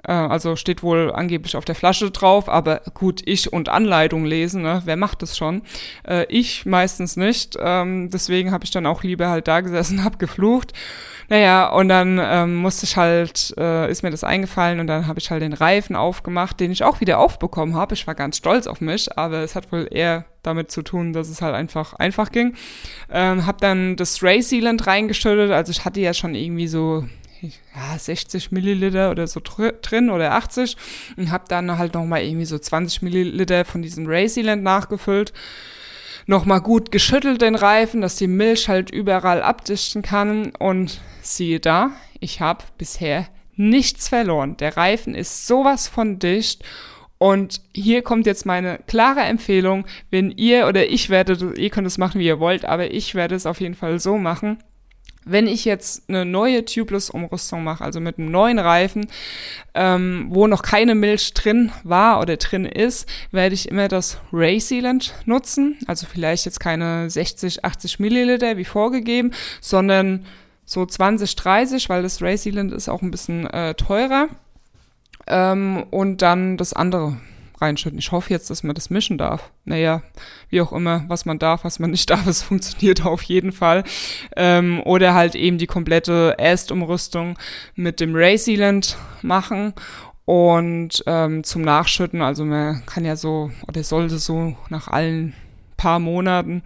Äh, 0.04 0.12
also 0.12 0.56
steht 0.56 0.82
wohl 0.82 1.12
angeblich 1.12 1.56
auf 1.56 1.64
der 1.64 1.74
Flasche 1.74 2.10
drauf, 2.10 2.48
aber 2.48 2.82
gut, 2.94 3.22
ich 3.24 3.52
und 3.52 3.68
Anleitung 3.68 4.24
lesen, 4.24 4.62
ne? 4.62 4.82
wer 4.84 4.96
macht 4.96 5.22
das 5.22 5.36
schon? 5.36 5.62
Äh, 6.06 6.26
ich 6.28 6.66
meistens 6.66 7.16
nicht. 7.16 7.56
Ähm, 7.60 8.10
deswegen 8.10 8.52
habe 8.52 8.64
ich 8.64 8.70
dann 8.70 8.86
auch 8.86 9.02
lieber 9.02 9.28
halt 9.28 9.48
da 9.48 9.60
gesessen, 9.60 10.04
hab 10.04 10.18
geflucht. 10.18 10.72
Naja, 11.28 11.68
und 11.68 11.88
dann 11.88 12.18
ähm, 12.20 12.56
musste 12.56 12.86
ich 12.86 12.96
halt, 12.96 13.54
äh, 13.56 13.88
ist 13.88 14.02
mir 14.02 14.10
das 14.10 14.24
eingefallen 14.24 14.80
und 14.80 14.88
dann 14.88 15.06
habe 15.06 15.20
ich 15.20 15.30
halt 15.30 15.42
den 15.42 15.52
Reifen 15.52 15.94
aufgemacht, 15.94 16.58
den 16.58 16.72
ich 16.72 16.82
auch 16.82 17.00
wieder 17.00 17.20
aufbekommen 17.20 17.76
habe. 17.76 17.94
Ich 17.94 18.04
war 18.08 18.16
ganz 18.16 18.36
stolz 18.36 18.66
auf 18.66 18.80
mich, 18.80 19.16
aber 19.16 19.38
es 19.44 19.54
hat 19.54 19.70
wohl 19.70 19.86
eher 19.92 20.24
damit 20.42 20.72
zu 20.72 20.82
tun, 20.82 21.12
dass 21.12 21.28
es 21.28 21.40
halt 21.40 21.54
einfach 21.54 21.94
einfach 21.94 22.32
ging. 22.32 22.56
Ähm, 23.12 23.46
hab 23.46 23.60
dann 23.60 23.94
das 23.94 24.24
Ray 24.24 24.42
Sealant 24.42 24.88
reingeschüttet, 24.88 25.52
also 25.52 25.70
ich 25.70 25.84
hatte 25.84 26.00
ja 26.00 26.14
schon 26.14 26.34
irgendwie 26.34 26.66
so 26.66 27.04
ja, 27.42 27.98
60 27.98 28.52
Milliliter 28.52 29.10
oder 29.10 29.26
so 29.26 29.40
drin 29.42 30.10
oder 30.10 30.32
80 30.32 30.76
und 31.16 31.30
habe 31.30 31.44
dann 31.48 31.78
halt 31.78 31.94
nochmal 31.94 32.22
irgendwie 32.22 32.44
so 32.44 32.58
20 32.58 33.02
Milliliter 33.02 33.64
von 33.64 33.82
diesem 33.82 34.06
Raysealant 34.06 34.62
nachgefüllt. 34.62 35.32
Nochmal 36.26 36.60
gut 36.60 36.92
geschüttelt 36.92 37.42
den 37.42 37.54
Reifen, 37.54 38.00
dass 38.00 38.16
die 38.16 38.26
Milch 38.26 38.68
halt 38.68 38.90
überall 38.90 39.42
abdichten 39.42 40.02
kann 40.02 40.52
und 40.58 41.00
siehe 41.22 41.60
da, 41.60 41.90
ich 42.20 42.40
habe 42.40 42.64
bisher 42.78 43.26
nichts 43.56 44.08
verloren. 44.08 44.56
Der 44.58 44.76
Reifen 44.76 45.14
ist 45.14 45.46
sowas 45.46 45.88
von 45.88 46.18
dicht 46.18 46.62
und 47.18 47.62
hier 47.74 48.02
kommt 48.02 48.26
jetzt 48.26 48.46
meine 48.46 48.78
klare 48.86 49.20
Empfehlung, 49.20 49.86
wenn 50.10 50.30
ihr 50.30 50.66
oder 50.68 50.88
ich 50.88 51.10
werde, 51.10 51.54
ihr 51.56 51.70
könnt 51.70 51.86
es 51.86 51.98
machen, 51.98 52.20
wie 52.20 52.26
ihr 52.26 52.40
wollt, 52.40 52.64
aber 52.64 52.90
ich 52.92 53.14
werde 53.14 53.34
es 53.34 53.46
auf 53.46 53.60
jeden 53.60 53.74
Fall 53.74 53.98
so 53.98 54.16
machen 54.16 54.58
wenn 55.24 55.46
ich 55.46 55.64
jetzt 55.64 56.08
eine 56.08 56.24
neue 56.24 56.64
Tubeless-Umrüstung 56.64 57.62
mache, 57.62 57.84
also 57.84 58.00
mit 58.00 58.18
einem 58.18 58.30
neuen 58.30 58.58
Reifen, 58.58 59.06
ähm, 59.74 60.28
wo 60.30 60.46
noch 60.46 60.62
keine 60.62 60.94
Milch 60.94 61.34
drin 61.34 61.72
war 61.84 62.20
oder 62.20 62.36
drin 62.36 62.64
ist, 62.64 63.08
werde 63.30 63.54
ich 63.54 63.68
immer 63.68 63.88
das 63.88 64.18
Ray 64.32 64.60
Sealant 64.60 65.14
nutzen. 65.26 65.78
Also 65.86 66.06
vielleicht 66.06 66.46
jetzt 66.46 66.60
keine 66.60 67.10
60, 67.10 67.64
80 67.64 68.00
Milliliter 68.00 68.56
wie 68.56 68.64
vorgegeben, 68.64 69.32
sondern 69.60 70.24
so 70.64 70.86
20, 70.86 71.36
30, 71.36 71.88
weil 71.88 72.02
das 72.02 72.22
Ray 72.22 72.36
Sealant 72.36 72.72
ist 72.72 72.88
auch 72.88 73.02
ein 73.02 73.10
bisschen 73.10 73.46
äh, 73.46 73.74
teurer. 73.74 74.28
Ähm, 75.26 75.84
und 75.90 76.22
dann 76.22 76.56
das 76.56 76.72
andere 76.72 77.18
reinschütten. 77.60 77.98
Ich 77.98 78.12
hoffe 78.12 78.30
jetzt, 78.30 78.50
dass 78.50 78.62
man 78.62 78.74
das 78.74 78.90
mischen 78.90 79.18
darf. 79.18 79.50
Naja, 79.64 80.02
wie 80.48 80.60
auch 80.60 80.72
immer, 80.72 81.04
was 81.08 81.24
man 81.24 81.38
darf, 81.38 81.64
was 81.64 81.78
man 81.78 81.90
nicht 81.90 82.10
darf, 82.10 82.26
es 82.26 82.42
funktioniert 82.42 83.04
auf 83.04 83.22
jeden 83.22 83.52
Fall. 83.52 83.84
Ähm, 84.36 84.80
oder 84.84 85.14
halt 85.14 85.34
eben 85.34 85.58
die 85.58 85.66
komplette 85.66 86.38
Ästumrüstung 86.38 87.38
mit 87.74 88.00
dem 88.00 88.14
Ray 88.14 88.38
Sealant 88.38 88.96
machen 89.22 89.74
und 90.24 91.02
ähm, 91.06 91.42
zum 91.42 91.62
Nachschütten, 91.62 92.22
also 92.22 92.44
man 92.44 92.86
kann 92.86 93.04
ja 93.04 93.16
so, 93.16 93.50
oder 93.66 93.82
sollte 93.82 94.18
so 94.18 94.56
nach 94.68 94.86
allen 94.86 95.34
paar 95.80 95.98
Monaten 95.98 96.62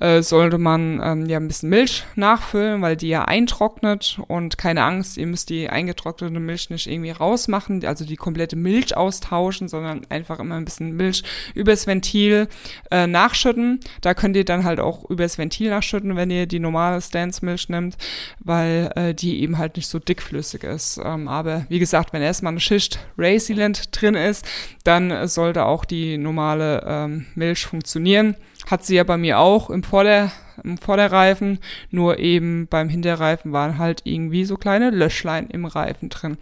äh, 0.00 0.22
sollte 0.22 0.56
man 0.56 0.98
ähm, 1.04 1.26
ja 1.26 1.36
ein 1.36 1.46
bisschen 1.48 1.68
Milch 1.68 2.04
nachfüllen, 2.14 2.80
weil 2.80 2.96
die 2.96 3.08
ja 3.08 3.26
eintrocknet 3.26 4.18
und 4.26 4.56
keine 4.56 4.84
Angst, 4.84 5.18
ihr 5.18 5.26
müsst 5.26 5.50
die 5.50 5.68
eingetrocknete 5.68 6.40
Milch 6.40 6.70
nicht 6.70 6.86
irgendwie 6.86 7.10
rausmachen, 7.10 7.84
also 7.84 8.06
die 8.06 8.16
komplette 8.16 8.56
Milch 8.56 8.96
austauschen, 8.96 9.68
sondern 9.68 10.06
einfach 10.08 10.38
immer 10.38 10.54
ein 10.54 10.64
bisschen 10.64 10.96
Milch 10.96 11.24
übers 11.54 11.86
Ventil 11.86 12.48
äh, 12.90 13.06
nachschütten. 13.06 13.80
Da 14.00 14.14
könnt 14.14 14.34
ihr 14.34 14.46
dann 14.46 14.64
halt 14.64 14.80
auch 14.80 15.10
übers 15.10 15.36
Ventil 15.36 15.68
nachschütten, 15.68 16.16
wenn 16.16 16.30
ihr 16.30 16.46
die 16.46 16.58
normale 16.58 17.02
Stance-Milch 17.02 17.68
nimmt, 17.68 17.98
weil 18.38 18.90
äh, 18.96 19.12
die 19.12 19.42
eben 19.42 19.58
halt 19.58 19.76
nicht 19.76 19.88
so 19.88 19.98
dickflüssig 19.98 20.64
ist. 20.64 20.98
Ähm, 21.04 21.28
aber 21.28 21.66
wie 21.68 21.80
gesagt, 21.80 22.14
wenn 22.14 22.22
erstmal 22.22 22.54
eine 22.54 22.60
Schicht 22.60 22.98
Raysealant 23.18 23.90
drin 23.92 24.14
ist, 24.14 24.46
dann 24.84 25.28
sollte 25.28 25.66
auch 25.66 25.84
die 25.84 26.16
normale 26.16 26.82
ähm, 26.86 27.26
Milch 27.34 27.66
funktionieren. 27.66 28.36
Hat 28.66 28.84
sie 28.84 28.96
ja 28.96 29.04
bei 29.04 29.16
mir 29.16 29.38
auch 29.38 29.70
im, 29.70 29.82
Vorder-, 29.82 30.32
im 30.62 30.78
Vorderreifen, 30.78 31.58
nur 31.90 32.18
eben 32.18 32.66
beim 32.68 32.88
Hinterreifen 32.88 33.52
waren 33.52 33.78
halt 33.78 34.02
irgendwie 34.04 34.44
so 34.44 34.56
kleine 34.56 34.90
Löschlein 34.90 35.48
im 35.48 35.64
Reifen 35.64 36.08
drin. 36.08 36.38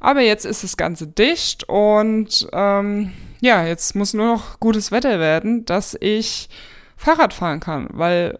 Aber 0.00 0.20
jetzt 0.20 0.44
ist 0.44 0.62
das 0.62 0.76
Ganze 0.76 1.06
dicht 1.06 1.64
und 1.68 2.48
ähm, 2.52 3.12
ja, 3.40 3.66
jetzt 3.66 3.94
muss 3.94 4.14
nur 4.14 4.26
noch 4.26 4.60
gutes 4.60 4.92
Wetter 4.92 5.18
werden, 5.18 5.64
dass 5.64 5.96
ich 6.00 6.48
Fahrrad 6.96 7.34
fahren 7.34 7.60
kann, 7.60 7.88
weil, 7.90 8.38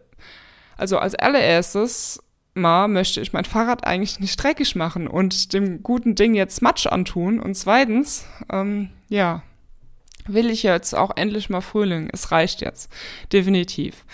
also 0.77 0.99
als 0.99 1.15
allererstes 1.15 2.21
mal 2.55 2.89
möchte 2.89 3.21
ich 3.21 3.33
mein 3.33 3.45
Fahrrad 3.45 3.87
eigentlich 3.87 4.21
nicht 4.21 4.43
dreckig 4.43 4.77
machen 4.77 5.07
und 5.09 5.53
dem 5.53 5.83
guten 5.83 6.15
Ding 6.15 6.35
jetzt 6.35 6.63
Matsch 6.63 6.87
antun. 6.87 7.41
Und 7.41 7.55
zweitens, 7.57 8.27
ähm, 8.51 8.91
ja, 9.09 9.43
will 10.27 10.51
ich 10.51 10.63
jetzt 10.63 10.95
auch 10.95 11.17
endlich 11.17 11.51
mal 11.51 11.61
Frühling. 11.61 12.09
Es 12.13 12.31
reicht 12.31 12.61
jetzt. 12.61 12.91
Definitiv. 13.33 14.05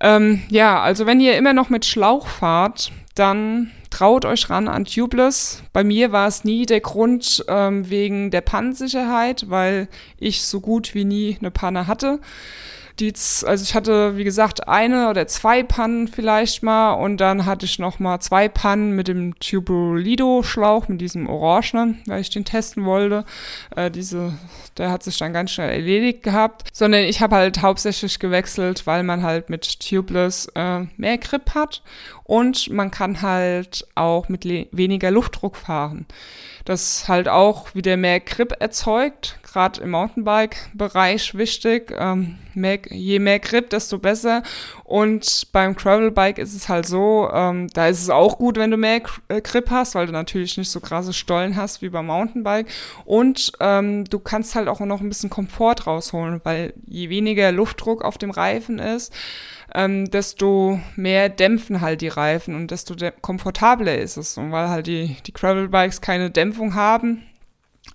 Ähm, 0.00 0.42
ja, 0.48 0.80
also 0.80 1.06
wenn 1.06 1.20
ihr 1.20 1.36
immer 1.36 1.52
noch 1.52 1.68
mit 1.68 1.84
Schlauch 1.84 2.26
fahrt, 2.26 2.90
dann 3.14 3.70
traut 3.90 4.24
euch 4.24 4.48
ran 4.48 4.68
an 4.68 4.84
Tubeless. 4.84 5.62
Bei 5.72 5.84
mir 5.84 6.12
war 6.12 6.28
es 6.28 6.44
nie 6.44 6.64
der 6.64 6.80
Grund 6.80 7.44
ähm, 7.48 7.90
wegen 7.90 8.30
der 8.30 8.40
Pannensicherheit, 8.40 9.50
weil 9.50 9.88
ich 10.18 10.42
so 10.42 10.60
gut 10.60 10.94
wie 10.94 11.04
nie 11.04 11.36
eine 11.38 11.50
Panne 11.50 11.86
hatte 11.86 12.20
die, 13.00 13.12
also 13.46 13.62
ich 13.62 13.74
hatte, 13.74 14.16
wie 14.16 14.24
gesagt, 14.24 14.68
eine 14.68 15.08
oder 15.08 15.26
zwei 15.26 15.62
Pannen 15.62 16.06
vielleicht 16.06 16.62
mal 16.62 16.92
und 16.92 17.16
dann 17.16 17.46
hatte 17.46 17.64
ich 17.64 17.78
noch 17.78 17.98
mal 17.98 18.20
zwei 18.20 18.48
Pannen 18.48 18.94
mit 18.94 19.08
dem 19.08 19.38
Tubulido-Schlauch, 19.38 20.88
mit 20.88 21.00
diesem 21.00 21.28
Orangenen, 21.28 22.00
weil 22.06 22.20
ich 22.20 22.30
den 22.30 22.44
testen 22.44 22.84
wollte. 22.84 23.24
Äh, 23.74 23.90
diese, 23.90 24.34
der 24.76 24.90
hat 24.90 25.02
sich 25.02 25.16
dann 25.16 25.32
ganz 25.32 25.50
schnell 25.52 25.70
erledigt 25.70 26.22
gehabt. 26.22 26.68
Sondern 26.72 27.04
ich 27.04 27.20
habe 27.22 27.36
halt 27.36 27.62
hauptsächlich 27.62 28.18
gewechselt, 28.18 28.86
weil 28.86 29.02
man 29.02 29.22
halt 29.22 29.48
mit 29.48 29.80
Tubeless 29.80 30.50
äh, 30.54 30.80
mehr 30.96 31.18
Grip 31.18 31.54
hat 31.54 31.82
und 32.30 32.70
man 32.70 32.92
kann 32.92 33.22
halt 33.22 33.88
auch 33.96 34.28
mit 34.28 34.44
weniger 34.44 35.10
Luftdruck 35.10 35.56
fahren. 35.56 36.06
Das 36.64 37.08
halt 37.08 37.28
auch 37.28 37.74
wieder 37.74 37.96
mehr 37.96 38.20
Grip 38.20 38.54
erzeugt, 38.60 39.40
gerade 39.42 39.80
im 39.80 39.90
Mountainbike-Bereich 39.90 41.34
wichtig. 41.34 41.92
Ähm, 41.98 42.38
mehr, 42.54 42.78
je 42.88 43.18
mehr 43.18 43.40
Grip, 43.40 43.70
desto 43.70 43.98
besser. 43.98 44.44
Und 44.84 45.48
beim 45.50 45.74
Gravelbike 45.74 46.38
ist 46.38 46.54
es 46.54 46.68
halt 46.68 46.86
so, 46.86 47.28
ähm, 47.32 47.66
da 47.74 47.88
ist 47.88 48.00
es 48.00 48.10
auch 48.10 48.38
gut, 48.38 48.56
wenn 48.58 48.70
du 48.70 48.76
mehr 48.76 49.02
äh, 49.26 49.40
Grip 49.40 49.68
hast, 49.70 49.96
weil 49.96 50.06
du 50.06 50.12
natürlich 50.12 50.56
nicht 50.56 50.70
so 50.70 50.78
krasse 50.78 51.12
Stollen 51.12 51.56
hast 51.56 51.82
wie 51.82 51.88
beim 51.88 52.06
Mountainbike. 52.06 52.68
Und 53.04 53.50
ähm, 53.58 54.04
du 54.04 54.20
kannst 54.20 54.54
halt 54.54 54.68
auch 54.68 54.78
noch 54.78 55.00
ein 55.00 55.08
bisschen 55.08 55.30
Komfort 55.30 55.86
rausholen, 55.88 56.40
weil 56.44 56.74
je 56.86 57.08
weniger 57.08 57.50
Luftdruck 57.50 58.04
auf 58.04 58.18
dem 58.18 58.30
Reifen 58.30 58.78
ist, 58.78 59.12
ähm, 59.74 60.10
desto 60.10 60.80
mehr 60.96 61.28
dämpfen 61.28 61.80
halt 61.80 62.00
die 62.00 62.08
Reifen 62.08 62.54
und 62.54 62.70
desto 62.70 62.94
komfortabler 63.20 63.98
ist 63.98 64.16
es. 64.16 64.36
Und 64.36 64.52
weil 64.52 64.68
halt 64.68 64.86
die, 64.86 65.16
die 65.26 65.32
Gravelbikes 65.32 66.00
keine 66.00 66.30
Dämpfung 66.30 66.74
haben, 66.74 67.22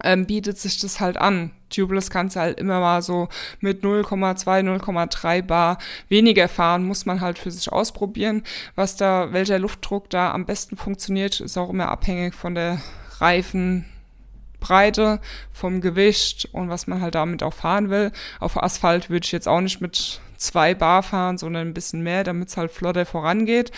ähm, 0.03 0.25
bietet 0.25 0.57
sich 0.57 0.79
das 0.79 0.99
halt 0.99 1.17
an. 1.17 1.51
Tubeless 1.69 2.09
kannst 2.09 2.35
du 2.35 2.39
halt 2.39 2.59
immer 2.59 2.79
mal 2.79 3.01
so 3.01 3.27
mit 3.59 3.83
0,2, 3.83 4.61
0,3 4.61 5.41
Bar 5.41 5.77
weniger 6.09 6.47
fahren, 6.47 6.85
muss 6.85 7.05
man 7.05 7.21
halt 7.21 7.37
für 7.37 7.51
sich 7.51 7.71
ausprobieren. 7.71 8.43
Was 8.75 8.97
da, 8.97 9.33
welcher 9.33 9.59
Luftdruck 9.59 10.09
da 10.09 10.31
am 10.31 10.45
besten 10.45 10.77
funktioniert, 10.77 11.39
ist 11.39 11.57
auch 11.57 11.69
immer 11.69 11.89
abhängig 11.89 12.35
von 12.35 12.55
der 12.55 12.81
Reifenbreite, 13.19 15.21
vom 15.51 15.81
Gewicht 15.81 16.49
und 16.51 16.69
was 16.69 16.87
man 16.87 17.01
halt 17.01 17.15
damit 17.15 17.43
auch 17.43 17.53
fahren 17.53 17.89
will. 17.89 18.11
Auf 18.39 18.61
Asphalt 18.61 19.09
würde 19.09 19.25
ich 19.25 19.31
jetzt 19.31 19.47
auch 19.47 19.61
nicht 19.61 19.81
mit 19.81 20.21
zwei 20.45 20.73
Bar 20.73 21.03
fahren, 21.03 21.37
sondern 21.37 21.67
ein 21.67 21.73
bisschen 21.73 22.01
mehr, 22.01 22.23
damit 22.23 22.49
es 22.49 22.57
halt 22.57 22.71
flotter 22.71 23.05
vorangeht. 23.05 23.71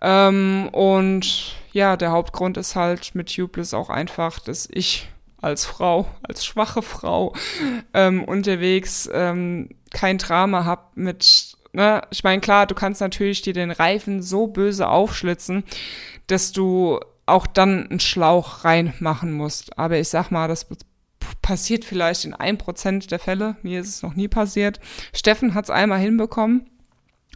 Ähm, 0.00 0.68
und 0.72 1.56
ja, 1.72 1.96
der 1.96 2.12
Hauptgrund 2.12 2.56
ist 2.56 2.76
halt 2.76 3.14
mit 3.14 3.34
Tubeless 3.34 3.74
auch 3.74 3.90
einfach, 3.90 4.38
dass 4.38 4.68
ich 4.70 5.08
als 5.40 5.64
Frau, 5.64 6.06
als 6.22 6.44
schwache 6.44 6.82
Frau 6.82 7.34
ähm, 7.94 8.24
unterwegs 8.24 9.08
ähm, 9.12 9.68
kein 9.92 10.18
Drama 10.18 10.64
habe 10.64 10.82
mit, 10.94 11.56
ne, 11.72 12.02
ich 12.10 12.24
meine, 12.24 12.40
klar, 12.40 12.66
du 12.66 12.74
kannst 12.74 13.00
natürlich 13.00 13.42
dir 13.42 13.52
den 13.52 13.70
Reifen 13.70 14.22
so 14.22 14.48
böse 14.48 14.88
aufschlitzen, 14.88 15.64
dass 16.26 16.52
du 16.52 17.00
auch 17.26 17.46
dann 17.46 17.88
einen 17.88 18.00
Schlauch 18.00 18.64
reinmachen 18.64 19.32
musst. 19.32 19.78
Aber 19.78 19.98
ich 19.98 20.08
sag 20.08 20.30
mal, 20.30 20.48
das 20.48 20.66
passiert 21.42 21.84
vielleicht 21.84 22.24
in 22.24 22.34
ein 22.34 22.58
Prozent 22.58 23.10
der 23.10 23.18
Fälle. 23.18 23.56
Mir 23.62 23.80
ist 23.80 23.88
es 23.88 24.02
noch 24.02 24.14
nie 24.14 24.28
passiert. 24.28 24.80
Steffen 25.14 25.54
hat 25.54 25.64
es 25.64 25.70
einmal 25.70 25.98
hinbekommen. 25.98 26.68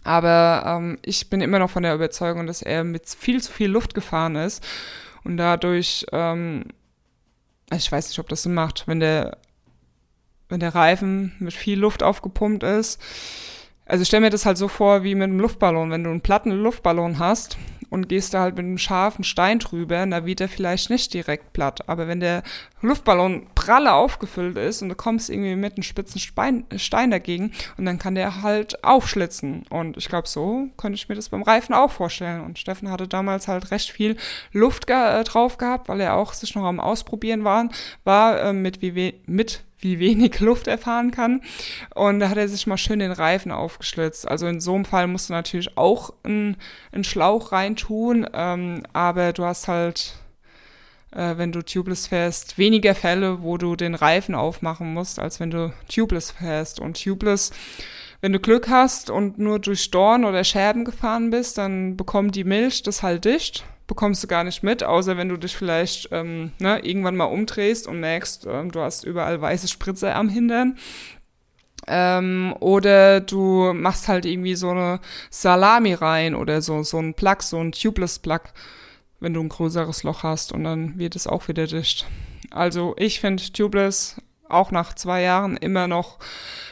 Aber 0.04 0.64
ähm, 0.66 0.98
ich 1.02 1.30
bin 1.30 1.40
immer 1.40 1.58
noch 1.58 1.70
von 1.70 1.82
der 1.82 1.94
Überzeugung, 1.94 2.46
dass 2.46 2.62
er 2.62 2.82
mit 2.84 3.08
viel 3.08 3.40
zu 3.40 3.52
viel 3.52 3.70
Luft 3.70 3.94
gefahren 3.94 4.36
ist 4.36 4.64
und 5.24 5.36
dadurch, 5.36 6.06
ähm, 6.12 6.64
ich 7.72 7.90
weiß 7.90 8.08
nicht, 8.08 8.18
ob 8.18 8.28
das 8.28 8.42
Sinn 8.42 8.54
macht, 8.54 8.88
wenn 8.88 9.00
der, 9.00 9.38
wenn 10.48 10.60
der 10.60 10.74
Reifen 10.74 11.34
mit 11.38 11.54
viel 11.54 11.78
Luft 11.78 12.02
aufgepumpt 12.02 12.62
ist. 12.64 13.00
Also 13.84 14.04
stell 14.04 14.20
mir 14.20 14.30
das 14.30 14.46
halt 14.46 14.58
so 14.58 14.68
vor 14.68 15.02
wie 15.02 15.14
mit 15.14 15.24
einem 15.24 15.40
Luftballon. 15.40 15.90
Wenn 15.90 16.04
du 16.04 16.10
einen 16.10 16.20
platten 16.20 16.50
Luftballon 16.50 17.18
hast 17.18 17.58
und 17.90 18.08
gehst 18.08 18.32
da 18.32 18.40
halt 18.40 18.56
mit 18.56 18.64
einem 18.64 18.78
scharfen 18.78 19.24
Stein 19.24 19.58
drüber, 19.58 20.06
da 20.06 20.24
wird 20.24 20.40
er 20.40 20.48
vielleicht 20.48 20.88
nicht 20.88 21.12
direkt 21.12 21.52
platt. 21.52 21.88
Aber 21.88 22.06
wenn 22.06 22.20
der 22.20 22.42
Luftballon 22.80 23.48
pralle 23.54 23.92
aufgefüllt 23.92 24.56
ist 24.56 24.82
und 24.82 24.88
du 24.88 24.94
kommst 24.94 25.28
irgendwie 25.28 25.56
mit 25.56 25.74
einem 25.74 25.82
spitzen 25.82 26.20
Stein, 26.20 26.64
Stein 26.76 27.10
dagegen 27.10 27.52
und 27.76 27.84
dann 27.84 27.98
kann 27.98 28.14
der 28.14 28.42
halt 28.42 28.82
aufschlitzen. 28.84 29.66
Und 29.68 29.96
ich 29.96 30.08
glaube, 30.08 30.28
so 30.28 30.68
könnte 30.78 30.96
ich 30.96 31.08
mir 31.08 31.16
das 31.16 31.28
beim 31.28 31.42
Reifen 31.42 31.74
auch 31.74 31.90
vorstellen. 31.90 32.40
Und 32.40 32.60
Steffen 32.60 32.90
hatte 32.90 33.08
damals 33.08 33.48
halt 33.48 33.72
recht 33.72 33.90
viel 33.90 34.16
Luft 34.52 34.86
ge 34.86 34.96
äh, 34.96 35.24
drauf 35.24 35.58
gehabt, 35.58 35.88
weil 35.88 36.00
er 36.00 36.14
auch 36.14 36.32
sich 36.34 36.54
noch 36.54 36.64
am 36.64 36.80
Ausprobieren 36.80 37.44
war, 37.44 37.68
war 38.04 38.40
äh, 38.40 38.52
mit, 38.52 38.80
wie 38.80 39.20
mit 39.26 39.64
wie 39.82 39.98
wenig 39.98 40.40
Luft 40.40 40.66
er 40.66 40.78
fahren 40.78 41.10
kann. 41.10 41.42
Und 41.94 42.20
da 42.20 42.28
hat 42.28 42.38
er 42.38 42.48
sich 42.48 42.66
mal 42.66 42.78
schön 42.78 43.00
den 43.00 43.12
Reifen 43.12 43.52
aufgeschlitzt. 43.52 44.26
Also 44.26 44.46
in 44.46 44.60
so 44.60 44.74
einem 44.74 44.84
Fall 44.84 45.06
musst 45.06 45.28
du 45.28 45.34
natürlich 45.34 45.76
auch 45.76 46.14
einen, 46.22 46.56
Schlauch 47.02 47.52
reintun, 47.52 48.26
ähm, 48.32 48.84
aber 48.92 49.32
du 49.32 49.44
hast 49.44 49.68
halt, 49.68 50.14
äh, 51.10 51.36
wenn 51.36 51.52
du 51.52 51.62
tubeless 51.62 52.06
fährst, 52.06 52.58
weniger 52.58 52.94
Fälle, 52.94 53.42
wo 53.42 53.58
du 53.58 53.76
den 53.76 53.94
Reifen 53.94 54.34
aufmachen 54.34 54.94
musst, 54.94 55.18
als 55.18 55.40
wenn 55.40 55.50
du 55.50 55.72
tubeless 55.92 56.30
fährst. 56.30 56.80
Und 56.80 57.02
tubeless 57.02 57.50
wenn 58.20 58.32
du 58.32 58.38
Glück 58.38 58.68
hast 58.68 59.10
und 59.10 59.38
nur 59.38 59.58
durch 59.58 59.90
Dorn 59.90 60.24
oder 60.24 60.44
Scherben 60.44 60.84
gefahren 60.84 61.30
bist, 61.30 61.58
dann 61.58 61.96
bekommt 61.96 62.36
die 62.36 62.44
Milch 62.44 62.84
das 62.84 63.02
halt 63.02 63.24
dicht 63.24 63.64
bekommst 63.92 64.22
du 64.22 64.26
gar 64.26 64.42
nicht 64.42 64.62
mit, 64.62 64.82
außer 64.82 65.18
wenn 65.18 65.28
du 65.28 65.36
dich 65.36 65.54
vielleicht 65.54 66.08
ähm, 66.12 66.52
ne, 66.58 66.78
irgendwann 66.82 67.14
mal 67.14 67.26
umdrehst 67.26 67.86
und 67.86 68.00
merkst, 68.00 68.46
ähm, 68.48 68.72
du 68.72 68.80
hast 68.80 69.04
überall 69.04 69.38
weiße 69.38 69.68
Spritze 69.68 70.14
am 70.14 70.30
Hintern. 70.30 70.78
Ähm, 71.86 72.54
oder 72.60 73.20
du 73.20 73.74
machst 73.74 74.08
halt 74.08 74.24
irgendwie 74.24 74.54
so 74.54 74.70
eine 74.70 74.98
Salami 75.28 75.92
rein 75.92 76.34
oder 76.34 76.62
so, 76.62 76.82
so 76.84 77.00
ein 77.00 77.12
Plug, 77.12 77.42
so 77.42 77.58
ein 77.58 77.72
Tubeless 77.72 78.18
Plug, 78.18 78.40
wenn 79.20 79.34
du 79.34 79.40
ein 79.42 79.50
größeres 79.50 80.04
Loch 80.04 80.22
hast 80.22 80.52
und 80.52 80.64
dann 80.64 80.98
wird 80.98 81.14
es 81.14 81.26
auch 81.26 81.48
wieder 81.48 81.66
dicht. 81.66 82.06
Also 82.50 82.94
ich 82.96 83.20
finde 83.20 83.42
Tubeless 83.52 84.16
auch 84.52 84.70
nach 84.70 84.94
zwei 84.94 85.22
Jahren 85.22 85.56
immer 85.56 85.88
noch 85.88 86.18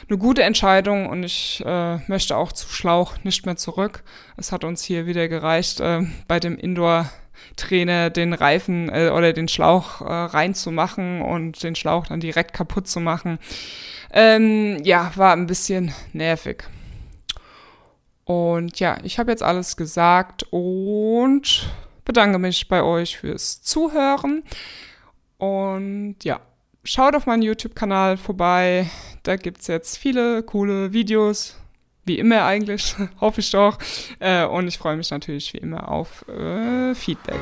eine 0.09 0.17
gute 0.17 0.43
Entscheidung 0.43 1.07
und 1.07 1.23
ich 1.23 1.63
äh, 1.65 1.97
möchte 2.07 2.35
auch 2.35 2.51
zu 2.51 2.67
Schlauch 2.67 3.15
nicht 3.23 3.45
mehr 3.45 3.55
zurück. 3.55 4.03
Es 4.37 4.51
hat 4.51 4.63
uns 4.63 4.83
hier 4.83 5.05
wieder 5.05 5.27
gereicht, 5.27 5.79
äh, 5.79 6.01
bei 6.27 6.39
dem 6.39 6.57
Indoor-Trainer 6.57 8.09
den 8.09 8.33
Reifen 8.33 8.89
äh, 8.89 9.09
oder 9.09 9.31
den 9.33 9.47
Schlauch 9.47 10.01
äh, 10.01 10.05
reinzumachen 10.05 11.21
und 11.21 11.63
den 11.63 11.75
Schlauch 11.75 12.07
dann 12.07 12.19
direkt 12.19 12.53
kaputt 12.53 12.87
zu 12.87 12.99
machen. 12.99 13.39
Ähm, 14.11 14.83
ja, 14.83 15.11
war 15.15 15.33
ein 15.33 15.47
bisschen 15.47 15.93
nervig. 16.11 16.65
Und 18.25 18.79
ja, 18.79 18.97
ich 19.03 19.19
habe 19.19 19.31
jetzt 19.31 19.43
alles 19.43 19.77
gesagt 19.77 20.45
und 20.51 21.69
bedanke 22.05 22.39
mich 22.39 22.67
bei 22.67 22.83
euch 22.83 23.17
fürs 23.17 23.61
Zuhören. 23.61 24.43
Und 25.37 26.17
ja, 26.23 26.39
schaut 26.83 27.15
auf 27.15 27.25
meinen 27.25 27.41
YouTube-Kanal 27.41 28.17
vorbei. 28.17 28.89
Da 29.23 29.35
gibt 29.35 29.61
es 29.61 29.67
jetzt 29.67 29.97
viele 29.97 30.43
coole 30.43 30.93
Videos. 30.93 31.57
Wie 32.03 32.17
immer 32.17 32.45
eigentlich, 32.45 32.95
hoffe 33.21 33.41
ich 33.41 33.51
doch. 33.51 33.77
Äh, 34.19 34.45
und 34.45 34.67
ich 34.67 34.77
freue 34.77 34.97
mich 34.97 35.11
natürlich 35.11 35.53
wie 35.53 35.59
immer 35.59 35.89
auf 35.89 36.27
äh, 36.27 36.95
Feedback. 36.95 37.39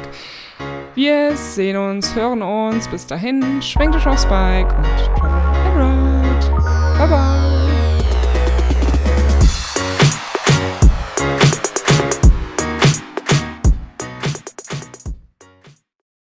Wir 0.95 1.35
sehen 1.37 1.77
uns, 1.77 2.13
hören 2.15 2.41
uns. 2.41 2.87
Bis 2.89 3.07
dahin, 3.07 3.61
schwenkt 3.61 3.95
euch 3.95 4.07
aufs 4.07 4.25
Bike 4.27 4.67
und 4.77 4.85
travel 5.17 5.81
and. 5.81 6.51
Bye 6.97 7.07
bye. 7.07 7.38